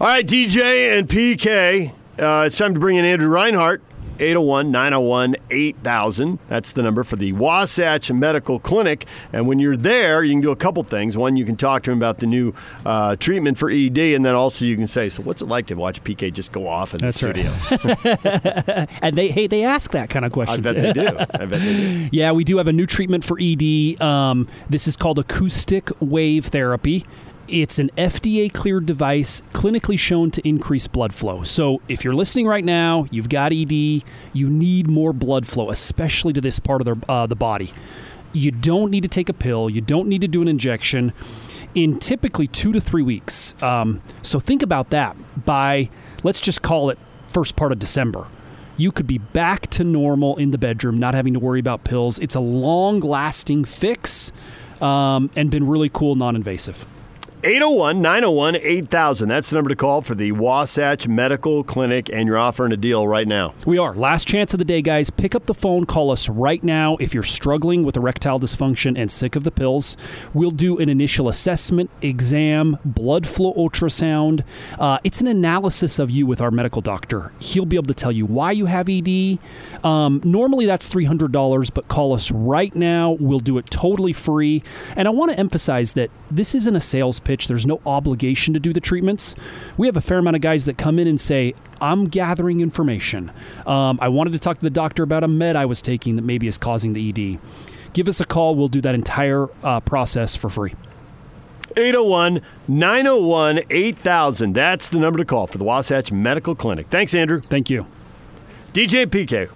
All 0.00 0.06
right, 0.06 0.26
DJ 0.26 0.98
and 0.98 1.08
PK, 1.08 1.92
uh, 2.18 2.44
it's 2.46 2.58
time 2.58 2.74
to 2.74 2.80
bring 2.80 2.96
in 2.96 3.04
Andrew 3.04 3.28
Reinhardt. 3.28 3.82
801 4.18 4.70
901 4.70 5.36
8000. 5.50 6.38
That's 6.48 6.72
the 6.72 6.82
number 6.82 7.04
for 7.04 7.16
the 7.16 7.32
Wasatch 7.32 8.10
Medical 8.10 8.58
Clinic. 8.58 9.06
And 9.32 9.46
when 9.46 9.58
you're 9.58 9.76
there, 9.76 10.22
you 10.22 10.32
can 10.32 10.40
do 10.40 10.50
a 10.50 10.56
couple 10.56 10.82
things. 10.84 11.16
One, 11.16 11.36
you 11.36 11.44
can 11.44 11.56
talk 11.56 11.82
to 11.84 11.90
him 11.90 11.98
about 11.98 12.18
the 12.18 12.26
new 12.26 12.54
uh, 12.84 13.16
treatment 13.16 13.58
for 13.58 13.70
ED, 13.70 13.98
and 13.98 14.24
then 14.24 14.34
also 14.34 14.64
you 14.64 14.76
can 14.76 14.86
say, 14.86 15.08
So, 15.08 15.22
what's 15.22 15.42
it 15.42 15.46
like 15.46 15.66
to 15.66 15.74
watch 15.74 16.02
PK 16.02 16.32
just 16.32 16.52
go 16.52 16.66
off 16.68 16.94
in 16.94 16.98
That's 17.00 17.20
the 17.20 17.32
right. 17.32 18.16
studio? 18.16 18.86
and 19.02 19.16
they 19.16 19.28
hey 19.28 19.46
they 19.46 19.64
ask 19.64 19.90
that 19.92 20.10
kind 20.10 20.24
of 20.24 20.32
question. 20.32 20.60
I 20.66 20.72
bet 20.72 20.76
they 20.76 20.92
do. 20.92 21.06
I 21.08 21.46
bet 21.46 21.60
they 21.60 21.76
do. 21.76 22.08
Yeah, 22.16 22.32
we 22.32 22.44
do 22.44 22.56
have 22.58 22.68
a 22.68 22.72
new 22.72 22.86
treatment 22.86 23.24
for 23.24 23.38
ED. 23.40 24.00
Um, 24.00 24.48
this 24.70 24.86
is 24.88 24.96
called 24.96 25.18
acoustic 25.18 25.90
wave 26.00 26.46
therapy. 26.46 27.04
It's 27.48 27.78
an 27.78 27.90
FDA 27.96 28.52
cleared 28.52 28.86
device 28.86 29.40
clinically 29.52 29.98
shown 29.98 30.32
to 30.32 30.48
increase 30.48 30.88
blood 30.88 31.14
flow. 31.14 31.44
So, 31.44 31.80
if 31.88 32.04
you're 32.04 32.14
listening 32.14 32.46
right 32.48 32.64
now, 32.64 33.06
you've 33.12 33.28
got 33.28 33.52
ED, 33.52 33.72
you 33.72 34.02
need 34.34 34.88
more 34.88 35.12
blood 35.12 35.46
flow, 35.46 35.70
especially 35.70 36.32
to 36.32 36.40
this 36.40 36.58
part 36.58 36.80
of 36.80 36.86
the, 36.86 37.12
uh, 37.12 37.26
the 37.26 37.36
body. 37.36 37.72
You 38.32 38.50
don't 38.50 38.90
need 38.90 39.02
to 39.02 39.08
take 39.08 39.28
a 39.28 39.32
pill, 39.32 39.70
you 39.70 39.80
don't 39.80 40.08
need 40.08 40.22
to 40.22 40.28
do 40.28 40.42
an 40.42 40.48
injection. 40.48 41.12
in 41.74 41.98
typically 41.98 42.46
two 42.46 42.72
to 42.72 42.80
three 42.80 43.02
weeks. 43.02 43.54
Um, 43.62 44.02
so 44.22 44.40
think 44.40 44.62
about 44.62 44.90
that. 44.90 45.14
By 45.44 45.90
let's 46.24 46.40
just 46.40 46.62
call 46.62 46.88
it 46.90 46.98
first 47.28 47.54
part 47.54 47.70
of 47.70 47.78
December, 47.78 48.28
you 48.78 48.90
could 48.90 49.06
be 49.06 49.18
back 49.18 49.68
to 49.70 49.84
normal 49.84 50.36
in 50.36 50.50
the 50.50 50.58
bedroom, 50.58 50.98
not 50.98 51.14
having 51.14 51.34
to 51.34 51.38
worry 51.38 51.60
about 51.60 51.84
pills. 51.84 52.18
It's 52.18 52.34
a 52.34 52.40
long 52.40 53.00
lasting 53.00 53.66
fix 53.66 54.32
um, 54.80 55.30
and 55.36 55.50
been 55.50 55.66
really 55.66 55.90
cool, 55.90 56.14
non 56.14 56.34
invasive. 56.34 56.86
801 57.44 58.00
901 58.00 58.56
8000. 58.56 59.28
That's 59.28 59.50
the 59.50 59.56
number 59.56 59.68
to 59.68 59.76
call 59.76 60.00
for 60.00 60.14
the 60.14 60.32
Wasatch 60.32 61.06
Medical 61.06 61.62
Clinic, 61.62 62.08
and 62.10 62.26
you're 62.26 62.38
offering 62.38 62.72
a 62.72 62.78
deal 62.78 63.06
right 63.06 63.28
now. 63.28 63.52
We 63.66 63.76
are. 63.76 63.94
Last 63.94 64.26
chance 64.26 64.54
of 64.54 64.58
the 64.58 64.64
day, 64.64 64.80
guys. 64.80 65.10
Pick 65.10 65.34
up 65.34 65.44
the 65.44 65.54
phone. 65.54 65.84
Call 65.84 66.10
us 66.10 66.30
right 66.30 66.64
now 66.64 66.96
if 66.96 67.12
you're 67.12 67.22
struggling 67.22 67.84
with 67.84 67.96
erectile 67.96 68.40
dysfunction 68.40 68.98
and 68.98 69.12
sick 69.12 69.36
of 69.36 69.44
the 69.44 69.50
pills. 69.50 69.98
We'll 70.32 70.50
do 70.50 70.78
an 70.78 70.88
initial 70.88 71.28
assessment, 71.28 71.90
exam, 72.00 72.78
blood 72.84 73.26
flow 73.26 73.52
ultrasound. 73.52 74.42
Uh, 74.78 74.98
it's 75.04 75.20
an 75.20 75.26
analysis 75.26 75.98
of 75.98 76.10
you 76.10 76.26
with 76.26 76.40
our 76.40 76.50
medical 76.50 76.80
doctor. 76.80 77.32
He'll 77.38 77.66
be 77.66 77.76
able 77.76 77.88
to 77.88 77.94
tell 77.94 78.12
you 78.12 78.24
why 78.24 78.52
you 78.52 78.64
have 78.66 78.88
ED. 78.88 79.38
Um, 79.84 80.22
normally 80.24 80.64
that's 80.64 80.88
$300, 80.88 81.72
but 81.74 81.86
call 81.88 82.14
us 82.14 82.32
right 82.32 82.74
now. 82.74 83.12
We'll 83.20 83.40
do 83.40 83.58
it 83.58 83.70
totally 83.70 84.14
free. 84.14 84.62
And 84.96 85.06
I 85.06 85.10
want 85.10 85.32
to 85.32 85.38
emphasize 85.38 85.92
that 85.92 86.10
this 86.30 86.54
isn't 86.54 86.74
a 86.74 86.80
sales 86.80 87.20
pitch. 87.36 87.48
There's 87.48 87.66
no 87.66 87.80
obligation 87.84 88.54
to 88.54 88.60
do 88.60 88.72
the 88.72 88.80
treatments. 88.80 89.34
We 89.76 89.86
have 89.86 89.96
a 89.96 90.00
fair 90.00 90.18
amount 90.18 90.36
of 90.36 90.42
guys 90.42 90.64
that 90.64 90.78
come 90.78 90.98
in 90.98 91.06
and 91.06 91.20
say, 91.20 91.54
I'm 91.80 92.06
gathering 92.06 92.60
information. 92.60 93.30
Um, 93.66 93.98
I 94.00 94.08
wanted 94.08 94.32
to 94.32 94.38
talk 94.38 94.58
to 94.58 94.62
the 94.62 94.70
doctor 94.70 95.02
about 95.02 95.22
a 95.22 95.28
med 95.28 95.56
I 95.56 95.66
was 95.66 95.82
taking 95.82 96.16
that 96.16 96.22
maybe 96.22 96.46
is 96.46 96.56
causing 96.56 96.94
the 96.94 97.08
ED. 97.10 97.38
Give 97.92 98.08
us 98.08 98.20
a 98.20 98.24
call. 98.24 98.54
We'll 98.56 98.68
do 98.68 98.80
that 98.80 98.94
entire 98.94 99.48
uh, 99.62 99.80
process 99.80 100.34
for 100.34 100.48
free. 100.48 100.74
801 101.76 102.40
901 102.68 103.60
8000. 103.68 104.52
That's 104.54 104.88
the 104.88 104.98
number 104.98 105.18
to 105.18 105.26
call 105.26 105.46
for 105.46 105.58
the 105.58 105.64
Wasatch 105.64 106.10
Medical 106.10 106.54
Clinic. 106.54 106.86
Thanks, 106.88 107.14
Andrew. 107.14 107.42
Thank 107.42 107.68
you. 107.68 107.86
DJ 108.72 109.06
PK, 109.06 109.50